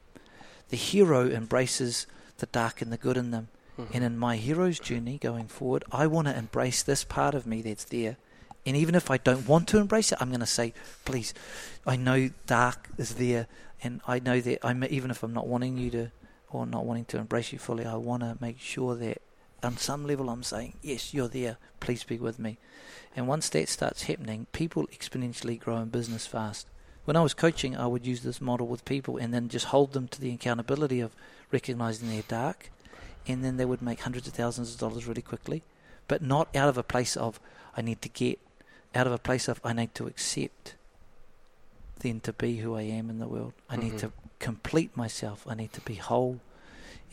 The 0.69 0.77
hero 0.77 1.29
embraces 1.29 2.07
the 2.37 2.45
dark 2.47 2.81
and 2.81 2.91
the 2.91 2.97
good 2.97 3.17
in 3.17 3.31
them. 3.31 3.47
Mm-hmm. 3.79 3.93
And 3.93 4.03
in 4.03 4.17
my 4.17 4.37
hero's 4.37 4.79
journey 4.79 5.17
going 5.17 5.47
forward, 5.47 5.83
I 5.91 6.07
want 6.07 6.27
to 6.27 6.37
embrace 6.37 6.83
this 6.83 7.03
part 7.03 7.35
of 7.35 7.45
me 7.45 7.61
that's 7.61 7.85
there. 7.85 8.17
And 8.65 8.75
even 8.75 8.95
if 8.95 9.09
I 9.09 9.17
don't 9.17 9.47
want 9.47 9.67
to 9.69 9.77
embrace 9.77 10.11
it, 10.11 10.17
I'm 10.19 10.29
going 10.29 10.41
to 10.41 10.45
say, 10.45 10.73
please, 11.05 11.33
I 11.85 11.95
know 11.95 12.29
dark 12.47 12.89
is 12.97 13.15
there. 13.15 13.47
And 13.83 14.01
I 14.07 14.19
know 14.19 14.41
that 14.41 14.65
I'm, 14.65 14.83
even 14.83 15.11
if 15.11 15.23
I'm 15.23 15.33
not 15.33 15.47
wanting 15.47 15.77
you 15.77 15.91
to, 15.91 16.11
or 16.49 16.65
not 16.65 16.85
wanting 16.85 17.05
to 17.05 17.17
embrace 17.17 17.53
you 17.53 17.59
fully, 17.59 17.85
I 17.85 17.95
want 17.95 18.23
to 18.23 18.37
make 18.41 18.59
sure 18.59 18.95
that 18.95 19.21
on 19.63 19.77
some 19.77 20.05
level 20.05 20.29
I'm 20.29 20.43
saying, 20.43 20.73
yes, 20.81 21.13
you're 21.13 21.27
there. 21.27 21.57
Please 21.79 22.03
be 22.03 22.17
with 22.17 22.39
me. 22.39 22.57
And 23.15 23.27
once 23.27 23.49
that 23.49 23.69
starts 23.69 24.03
happening, 24.03 24.47
people 24.51 24.87
exponentially 24.87 25.59
grow 25.59 25.77
in 25.77 25.89
business 25.89 26.25
fast. 26.25 26.67
When 27.07 27.15
I 27.15 27.21
was 27.21 27.33
coaching, 27.33 27.73
I 27.77 27.87
would 27.87 28.05
use 28.05 28.21
this 28.23 28.41
model 28.41 28.67
with 28.67 28.83
people 28.83 29.15
and 29.15 29.33
then 29.33 29.47
just 29.47 29.67
hold 29.67 29.93
them 29.93 30.09
to 30.09 30.19
the 30.19 30.33
accountability 30.33 30.99
of 30.99 31.15
recognizing 31.53 32.09
their 32.09 32.23
dark, 32.27 32.69
and 33.25 33.45
then 33.45 33.55
they 33.55 33.63
would 33.63 33.81
make 33.81 34.01
hundreds 34.01 34.27
of 34.27 34.33
thousands 34.33 34.73
of 34.73 34.79
dollars 34.81 35.07
really 35.07 35.21
quickly, 35.21 35.63
but 36.09 36.21
not 36.21 36.53
out 36.53 36.67
of 36.67 36.77
a 36.77 36.83
place 36.83 37.15
of 37.15 37.39
I 37.77 37.81
need 37.81 38.01
to 38.01 38.09
get, 38.09 38.39
out 38.93 39.07
of 39.07 39.13
a 39.13 39.17
place 39.17 39.47
of 39.47 39.61
I 39.63 39.71
need 39.71 39.95
to 39.95 40.05
accept. 40.07 40.73
then 41.99 42.19
to 42.19 42.33
be 42.33 42.57
who 42.57 42.75
I 42.75 42.81
am 42.81 43.09
in 43.09 43.19
the 43.19 43.27
world. 43.27 43.53
I 43.69 43.77
need 43.77 43.93
Mhm. 43.93 43.99
to 44.01 44.11
complete 44.37 44.95
myself. 44.95 45.47
I 45.47 45.55
need 45.55 45.71
to 45.73 45.81
be 45.81 45.95
whole. 45.95 46.41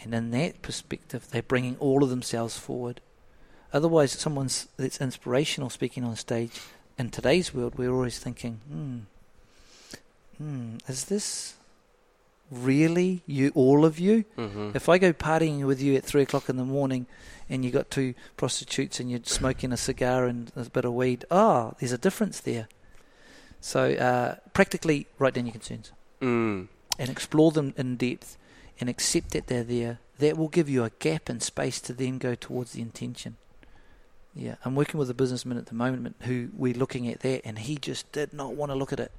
And 0.02 0.12
in 0.12 0.30
that 0.32 0.60
perspective, 0.60 1.28
they're 1.30 1.40
bringing 1.40 1.76
all 1.78 2.02
of 2.02 2.10
themselves 2.10 2.58
forward. 2.58 3.00
Otherwise, 3.72 4.12
someone's 4.12 4.66
that's 4.76 5.00
inspirational 5.00 5.70
speaking 5.70 6.02
on 6.04 6.16
stage 6.16 6.60
in 6.98 7.10
today's 7.10 7.54
world, 7.54 7.78
we're 7.78 7.92
always 7.94 8.18
thinking, 8.18 8.60
hmm, 8.68 8.98
hmm, 10.38 10.76
is 10.88 11.04
this 11.06 11.54
really 12.50 13.22
you, 13.26 13.50
all 13.54 13.84
of 13.84 13.98
you? 13.98 14.24
hmm 14.36 14.70
If 14.74 14.88
I 14.88 14.98
go 14.98 15.12
partying 15.12 15.64
with 15.66 15.80
you 15.80 15.94
at 15.96 16.04
three 16.04 16.22
o'clock 16.22 16.48
in 16.48 16.56
the 16.56 16.64
morning 16.64 17.06
and 17.48 17.64
you 17.64 17.70
got 17.70 17.90
two 17.90 18.14
prostitutes 18.36 19.00
and 19.00 19.10
you're 19.10 19.20
smoking 19.24 19.72
a 19.72 19.76
cigar 19.76 20.26
and 20.26 20.50
a 20.56 20.64
bit 20.70 20.84
of 20.84 20.92
weed, 20.94 21.24
ah, 21.30 21.72
there's 21.78 21.92
a 21.92 21.98
difference 21.98 22.40
there. 22.40 22.68
So 23.60 23.92
uh, 23.94 24.36
practically 24.52 25.06
write 25.18 25.34
down 25.34 25.46
your 25.46 25.52
concerns 25.52 25.92
Mm. 26.20 26.68
and 26.98 27.10
explore 27.10 27.50
them 27.50 27.74
in 27.76 27.96
depth 27.96 28.38
and 28.80 28.88
accept 28.88 29.30
that 29.30 29.46
they're 29.48 29.64
there. 29.64 29.98
That 30.20 30.36
will 30.38 30.48
give 30.48 30.68
you 30.68 30.84
a 30.84 30.90
gap 31.00 31.28
in 31.28 31.40
space 31.40 31.80
to 31.82 31.92
then 31.92 32.18
go 32.18 32.34
towards 32.36 32.72
the 32.72 32.80
intention. 32.80 33.36
Yeah, 34.34 34.54
I'm 34.64 34.74
working 34.76 34.98
with 34.98 35.10
a 35.10 35.14
businessman 35.14 35.58
at 35.58 35.66
the 35.66 35.74
moment 35.74 36.16
who 36.20 36.50
we're 36.56 36.72
looking 36.74 37.08
at 37.08 37.20
that, 37.20 37.42
and 37.44 37.58
he 37.58 37.76
just 37.76 38.10
did 38.12 38.32
not 38.32 38.54
want 38.54 38.70
to 38.70 38.76
look 38.76 38.92
at 38.92 39.00
it. 39.00 39.12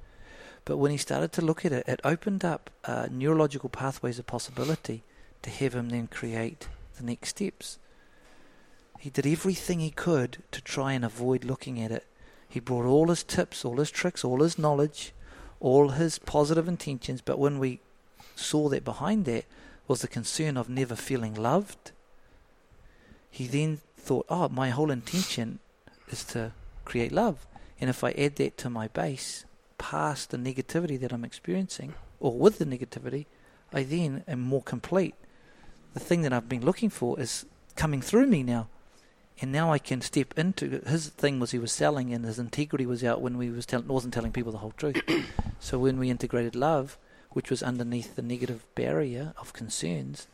But 0.66 0.78
when 0.78 0.90
he 0.90 0.96
started 0.98 1.32
to 1.32 1.42
look 1.42 1.64
at 1.64 1.72
it, 1.72 1.88
it 1.88 2.00
opened 2.04 2.44
up 2.44 2.70
uh, 2.84 3.06
neurological 3.10 3.70
pathways 3.70 4.18
of 4.18 4.26
possibility 4.26 5.04
to 5.42 5.48
have 5.48 5.74
him 5.74 5.88
then 5.88 6.08
create 6.08 6.68
the 6.98 7.04
next 7.04 7.30
steps. 7.30 7.78
He 8.98 9.08
did 9.08 9.26
everything 9.26 9.78
he 9.78 9.90
could 9.90 10.42
to 10.50 10.60
try 10.60 10.92
and 10.92 11.04
avoid 11.04 11.44
looking 11.44 11.80
at 11.80 11.92
it. 11.92 12.04
He 12.48 12.58
brought 12.58 12.84
all 12.84 13.08
his 13.08 13.22
tips, 13.22 13.64
all 13.64 13.76
his 13.76 13.92
tricks, 13.92 14.24
all 14.24 14.42
his 14.42 14.58
knowledge, 14.58 15.12
all 15.60 15.90
his 15.90 16.18
positive 16.18 16.66
intentions, 16.66 17.20
but 17.20 17.38
when 17.38 17.60
we 17.60 17.80
saw 18.34 18.68
that 18.68 18.84
behind 18.84 19.24
that 19.26 19.44
was 19.86 20.00
the 20.00 20.08
concern 20.08 20.56
of 20.56 20.68
never 20.68 20.96
feeling 20.96 21.34
loved, 21.34 21.92
he 23.30 23.46
then 23.46 23.78
thought, 23.96 24.26
oh, 24.28 24.48
my 24.48 24.70
whole 24.70 24.90
intention 24.90 25.60
is 26.08 26.24
to 26.24 26.52
create 26.84 27.12
love. 27.12 27.46
And 27.80 27.88
if 27.88 28.02
I 28.02 28.10
add 28.12 28.36
that 28.36 28.58
to 28.58 28.70
my 28.70 28.88
base, 28.88 29.44
past 29.78 30.30
the 30.30 30.36
negativity 30.36 30.98
that 31.00 31.12
I'm 31.12 31.24
experiencing, 31.24 31.94
or 32.20 32.32
with 32.32 32.58
the 32.58 32.66
negativity, 32.66 33.26
I 33.72 33.82
then 33.82 34.24
am 34.28 34.40
more 34.40 34.62
complete. 34.62 35.14
The 35.94 36.00
thing 36.00 36.22
that 36.22 36.32
I've 36.32 36.48
been 36.48 36.64
looking 36.64 36.90
for 36.90 37.18
is 37.18 37.46
coming 37.74 38.00
through 38.00 38.26
me 38.26 38.42
now. 38.42 38.68
And 39.40 39.52
now 39.52 39.70
I 39.70 39.78
can 39.78 40.00
step 40.00 40.38
into 40.38 40.80
his 40.86 41.08
thing 41.08 41.38
was 41.38 41.50
he 41.50 41.58
was 41.58 41.72
selling 41.72 42.12
and 42.12 42.24
his 42.24 42.38
integrity 42.38 42.86
was 42.86 43.04
out 43.04 43.20
when 43.20 43.36
we 43.36 43.50
was 43.50 43.66
tell, 43.66 43.82
wasn't 43.82 44.14
telling 44.14 44.32
people 44.32 44.52
the 44.52 44.58
whole 44.58 44.72
truth. 44.72 45.02
so 45.60 45.78
when 45.78 45.98
we 45.98 46.08
integrated 46.08 46.56
love, 46.56 46.96
which 47.30 47.50
was 47.50 47.62
underneath 47.62 48.16
the 48.16 48.22
negative 48.22 48.64
barrier 48.74 49.34
of 49.36 49.52
concerns, 49.52 50.26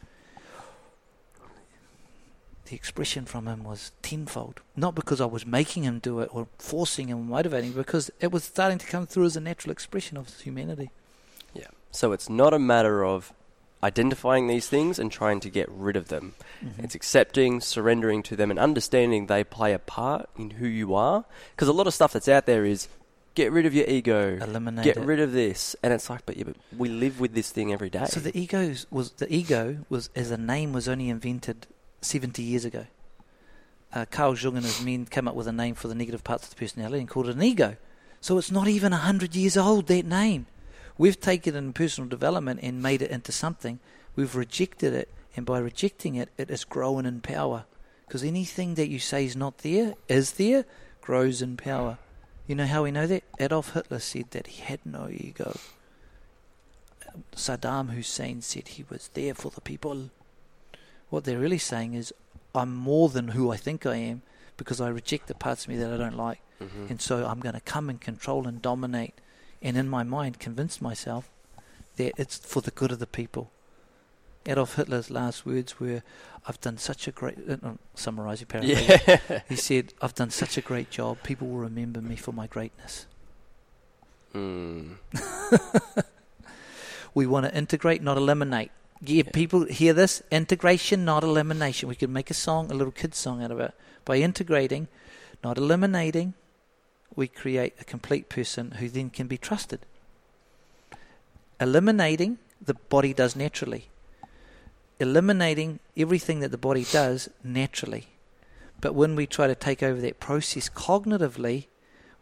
the 2.72 2.76
expression 2.76 3.26
from 3.26 3.46
him 3.46 3.64
was 3.64 3.92
tenfold. 4.00 4.62
Not 4.74 4.94
because 4.94 5.20
I 5.20 5.26
was 5.26 5.44
making 5.44 5.82
him 5.82 5.98
do 5.98 6.20
it 6.20 6.30
or 6.32 6.48
forcing 6.58 7.08
him 7.08 7.18
or 7.18 7.24
motivating, 7.36 7.72
because 7.72 8.10
it 8.18 8.32
was 8.32 8.44
starting 8.44 8.78
to 8.78 8.86
come 8.86 9.06
through 9.06 9.26
as 9.26 9.36
a 9.36 9.40
natural 9.40 9.72
expression 9.72 10.16
of 10.16 10.40
humanity. 10.40 10.90
Yeah. 11.52 11.66
So 11.90 12.12
it's 12.12 12.30
not 12.30 12.54
a 12.54 12.58
matter 12.58 13.04
of 13.04 13.30
identifying 13.82 14.46
these 14.46 14.68
things 14.70 14.98
and 14.98 15.12
trying 15.12 15.38
to 15.40 15.50
get 15.50 15.68
rid 15.70 15.96
of 15.96 16.08
them. 16.08 16.32
Mhm. 16.64 16.84
It's 16.84 16.94
accepting, 16.94 17.60
surrendering 17.60 18.22
to 18.22 18.36
them, 18.36 18.50
and 18.50 18.58
understanding 18.58 19.26
they 19.26 19.44
play 19.44 19.74
a 19.74 19.78
part 19.78 20.30
in 20.38 20.52
who 20.52 20.66
you 20.66 20.94
are. 20.94 21.26
Because 21.54 21.68
a 21.68 21.74
lot 21.74 21.86
of 21.86 21.92
stuff 21.92 22.14
that's 22.14 22.28
out 22.28 22.46
there 22.46 22.64
is 22.64 22.88
get 23.34 23.52
rid 23.52 23.66
of 23.66 23.74
your 23.74 23.86
ego, 23.86 24.38
Eliminate 24.40 24.84
get 24.84 24.96
it. 24.96 25.04
rid 25.04 25.20
of 25.20 25.32
this, 25.32 25.76
and 25.82 25.92
it's 25.92 26.08
like, 26.08 26.24
but, 26.24 26.38
yeah, 26.38 26.44
but 26.44 26.56
we 26.74 26.88
live 26.88 27.20
with 27.20 27.34
this 27.34 27.50
thing 27.50 27.70
every 27.70 27.90
day. 27.90 28.06
So 28.06 28.20
the 28.20 28.34
ego 28.34 28.74
was 28.90 29.10
the 29.12 29.30
ego 29.30 29.84
was 29.90 30.08
as 30.16 30.30
a 30.30 30.38
name 30.38 30.72
was 30.72 30.88
only 30.88 31.10
invented 31.10 31.66
seventy 32.02 32.42
years 32.42 32.64
ago. 32.64 32.86
Uh, 33.94 34.06
Carl 34.10 34.36
Jung 34.36 34.56
and 34.56 34.64
his 34.64 34.82
men 34.82 35.06
came 35.06 35.28
up 35.28 35.34
with 35.34 35.46
a 35.46 35.52
name 35.52 35.74
for 35.74 35.88
the 35.88 35.94
negative 35.94 36.24
parts 36.24 36.44
of 36.44 36.50
the 36.50 36.56
personality 36.56 36.98
and 36.98 37.08
called 37.08 37.28
it 37.28 37.36
an 37.36 37.42
ego. 37.42 37.76
So 38.20 38.38
it's 38.38 38.50
not 38.50 38.68
even 38.68 38.92
a 38.92 38.98
hundred 38.98 39.34
years 39.34 39.56
old. 39.56 39.86
That 39.88 40.06
name, 40.06 40.46
we've 40.96 41.20
taken 41.20 41.54
it 41.54 41.58
in 41.58 41.72
personal 41.72 42.08
development 42.08 42.60
and 42.62 42.82
made 42.82 43.02
it 43.02 43.10
into 43.10 43.32
something. 43.32 43.80
We've 44.16 44.34
rejected 44.34 44.94
it, 44.94 45.08
and 45.36 45.44
by 45.44 45.58
rejecting 45.58 46.14
it, 46.14 46.30
it 46.38 46.48
has 46.50 46.64
grown 46.64 47.04
in 47.04 47.20
power. 47.20 47.64
Because 48.06 48.22
anything 48.22 48.74
that 48.74 48.88
you 48.88 48.98
say 48.98 49.24
is 49.24 49.36
not 49.36 49.58
there 49.58 49.94
is 50.08 50.32
there, 50.32 50.64
grows 51.00 51.42
in 51.42 51.56
power. 51.56 51.98
You 52.46 52.54
know 52.54 52.66
how 52.66 52.82
we 52.82 52.90
know 52.90 53.06
that? 53.06 53.24
Adolf 53.40 53.72
Hitler 53.72 53.98
said 53.98 54.30
that 54.30 54.46
he 54.46 54.62
had 54.62 54.80
no 54.84 55.08
ego. 55.10 55.56
Saddam 57.34 57.90
Hussein 57.90 58.40
said 58.40 58.68
he 58.68 58.84
was 58.88 59.10
there 59.14 59.34
for 59.34 59.50
the 59.50 59.60
people. 59.60 60.10
What 61.12 61.24
they're 61.24 61.38
really 61.38 61.58
saying 61.58 61.92
is, 61.92 62.10
I'm 62.54 62.74
more 62.74 63.10
than 63.10 63.28
who 63.28 63.52
I 63.52 63.58
think 63.58 63.84
I 63.84 63.96
am 63.96 64.22
because 64.56 64.80
I 64.80 64.88
reject 64.88 65.26
the 65.28 65.34
parts 65.34 65.64
of 65.64 65.68
me 65.68 65.76
that 65.76 65.92
I 65.92 65.98
don't 65.98 66.16
like. 66.16 66.40
Mhm. 66.58 66.88
And 66.88 67.00
so 67.02 67.26
I'm 67.26 67.38
going 67.40 67.54
to 67.54 67.60
come 67.60 67.90
and 67.90 68.00
control 68.00 68.48
and 68.48 68.62
dominate, 68.62 69.12
and 69.60 69.76
in 69.76 69.90
my 69.90 70.04
mind, 70.04 70.38
convince 70.38 70.80
myself 70.80 71.28
that 71.96 72.14
it's 72.16 72.38
for 72.38 72.62
the 72.62 72.70
good 72.70 72.92
of 72.92 72.98
the 72.98 73.06
people. 73.06 73.50
Adolf 74.46 74.76
Hitler's 74.76 75.10
last 75.10 75.44
words 75.44 75.78
were, 75.78 76.02
I've 76.46 76.60
done 76.62 76.78
such 76.78 77.06
a 77.06 77.12
great, 77.12 77.36
uh, 77.46 77.58
uh, 77.62 77.72
summarizing 77.94 78.46
paraphrase. 78.46 78.88
yeah. 79.06 79.40
He 79.50 79.56
said, 79.56 79.92
I've 80.00 80.14
done 80.14 80.30
such 80.30 80.56
a 80.56 80.62
great 80.62 80.88
job, 80.90 81.18
people 81.22 81.46
will 81.48 81.58
remember 81.58 82.00
me 82.00 82.16
for 82.16 82.32
my 82.32 82.46
greatness. 82.46 83.04
Mm. 84.34 84.96
We 87.14 87.26
want 87.26 87.44
to 87.44 87.54
integrate, 87.54 88.02
not 88.02 88.16
eliminate. 88.16 88.70
Yeah, 89.04 89.24
people 89.32 89.64
hear 89.64 89.92
this 89.92 90.22
integration, 90.30 91.04
not 91.04 91.24
elimination. 91.24 91.88
We 91.88 91.96
could 91.96 92.10
make 92.10 92.30
a 92.30 92.34
song, 92.34 92.70
a 92.70 92.74
little 92.74 92.92
kid's 92.92 93.18
song 93.18 93.42
out 93.42 93.50
of 93.50 93.58
it. 93.58 93.74
By 94.04 94.18
integrating, 94.18 94.86
not 95.42 95.58
eliminating, 95.58 96.34
we 97.16 97.26
create 97.26 97.74
a 97.80 97.84
complete 97.84 98.28
person 98.28 98.72
who 98.72 98.88
then 98.88 99.10
can 99.10 99.26
be 99.26 99.36
trusted. 99.36 99.80
Eliminating, 101.60 102.38
the 102.64 102.74
body 102.74 103.12
does 103.12 103.34
naturally. 103.34 103.88
Eliminating 105.00 105.80
everything 105.96 106.38
that 106.38 106.52
the 106.52 106.58
body 106.58 106.84
does 106.84 107.28
naturally. 107.42 108.06
But 108.80 108.94
when 108.94 109.16
we 109.16 109.26
try 109.26 109.48
to 109.48 109.56
take 109.56 109.82
over 109.82 110.00
that 110.00 110.20
process 110.20 110.68
cognitively, 110.68 111.66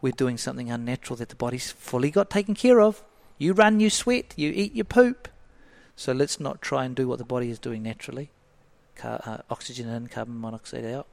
we're 0.01 0.13
doing 0.13 0.37
something 0.37 0.71
unnatural 0.71 1.17
that 1.17 1.29
the 1.29 1.35
body's 1.35 1.71
fully 1.71 2.09
got 2.09 2.31
taken 2.31 2.55
care 2.55 2.81
of. 2.81 3.03
You 3.37 3.53
run, 3.53 3.79
you 3.79 3.91
sweat, 3.91 4.33
you 4.35 4.49
eat, 4.49 4.73
you 4.73 4.83
poop. 4.83 5.27
So 6.01 6.13
let's 6.13 6.39
not 6.39 6.63
try 6.63 6.85
and 6.85 6.95
do 6.95 7.07
what 7.07 7.19
the 7.19 7.23
body 7.23 7.51
is 7.51 7.59
doing 7.59 7.83
naturally 7.83 8.31
Car- 8.95 9.21
uh, 9.23 9.37
oxygen 9.51 9.87
in, 9.87 10.07
carbon 10.07 10.41
monoxide 10.41 10.83
out. 10.83 11.05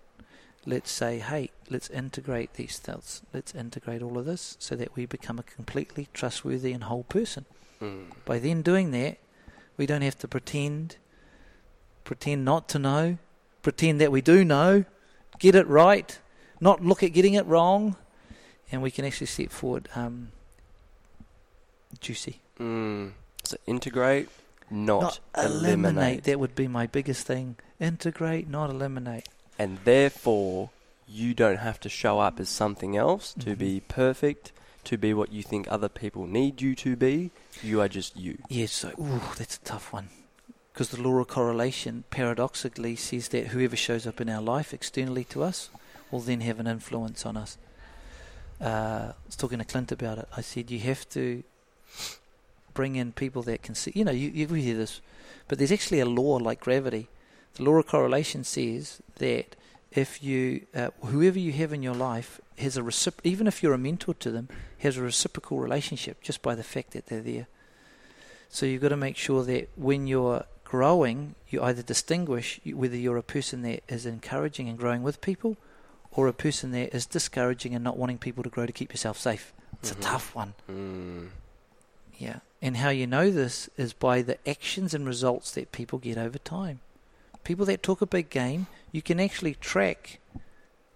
Let's 0.64 0.90
say, 0.90 1.18
hey, 1.18 1.50
let's 1.68 1.90
integrate 1.90 2.54
these 2.54 2.78
thoughts. 2.78 3.20
Let's 3.34 3.54
integrate 3.54 4.00
all 4.00 4.16
of 4.16 4.24
this 4.24 4.56
so 4.58 4.76
that 4.76 4.96
we 4.96 5.04
become 5.04 5.38
a 5.38 5.42
completely 5.42 6.08
trustworthy 6.14 6.72
and 6.72 6.84
whole 6.84 7.02
person. 7.02 7.44
Mm. 7.82 8.12
By 8.24 8.38
then 8.38 8.62
doing 8.62 8.90
that, 8.92 9.18
we 9.76 9.84
don't 9.84 10.00
have 10.00 10.16
to 10.20 10.26
pretend, 10.26 10.96
pretend 12.04 12.46
not 12.46 12.66
to 12.70 12.78
know, 12.78 13.18
pretend 13.60 14.00
that 14.00 14.10
we 14.10 14.22
do 14.22 14.42
know, 14.42 14.86
get 15.38 15.54
it 15.54 15.66
right, 15.66 16.18
not 16.62 16.82
look 16.82 17.02
at 17.02 17.12
getting 17.12 17.34
it 17.34 17.44
wrong, 17.44 17.94
and 18.72 18.80
we 18.80 18.90
can 18.90 19.04
actually 19.04 19.26
step 19.26 19.50
forward 19.50 19.90
um, 19.94 20.32
juicy. 22.00 22.40
Mm. 22.58 23.12
So 23.44 23.58
integrate, 23.66 24.30
not, 24.70 25.00
not 25.00 25.20
eliminate. 25.46 25.68
eliminate. 25.68 26.24
That 26.24 26.40
would 26.40 26.54
be 26.54 26.68
my 26.68 26.86
biggest 26.86 27.26
thing. 27.26 27.56
Integrate, 27.80 28.48
not 28.48 28.70
eliminate. 28.70 29.28
and 29.58 29.78
therefore 29.84 30.70
you 31.08 31.34
don't 31.34 31.56
have 31.58 31.80
to 31.80 31.88
show 31.88 32.20
up 32.20 32.38
as 32.38 32.48
something 32.48 32.96
else 32.96 33.32
to 33.34 33.54
Mhm. 33.56 33.58
be 33.58 33.80
perfect, 33.80 34.52
to 34.84 34.96
be 34.98 35.12
what 35.14 35.32
you 35.32 35.42
think 35.42 35.66
other 35.70 35.88
people 35.88 36.26
need 36.26 36.60
you 36.60 36.74
to 36.76 36.94
be. 36.96 37.30
You 37.62 37.80
are 37.80 37.88
just 37.88 38.16
you. 38.16 38.38
Yes, 38.48 38.72
so 38.72 38.90
ooh, 39.00 39.20
that's 39.36 39.56
a 39.56 39.60
tough 39.60 39.92
one. 39.92 40.10
Because 40.72 40.90
the 40.90 41.00
law 41.02 41.18
of 41.18 41.26
correlation 41.28 42.04
paradoxically 42.10 42.94
says 42.94 43.28
that 43.28 43.48
whoever 43.48 43.74
shows 43.74 44.06
up 44.06 44.20
in 44.20 44.28
our 44.28 44.40
life 44.42 44.72
externally 44.72 45.24
to 45.24 45.42
us 45.42 45.70
will 46.10 46.20
then 46.20 46.40
have 46.42 46.60
an 46.60 46.66
influence 46.68 47.26
on 47.26 47.36
us. 47.36 47.58
Uh, 48.60 49.12
I 49.12 49.26
was 49.26 49.34
talking 49.36 49.58
to 49.58 49.64
Clint 49.64 49.90
about 49.90 50.18
it. 50.18 50.28
I 50.36 50.40
said 50.42 50.70
you 50.70 50.78
have 50.80 51.08
to 51.10 51.42
bring 52.78 52.94
in 52.94 53.10
people 53.10 53.42
that 53.42 53.60
can 53.60 53.74
see. 53.74 53.90
You 53.96 54.04
know, 54.04 54.12
you, 54.12 54.28
you 54.30 54.46
hear 54.46 54.76
this, 54.76 55.00
but 55.48 55.58
there's 55.58 55.72
actually 55.72 55.98
a 55.98 56.06
law 56.06 56.36
like 56.36 56.60
gravity. 56.60 57.08
The 57.54 57.64
law 57.64 57.72
of 57.80 57.88
correlation 57.88 58.44
says 58.44 59.02
that 59.16 59.56
if 59.90 60.22
you, 60.22 60.66
uh, 60.76 60.90
whoever 61.06 61.40
you 61.40 61.50
have 61.54 61.72
in 61.72 61.82
your 61.82 61.96
life 61.96 62.40
has 62.58 62.76
a 62.76 62.82
recip- 62.82 63.18
even 63.24 63.48
if 63.48 63.62
you're 63.62 63.74
a 63.74 63.78
mentor 63.78 64.14
to 64.14 64.30
them, 64.30 64.48
has 64.78 64.96
a 64.96 65.02
reciprocal 65.02 65.58
relationship 65.58 66.22
just 66.22 66.40
by 66.40 66.54
the 66.54 66.62
fact 66.62 66.92
that 66.92 67.06
they're 67.06 67.20
there. 67.34 67.48
So 68.48 68.64
you've 68.64 68.82
got 68.82 68.90
to 68.90 68.96
make 68.96 69.16
sure 69.16 69.42
that 69.42 69.68
when 69.74 70.06
you're 70.06 70.44
growing, 70.62 71.34
you 71.48 71.60
either 71.60 71.82
distinguish 71.82 72.60
whether 72.64 72.96
you're 72.96 73.16
a 73.16 73.24
person 73.24 73.62
that 73.62 73.82
is 73.88 74.06
encouraging 74.06 74.68
and 74.68 74.78
growing 74.78 75.02
with 75.02 75.20
people, 75.20 75.56
or 76.12 76.28
a 76.28 76.32
person 76.32 76.70
that 76.72 76.94
is 76.94 77.06
discouraging 77.06 77.74
and 77.74 77.82
not 77.82 77.96
wanting 77.96 78.18
people 78.18 78.44
to 78.44 78.50
grow 78.50 78.66
to 78.66 78.72
keep 78.72 78.92
yourself 78.92 79.18
safe. 79.18 79.52
It's 79.80 79.90
Mhm. 79.92 79.98
a 79.98 80.02
tough 80.12 80.34
one. 80.36 80.54
Mm. 80.70 81.28
Yeah. 82.18 82.38
And 82.60 82.78
how 82.78 82.88
you 82.88 83.06
know 83.06 83.30
this 83.30 83.70
is 83.76 83.92
by 83.92 84.22
the 84.22 84.36
actions 84.48 84.92
and 84.92 85.06
results 85.06 85.52
that 85.52 85.72
people 85.72 85.98
get 85.98 86.18
over 86.18 86.38
time. 86.38 86.80
People 87.44 87.64
that 87.66 87.82
talk 87.82 88.02
a 88.02 88.06
big 88.06 88.30
game, 88.30 88.66
you 88.90 89.00
can 89.00 89.20
actually 89.20 89.54
track 89.54 90.18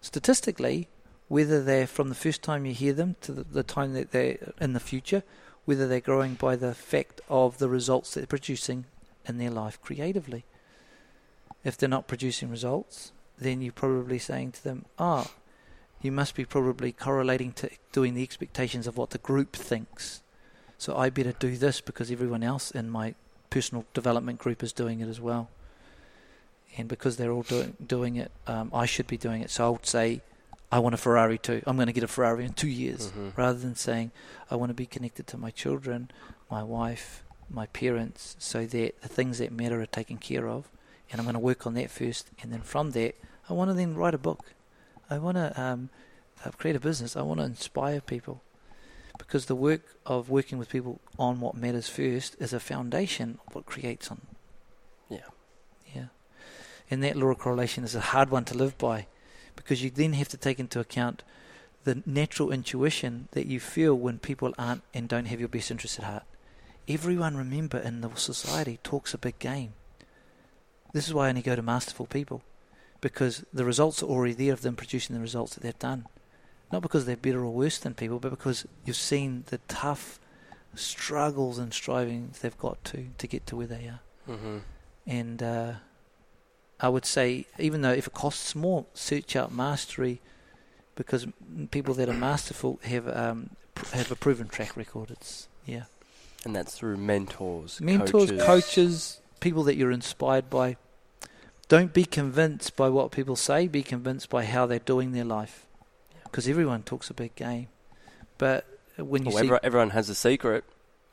statistically 0.00 0.88
whether 1.28 1.62
they're 1.62 1.86
from 1.86 2.08
the 2.08 2.14
first 2.14 2.42
time 2.42 2.66
you 2.66 2.74
hear 2.74 2.92
them 2.92 3.16
to 3.22 3.32
the, 3.32 3.44
the 3.44 3.62
time 3.62 3.94
that 3.94 4.10
they're 4.10 4.52
in 4.60 4.72
the 4.72 4.80
future, 4.80 5.22
whether 5.64 5.86
they're 5.86 6.00
growing 6.00 6.34
by 6.34 6.56
the 6.56 6.74
fact 6.74 7.20
of 7.28 7.58
the 7.58 7.68
results 7.68 8.12
they're 8.12 8.26
producing 8.26 8.84
in 9.26 9.38
their 9.38 9.50
life 9.50 9.80
creatively. 9.80 10.44
If 11.64 11.78
they're 11.78 11.88
not 11.88 12.08
producing 12.08 12.50
results, 12.50 13.12
then 13.38 13.62
you're 13.62 13.72
probably 13.72 14.18
saying 14.18 14.52
to 14.52 14.64
them, 14.64 14.84
ah, 14.98 15.30
you 16.02 16.10
must 16.10 16.34
be 16.34 16.44
probably 16.44 16.92
correlating 16.92 17.52
to 17.52 17.70
doing 17.92 18.14
the 18.14 18.22
expectations 18.22 18.86
of 18.86 18.96
what 18.96 19.10
the 19.10 19.18
group 19.18 19.54
thinks. 19.54 20.21
So 20.82 20.96
I 20.96 21.10
better 21.10 21.30
do 21.30 21.56
this 21.56 21.80
because 21.80 22.10
everyone 22.10 22.42
else 22.42 22.72
in 22.72 22.90
my 22.90 23.14
personal 23.50 23.84
development 23.94 24.40
group 24.40 24.64
is 24.64 24.72
doing 24.72 24.98
it 24.98 25.06
as 25.06 25.20
well. 25.20 25.48
And 26.76 26.88
because 26.88 27.16
they're 27.16 27.30
all 27.30 27.44
doing 27.44 27.76
doing 27.86 28.16
it, 28.16 28.32
um, 28.48 28.68
I 28.74 28.86
should 28.86 29.06
be 29.06 29.16
doing 29.16 29.42
it. 29.42 29.50
So 29.52 29.64
I 29.64 29.68
would 29.68 29.86
say, 29.86 30.22
I 30.72 30.80
want 30.80 30.96
a 30.96 30.98
Ferrari 30.98 31.38
too. 31.38 31.62
I'm 31.68 31.76
going 31.76 31.86
to 31.86 31.92
get 31.92 32.02
a 32.02 32.08
Ferrari 32.08 32.44
in 32.44 32.52
two 32.54 32.66
years, 32.66 33.12
Mhm. 33.12 33.36
rather 33.36 33.60
than 33.60 33.76
saying 33.76 34.10
I 34.50 34.56
want 34.56 34.70
to 34.70 34.74
be 34.74 34.86
connected 34.86 35.28
to 35.28 35.36
my 35.38 35.52
children, 35.52 36.10
my 36.50 36.64
wife, 36.64 37.22
my 37.48 37.66
parents, 37.66 38.34
so 38.40 38.66
that 38.66 39.00
the 39.02 39.08
things 39.08 39.38
that 39.38 39.52
matter 39.52 39.80
are 39.80 39.86
taken 40.00 40.16
care 40.18 40.48
of. 40.48 40.68
And 41.12 41.20
I'm 41.20 41.26
going 41.26 41.34
to 41.34 41.38
work 41.50 41.64
on 41.64 41.74
that 41.74 41.92
first, 41.92 42.26
and 42.42 42.52
then 42.52 42.62
from 42.62 42.90
that, 42.98 43.14
I 43.48 43.52
want 43.52 43.70
to 43.70 43.74
then 43.74 43.94
write 43.94 44.14
a 44.14 44.18
book. 44.28 44.46
I 45.08 45.18
want 45.18 45.36
to 45.36 45.48
um, 45.62 45.90
uh, 46.44 46.50
create 46.50 46.74
a 46.74 46.80
business. 46.80 47.14
I 47.14 47.22
want 47.22 47.38
to 47.38 47.46
inspire 47.46 48.00
people 48.00 48.42
because 49.32 49.46
the 49.46 49.56
work 49.56 49.96
of 50.04 50.28
working 50.28 50.58
with 50.58 50.68
people 50.68 51.00
on 51.18 51.40
what 51.40 51.54
matters 51.54 51.88
first 51.88 52.36
is 52.38 52.52
a 52.52 52.60
foundation 52.60 53.38
of 53.46 53.54
what 53.54 53.64
creates 53.64 54.10
on. 54.10 54.20
Yeah. 55.08 55.24
Yeah. 55.94 56.08
And 56.90 57.02
that 57.02 57.16
law 57.16 57.28
of 57.28 57.38
correlation 57.38 57.82
is 57.82 57.94
a 57.94 58.00
hard 58.00 58.28
one 58.28 58.44
to 58.44 58.54
live 58.54 58.76
by 58.76 59.06
because 59.56 59.82
you 59.82 59.88
then 59.88 60.12
have 60.12 60.28
to 60.28 60.36
take 60.36 60.60
into 60.60 60.80
account 60.80 61.22
the 61.84 62.02
natural 62.04 62.52
intuition 62.52 63.28
that 63.30 63.46
you 63.46 63.58
feel 63.58 63.94
when 63.94 64.18
people 64.18 64.52
aren't 64.58 64.82
and 64.92 65.08
don't 65.08 65.28
have 65.28 65.40
your 65.40 65.48
best 65.48 65.70
interests 65.70 65.98
at 65.98 66.04
heart. 66.04 66.24
Everyone, 66.86 67.34
remember, 67.34 67.78
in 67.78 68.02
the 68.02 68.14
society 68.16 68.80
talks 68.82 69.14
a 69.14 69.18
big 69.18 69.38
game. 69.38 69.72
This 70.92 71.08
is 71.08 71.14
why 71.14 71.28
I 71.28 71.28
only 71.30 71.40
go 71.40 71.56
to 71.56 71.62
masterful 71.62 72.04
people 72.04 72.42
because 73.00 73.46
the 73.50 73.64
results 73.64 74.02
are 74.02 74.10
already 74.10 74.34
there 74.34 74.52
of 74.52 74.60
them 74.60 74.76
producing 74.76 75.16
the 75.16 75.22
results 75.22 75.54
that 75.54 75.62
they've 75.62 75.78
done. 75.78 76.04
Not 76.72 76.82
because 76.82 77.04
they're 77.04 77.16
better 77.16 77.44
or 77.44 77.50
worse 77.50 77.78
than 77.78 77.94
people, 77.94 78.18
but 78.18 78.30
because 78.30 78.66
you've 78.84 78.96
seen 78.96 79.44
the 79.46 79.58
tough 79.68 80.18
struggles 80.74 81.58
and 81.58 81.72
strivings 81.72 82.38
they've 82.38 82.56
got 82.56 82.82
to 82.82 83.08
to 83.18 83.26
get 83.26 83.46
to 83.46 83.56
where 83.56 83.66
they 83.66 83.86
are. 83.88 84.00
Mm-hmm. 84.28 84.58
And 85.06 85.42
uh, 85.42 85.72
I 86.80 86.88
would 86.88 87.04
say, 87.04 87.46
even 87.58 87.82
though 87.82 87.92
if 87.92 88.06
it 88.06 88.14
costs 88.14 88.54
more, 88.54 88.86
search 88.94 89.36
out 89.36 89.52
mastery, 89.52 90.20
because 90.94 91.26
people 91.70 91.94
that 91.94 92.08
are 92.08 92.14
masterful 92.14 92.80
have 92.84 93.06
um, 93.14 93.50
pr- 93.74 93.94
have 93.96 94.10
a 94.10 94.16
proven 94.16 94.48
track 94.48 94.76
record. 94.76 95.10
It's 95.10 95.48
yeah, 95.66 95.84
And 96.44 96.56
that's 96.56 96.74
through 96.76 96.96
mentors, 96.96 97.80
mentors, 97.80 98.30
coaches. 98.30 98.42
coaches, 98.44 99.20
people 99.40 99.62
that 99.64 99.76
you're 99.76 99.92
inspired 99.92 100.48
by. 100.48 100.76
Don't 101.68 101.92
be 101.92 102.04
convinced 102.04 102.76
by 102.76 102.88
what 102.88 103.12
people 103.12 103.36
say. 103.36 103.66
Be 103.66 103.82
convinced 103.82 104.28
by 104.28 104.44
how 104.44 104.66
they're 104.66 104.78
doing 104.78 105.12
their 105.12 105.24
life, 105.24 105.66
because 106.32 106.48
everyone 106.48 106.82
talks 106.82 107.10
a 107.10 107.14
big 107.14 107.34
game. 107.36 107.68
But 108.38 108.66
when 108.96 109.22
you 109.22 109.28
Well, 109.28 109.34
see, 109.38 109.44
everyone, 109.46 109.60
everyone 109.62 109.90
has 109.90 110.08
a 110.08 110.14
secret, 110.14 110.64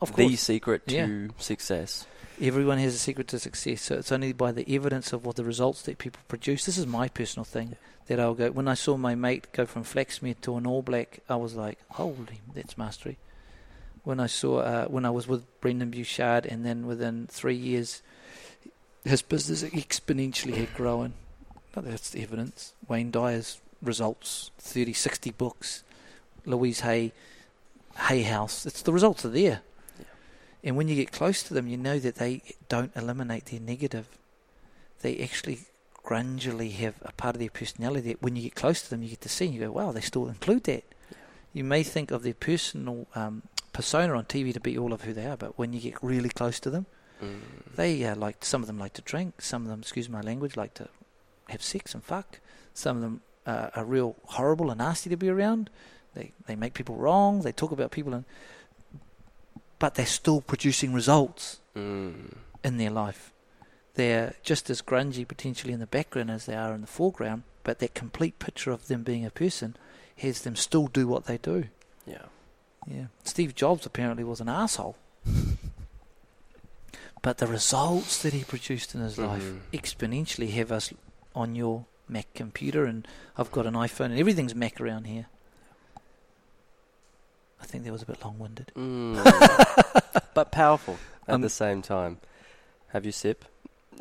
of 0.02 0.14
course, 0.14 0.30
the 0.32 0.36
secret 0.38 0.84
Yeah. 0.88 1.06
to 1.06 1.30
success. 1.38 2.08
Everyone 2.42 2.78
has 2.78 2.96
a 2.96 2.98
secret 2.98 3.28
to 3.28 3.40
success, 3.40 3.82
so 3.82 3.96
it's 3.96 4.14
only 4.14 4.32
by 4.32 4.54
the 4.54 4.66
evidence 4.74 5.12
of 5.12 5.26
what 5.26 5.36
the 5.36 5.44
results 5.44 5.82
that 5.84 5.98
people 5.98 6.22
produce. 6.30 6.66
This 6.66 6.78
is 6.78 6.88
my 6.88 7.10
personal 7.10 7.44
thing 7.44 7.76
that 8.08 8.18
I'll 8.18 8.34
go. 8.34 8.50
When 8.50 8.70
I 8.70 8.76
saw 8.76 8.96
my 8.96 9.14
mate 9.14 9.52
go 9.52 9.66
from 9.66 9.84
Flaxmere 9.84 10.40
to 10.42 10.56
an 10.56 10.66
All 10.66 10.82
Black, 10.82 11.20
I 11.28 11.36
was 11.36 11.56
like, 11.56 11.80
"Holy, 11.92 12.40
that's 12.56 12.78
mastery." 12.78 13.18
When 14.06 14.22
I 14.22 14.28
saw, 14.28 14.60
uh, 14.60 14.86
when 14.86 15.06
I 15.06 15.10
was 15.10 15.28
with 15.28 15.44
Brendon 15.60 15.92
Burchard, 15.92 16.46
and 16.46 16.66
then 16.66 16.88
within 16.88 17.28
three 17.28 17.58
years, 17.58 18.02
his 19.04 19.22
business 19.22 19.64
exponentially 19.64 20.56
had 20.56 20.74
grown. 20.74 21.14
But 21.74 21.84
that's 21.84 22.10
the 22.10 22.24
evidence. 22.24 22.74
Wayne 22.88 23.12
Dyer's 23.12 23.60
results, 23.82 24.52
30, 24.60 24.94
60 24.94 25.32
books. 25.32 25.84
Louise 26.46 26.82
Hay, 26.82 27.12
Hay 28.08 28.24
House. 28.24 28.66
It's 28.66 28.82
the 28.82 28.94
results 28.94 29.26
are 29.26 29.30
there. 29.30 29.62
And 30.64 30.76
when 30.76 30.88
you 30.88 30.96
get 30.96 31.12
close 31.12 31.44
to 31.44 31.54
them, 31.54 31.68
you 31.68 31.78
know 31.78 32.00
that 32.00 32.16
they 32.16 32.42
don't 32.68 32.92
eliminate 32.96 33.46
their 33.46 33.60
negative. 33.60 34.08
They 35.02 35.18
actually 35.20 35.60
grungily 36.04 36.72
have 36.74 36.96
a 37.04 37.12
part 37.14 37.36
of 37.36 37.40
their 37.40 37.50
personality 37.50 38.10
that 38.10 38.22
when 38.22 38.36
you 38.36 38.42
get 38.44 38.56
close 38.56 38.82
to 38.82 38.90
them, 38.90 39.04
you 39.04 39.10
get 39.10 39.22
to 39.22 39.30
see 39.30 39.46
and 39.46 39.54
you 39.54 39.62
go, 39.62 39.72
wow, 39.72 39.92
they 39.92 40.02
still 40.02 40.28
include 40.28 40.64
that. 40.66 40.84
You 41.54 41.64
may 41.64 41.84
think 41.84 42.12
of 42.12 42.24
their 42.24 42.34
personal 42.34 43.08
um, 43.16 43.44
persona 43.74 44.16
on 44.16 44.26
TV 44.26 44.54
to 44.54 44.60
be 44.60 44.78
all 44.78 44.92
of 44.94 45.02
who 45.04 45.14
they 45.14 45.26
are, 45.26 45.38
but 45.38 45.58
when 45.58 45.72
you 45.74 45.80
get 45.80 46.02
really 46.04 46.30
close 46.30 46.60
to 46.62 46.70
them, 46.70 46.86
Mm. 47.22 47.42
they 47.76 48.06
uh, 48.06 48.16
like 48.16 48.46
some 48.46 48.62
of 48.62 48.68
them 48.68 48.80
like 48.80 48.94
to 48.94 49.02
drink, 49.02 49.42
some 49.42 49.64
of 49.64 49.68
them, 49.68 49.82
excuse 49.82 50.08
my 50.08 50.22
language, 50.22 50.56
like 50.56 50.74
to 50.76 50.88
have 51.50 51.62
sex 51.62 51.94
and 51.94 52.02
fuck. 52.02 52.40
Some 52.74 52.96
of 52.96 53.02
them 53.04 53.20
uh, 53.50 53.70
are 53.76 53.86
real 53.86 54.16
horrible 54.36 54.70
and 54.72 54.78
nasty 54.80 55.10
to 55.10 55.18
be 55.18 55.30
around. 55.30 55.70
They 56.16 56.32
they 56.48 56.56
make 56.56 56.74
people 56.74 56.96
wrong. 56.96 57.42
They 57.42 57.52
talk 57.54 57.72
about 57.72 57.92
people, 57.92 58.14
and 58.14 58.26
but 59.80 59.96
they're 59.96 60.06
still 60.22 60.42
producing 60.42 60.94
results 60.94 61.60
Mm. 61.76 62.36
in 62.64 62.78
their 62.78 62.90
life. 63.06 63.32
They're 63.94 64.34
just 64.44 64.70
as 64.70 64.82
grungy 64.82 65.26
potentially 65.28 65.74
in 65.74 65.80
the 65.80 65.88
background 65.98 66.32
as 66.32 66.46
they 66.46 66.56
are 66.56 66.74
in 66.76 66.82
the 66.82 66.88
foreground, 66.88 67.44
but 67.64 67.80
that 67.80 67.94
complete 67.94 68.40
picture 68.40 68.72
of 68.74 68.88
them 68.88 69.04
being 69.04 69.26
a 69.26 69.30
person 69.32 69.76
has 70.18 70.42
them 70.42 70.56
still 70.56 70.88
do 70.88 71.08
what 71.08 71.26
they 71.26 71.38
do. 71.38 71.64
Yeah. 72.06 72.26
Yeah. 72.88 73.08
Steve 73.24 73.54
Jobs 73.56 73.86
apparently 73.86 74.24
was 74.24 74.42
an 74.42 74.50
asshole. 74.50 74.96
but 77.22 77.38
the 77.38 77.48
results 77.48 78.22
that 78.24 78.34
he 78.34 78.44
produced 78.44 78.96
in 78.96 79.02
his 79.02 79.18
life 79.18 79.44
Mhm. 79.44 79.60
exponentially 79.74 80.50
have 80.52 80.72
us 80.72 80.94
on 81.36 81.56
your 81.56 81.86
Mac 82.10 82.34
computer, 82.34 82.86
and 82.86 83.08
I've 83.38 83.52
got 83.52 83.66
an 83.66 83.74
iPhone, 83.76 84.06
and 84.06 84.20
everything's 84.20 84.56
Mac 84.56 84.82
around 84.82 85.06
here. 85.06 85.28
I 87.62 87.66
think 87.66 87.84
that 87.84 87.92
was 87.92 88.02
a 88.02 88.06
bit 88.06 88.24
long 88.24 88.40
winded. 88.40 88.72
Mm. 88.76 89.16
but 90.34 90.52
powerful 90.52 90.98
at 91.28 91.36
Um, 91.36 91.42
the 91.42 91.50
same 91.50 91.82
time. 91.82 92.18
Have 92.90 93.06
you 93.06 93.12
sip? 93.12 93.46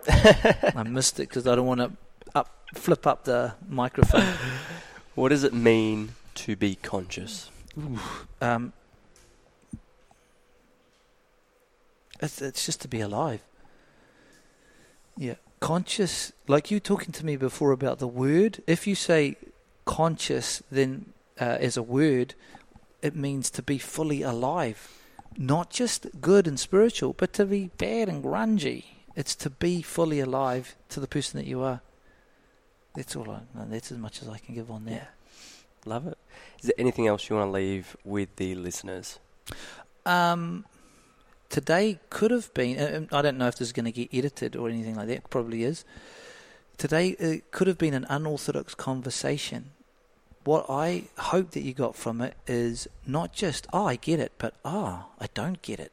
I 0.08 0.84
missed 0.86 1.18
it 1.20 1.28
because 1.28 1.46
I 1.46 1.54
don't 1.56 1.66
want 1.66 1.80
to 1.80 1.92
up, 2.34 2.48
flip 2.74 3.06
up 3.06 3.24
the 3.24 3.54
microphone. 3.68 4.34
What 5.14 5.30
does 5.30 5.42
it 5.42 5.52
mean 5.52 6.10
to 6.36 6.54
be 6.54 6.76
conscious? 6.76 7.50
Um, 8.40 8.72
it's, 12.20 12.40
it's 12.40 12.64
just 12.64 12.80
to 12.82 12.88
be 12.88 13.00
alive. 13.00 13.40
Yeah. 15.16 15.34
Conscious, 15.60 16.32
like 16.46 16.70
you 16.70 16.80
talking 16.80 17.12
to 17.12 17.26
me 17.26 17.36
before 17.36 17.72
about 17.72 17.98
the 17.98 18.06
word, 18.06 18.62
if 18.66 18.86
you 18.86 18.94
say 18.94 19.36
conscious, 19.84 20.62
then 20.70 21.12
uh, 21.40 21.44
as 21.60 21.76
a 21.76 21.82
word, 21.82 22.34
it 23.02 23.16
means 23.16 23.50
to 23.50 23.62
be 23.62 23.78
fully 23.78 24.22
alive. 24.22 24.94
Not 25.36 25.70
just 25.70 26.06
good 26.20 26.46
and 26.46 26.58
spiritual, 26.58 27.12
but 27.12 27.32
to 27.34 27.46
be 27.46 27.70
bad 27.78 28.08
and 28.08 28.22
grungy. 28.22 28.84
It's 29.14 29.34
to 29.36 29.50
be 29.50 29.82
fully 29.82 30.20
alive 30.20 30.76
to 30.90 31.00
the 31.00 31.08
person 31.08 31.38
that 31.38 31.46
you 31.46 31.62
are. 31.62 31.80
That's 32.94 33.14
all 33.16 33.30
I. 33.30 33.40
That's 33.54 33.92
as 33.92 33.98
much 33.98 34.22
as 34.22 34.28
I 34.28 34.38
can 34.38 34.54
give 34.54 34.70
on 34.70 34.84
that. 34.86 34.92
Yeah. 34.92 35.06
Love 35.84 36.06
it. 36.06 36.18
Is 36.60 36.66
there 36.66 36.74
anything 36.78 37.06
else 37.06 37.28
you 37.28 37.36
want 37.36 37.48
to 37.48 37.52
leave 37.52 37.96
with 38.04 38.34
the 38.36 38.54
listeners? 38.54 39.18
Um, 40.04 40.64
today 41.48 41.98
could 42.10 42.30
have 42.30 42.52
been. 42.54 42.78
uh, 42.78 43.16
I 43.16 43.22
don't 43.22 43.38
know 43.38 43.48
if 43.48 43.56
this 43.56 43.68
is 43.68 43.72
going 43.72 43.86
to 43.86 43.92
get 43.92 44.08
edited 44.12 44.56
or 44.56 44.68
anything 44.68 44.96
like 44.96 45.08
that. 45.08 45.30
Probably 45.30 45.64
is. 45.64 45.84
Today 46.76 47.10
it 47.18 47.50
could 47.50 47.66
have 47.66 47.78
been 47.78 47.94
an 47.94 48.06
unorthodox 48.08 48.74
conversation. 48.74 49.70
What 50.44 50.66
I 50.68 51.04
hope 51.18 51.50
that 51.50 51.62
you 51.62 51.74
got 51.74 51.96
from 51.96 52.20
it 52.20 52.34
is 52.46 52.88
not 53.06 53.32
just 53.32 53.66
"oh, 53.72 53.86
I 53.86 53.96
get 53.96 54.20
it," 54.20 54.32
but 54.38 54.54
"ah, 54.64 55.08
I 55.18 55.26
don't 55.34 55.60
get 55.60 55.80
it," 55.80 55.92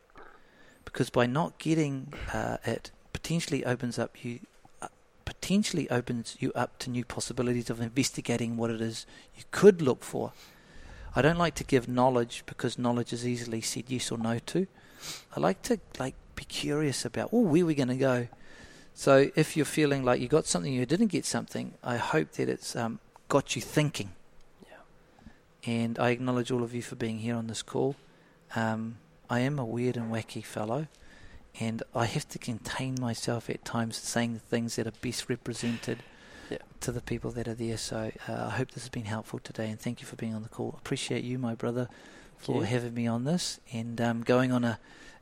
because 0.86 1.10
by 1.10 1.26
not 1.26 1.58
getting 1.58 2.14
uh, 2.32 2.58
it, 2.64 2.92
potentially 3.12 3.66
opens 3.66 3.98
up 3.98 4.24
you, 4.24 4.42
uh, 4.82 4.88
potentially 5.26 5.90
opens 5.90 6.38
you 6.40 6.54
up 6.54 6.78
to 6.80 6.90
new 6.90 7.04
possibilities 7.04 7.70
of 7.70 7.82
investigating 7.82 8.56
what 8.56 8.70
it 8.70 8.80
is 8.80 9.06
you 9.36 9.44
could 9.52 9.82
look 9.82 10.04
for. 10.04 10.32
I 11.16 11.22
don't 11.22 11.38
like 11.38 11.56
to 11.56 11.64
give 11.64 11.88
knowledge 11.88 12.44
because 12.46 12.78
knowledge 12.78 13.12
is 13.12 13.26
easily 13.26 13.62
said 13.62 13.86
yes 13.88 14.12
or 14.12 14.18
no 14.18 14.40
to. 14.40 14.68
I 15.36 15.40
like 15.40 15.62
to 15.64 15.80
like 16.00 16.16
be 16.36 16.44
curious 16.46 17.06
about, 17.06 17.30
oh, 17.32 17.42
where 17.42 17.64
are 17.64 17.66
we 17.66 17.76
going 17.76 17.90
to 17.90 17.96
go? 17.96 18.28
So 18.94 19.30
if 19.36 19.58
you're 19.58 19.66
feeling 19.66 20.04
like 20.04 20.22
you 20.22 20.28
got 20.28 20.46
something 20.46 20.72
you 20.74 20.86
didn't 20.86 21.08
get 21.08 21.26
something, 21.26 21.74
I 21.84 21.98
hope 21.98 22.32
that 22.34 22.48
it's 22.48 22.76
um, 22.76 23.00
got 23.28 23.56
you 23.56 23.62
thinking. 23.62 24.12
Yeah. 24.64 24.78
And 25.66 26.00
I 26.00 26.10
acknowledge 26.12 26.50
all 26.52 26.64
of 26.64 26.74
you 26.74 26.82
for 26.82 26.96
being 26.96 27.20
here 27.20 27.36
on 27.36 27.48
this 27.48 27.62
call. 27.62 27.96
Um, 28.56 28.98
I 29.30 29.40
am 29.40 29.60
a 29.60 29.66
weird 29.66 29.98
and 29.98 30.12
wacky 30.12 30.44
fellow, 30.44 30.88
and 31.60 31.84
I 31.94 32.06
have 32.06 32.30
to 32.30 32.40
contain 32.40 32.96
myself 33.02 33.50
at 33.50 33.66
times 33.66 33.98
saying 33.98 34.34
the 34.34 34.40
things 34.40 34.78
that 34.78 34.88
are 34.88 34.94
best 35.02 35.28
represented 35.30 36.04
Yeah. 36.50 36.60
to 36.82 36.92
the 36.92 37.02
people 37.02 37.32
that 37.32 37.48
are 37.48 37.54
there. 37.56 37.78
So 37.78 38.12
uh, 38.30 38.46
I 38.48 38.50
hope 38.52 38.72
this 38.72 38.84
has 38.84 38.90
been 38.90 39.06
helpful 39.06 39.40
today, 39.40 39.70
and 39.70 39.80
thank 39.80 40.00
you 40.00 40.08
for 40.08 40.16
being 40.16 40.36
on 40.36 40.44
the 40.44 40.50
call. 40.50 40.76
Appreciate 40.78 41.24
you, 41.26 41.38
my 41.38 41.56
brother, 41.56 41.90
for 42.38 42.58
you. 42.58 42.62
having 42.64 42.94
me 42.94 43.08
on 43.08 43.24
this 43.24 43.60
and 43.74 44.00
um, 44.02 44.22
going 44.24 44.52
on 44.52 44.64
a 44.64 44.80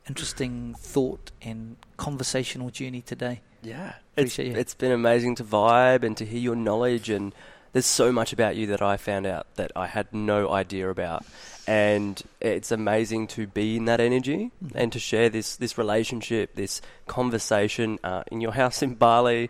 interesting 0.08 0.74
thought 0.78 1.30
and 1.42 1.76
conversational 1.96 2.70
journey 2.70 3.00
today. 3.00 3.40
Yeah, 3.62 3.94
it's, 4.16 4.34
Appreciate 4.36 4.46
you. 4.52 4.56
it's 4.60 4.74
been 4.74 4.92
amazing 4.92 5.36
to 5.36 5.44
vibe 5.44 6.02
and 6.04 6.16
to 6.18 6.24
hear 6.26 6.40
your 6.40 6.56
knowledge, 6.56 7.08
and 7.08 7.34
there's 7.72 7.86
so 7.86 8.12
much 8.12 8.32
about 8.34 8.56
you 8.56 8.66
that 8.66 8.82
I 8.82 8.98
found 8.98 9.26
out 9.26 9.46
that 9.56 9.72
I 9.74 9.86
had 9.86 10.12
no 10.12 10.50
idea 10.52 10.90
about, 10.90 11.24
and 11.66 12.22
it's 12.42 12.70
amazing 12.70 13.26
to 13.28 13.46
be 13.46 13.76
in 13.78 13.86
that 13.86 14.00
energy 14.00 14.50
Mhm. 14.62 14.72
and 14.74 14.92
to 14.92 14.98
share 14.98 15.30
this 15.30 15.56
this 15.56 15.78
relationship, 15.78 16.54
this 16.56 16.82
conversation 17.06 17.98
uh, 18.04 18.24
in 18.30 18.42
your 18.42 18.52
house 18.52 18.82
in 18.82 18.94
Bali. 18.96 19.48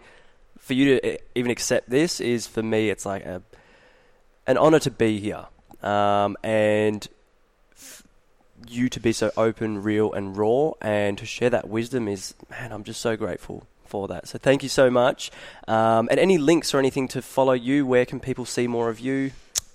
For 0.61 0.75
you 0.75 0.99
to 1.01 1.15
uh, 1.15 1.19
even 1.35 1.51
accept 1.51 1.91
this 1.91 2.21
is 2.21 2.47
for 2.47 2.63
me, 2.63 2.89
it's 2.91 3.05
like 3.05 3.27
a 3.27 3.43
an 4.47 4.57
honor 4.59 4.79
to 4.79 4.91
be 4.93 5.19
here, 5.19 5.47
um, 5.83 6.37
and 6.45 7.09
you 8.71 8.89
to 8.89 9.01
be 9.01 9.13
so 9.13 9.31
open, 9.37 9.83
real, 9.83 10.13
and 10.13 10.37
raw, 10.37 10.73
and 10.81 11.17
to 11.19 11.27
share 11.27 11.51
that 11.51 11.69
wisdom 11.69 12.09
is, 12.09 12.35
man, 12.51 12.73
I'm 12.73 12.85
just 12.85 13.01
so 13.01 13.17
grateful 13.17 13.67
for 13.85 14.09
that. 14.09 14.29
So 14.29 14.39
thank 14.39 14.63
you 14.63 14.69
so 14.69 14.91
much. 14.91 15.31
Um, 15.69 16.09
and 16.11 16.19
any 16.21 16.39
links 16.39 16.75
or 16.75 16.79
anything 16.79 17.09
to 17.09 17.23
follow 17.23 17.53
you? 17.53 17.87
Where 17.87 18.05
can 18.07 18.21
people 18.21 18.45
see 18.45 18.67
more 18.67 18.89
of 18.89 18.99
you? 19.01 19.33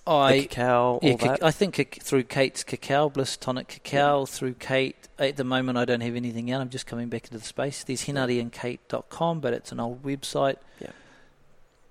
I 0.08 0.48
cacao, 0.50 1.00
Yeah, 1.04 1.18
ca-. 1.18 1.38
I 1.44 1.52
think 1.52 2.00
through 2.02 2.24
Kate's 2.24 2.64
cacao, 2.64 3.10
Bliss 3.10 3.38
Tonic 3.38 3.68
Cacao, 3.68 4.26
through 4.26 4.56
Kate. 4.56 4.96
At 5.20 5.36
the 5.38 5.44
moment, 5.44 5.78
I 5.78 5.86
don't 5.86 6.02
have 6.02 6.16
anything 6.16 6.52
out. 6.52 6.62
I'm 6.62 6.70
just 6.70 6.88
coming 6.88 7.10
back 7.10 7.26
into 7.26 7.38
the 7.38 7.44
space. 7.44 7.84
There's 7.84 8.06
henardyandkate.com, 8.06 9.40
but 9.40 9.54
it's 9.54 9.72
an 9.72 9.80
old 9.80 10.02
website. 10.04 10.56
Yeah. 10.82 10.92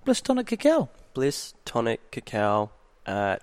Bliss 0.04 0.20
Tonic 0.20 0.46
Cacao. 0.48 0.88
Bliss 1.14 1.54
Tonic 1.64 2.10
Cacao 2.10 2.70
at 3.06 3.42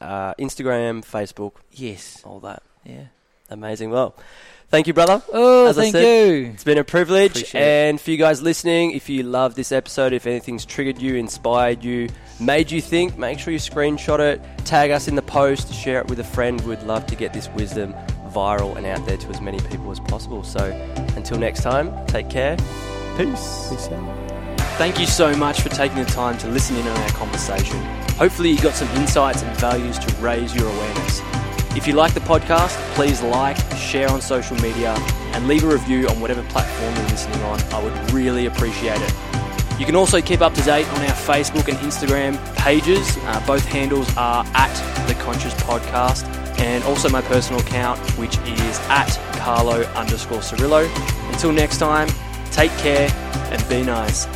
uh, 0.00 0.34
Instagram, 0.34 1.04
Facebook, 1.04 1.52
Yes. 1.72 2.20
all 2.24 2.40
that. 2.40 2.62
Yeah. 2.84 3.04
Amazing. 3.50 3.90
Well, 3.90 4.14
thank 4.68 4.86
you, 4.86 4.92
brother. 4.94 5.22
Oh, 5.32 5.66
As 5.66 5.76
I 5.78 5.82
thank 5.82 5.92
said- 5.92 6.02
you. 6.28 6.50
It's 6.54 6.64
been 6.64 6.78
a 6.78 6.84
privilege. 6.84 7.32
Appreciate 7.32 7.60
it. 7.60 7.64
and 7.90 8.00
for 8.00 8.10
you 8.10 8.16
guys 8.16 8.40
listening, 8.42 8.92
if 8.92 9.08
you 9.08 9.22
love 9.24 9.54
this 9.54 9.72
episode, 9.72 10.12
if 10.12 10.26
anything's 10.26 10.64
triggered 10.64 11.00
you, 11.02 11.16
inspired 11.16 11.82
you, 11.82 12.08
made 12.38 12.70
you 12.70 12.80
think, 12.80 13.18
make 13.18 13.38
sure 13.38 13.52
you 13.52 13.58
screenshot 13.58 14.20
it, 14.20 14.40
tag 14.64 14.90
us 14.92 15.08
in 15.08 15.14
the 15.16 15.22
post, 15.22 15.74
share 15.74 16.00
it 16.00 16.08
with 16.08 16.20
a 16.20 16.24
friend. 16.24 16.60
We'd 16.62 16.82
love 16.84 17.06
to 17.06 17.16
get 17.16 17.32
this 17.32 17.48
wisdom 17.50 17.92
viral 18.28 18.76
and 18.76 18.86
out 18.86 19.04
there 19.06 19.16
to 19.16 19.28
as 19.30 19.40
many 19.40 19.58
people 19.68 19.90
as 19.90 19.98
possible. 19.98 20.44
So 20.44 20.66
until 21.16 21.38
next 21.38 21.62
time, 21.64 22.06
take 22.06 22.30
care. 22.30 22.56
Peace. 23.16 23.68
Peace 23.68 23.88
out. 23.88 24.60
Thank 24.78 24.98
you 25.00 25.06
so 25.06 25.34
much 25.34 25.60
for 25.60 25.68
taking 25.68 25.98
the 25.98 26.04
time 26.04 26.38
to 26.38 26.48
listen 26.48 26.76
in 26.76 26.86
on 26.86 26.96
our 26.96 27.08
conversation. 27.10 27.78
Hopefully, 28.16 28.50
you 28.50 28.60
got 28.62 28.74
some 28.74 28.88
insights 28.96 29.42
and 29.42 29.54
values 29.58 29.98
to 29.98 30.14
raise 30.22 30.54
your 30.54 30.66
awareness. 30.68 31.20
If 31.76 31.86
you 31.86 31.94
like 31.94 32.14
the 32.14 32.20
podcast, 32.20 32.76
please 32.94 33.22
like, 33.22 33.56
share 33.76 34.10
on 34.10 34.20
social 34.20 34.56
media, 34.56 34.94
and 35.32 35.46
leave 35.46 35.62
a 35.62 35.68
review 35.68 36.08
on 36.08 36.20
whatever 36.20 36.42
platform 36.44 36.94
you're 36.96 37.04
listening 37.10 37.40
on. 37.42 37.60
I 37.72 37.82
would 37.82 38.12
really 38.12 38.46
appreciate 38.46 39.00
it. 39.00 39.14
You 39.78 39.86
can 39.86 39.94
also 39.94 40.20
keep 40.20 40.40
up 40.40 40.52
to 40.54 40.62
date 40.62 40.86
on 40.88 41.00
our 41.02 41.14
Facebook 41.14 41.68
and 41.68 41.78
Instagram 41.78 42.36
pages. 42.56 43.16
Uh, 43.22 43.42
both 43.46 43.64
handles 43.64 44.14
are 44.16 44.44
at 44.54 45.06
The 45.06 45.14
Conscious 45.14 45.54
Podcast, 45.54 46.24
and 46.58 46.84
also 46.84 47.08
my 47.08 47.22
personal 47.22 47.60
account, 47.62 47.98
which 48.18 48.36
is 48.38 48.78
at 48.88 49.08
Carlo 49.38 49.82
underscore 49.94 50.40
Cirillo. 50.40 50.86
Until 51.32 51.52
next 51.52 51.78
time, 51.78 52.08
take 52.50 52.72
care 52.78 53.08
and 53.52 53.68
be 53.68 53.82
nice. 53.82 54.26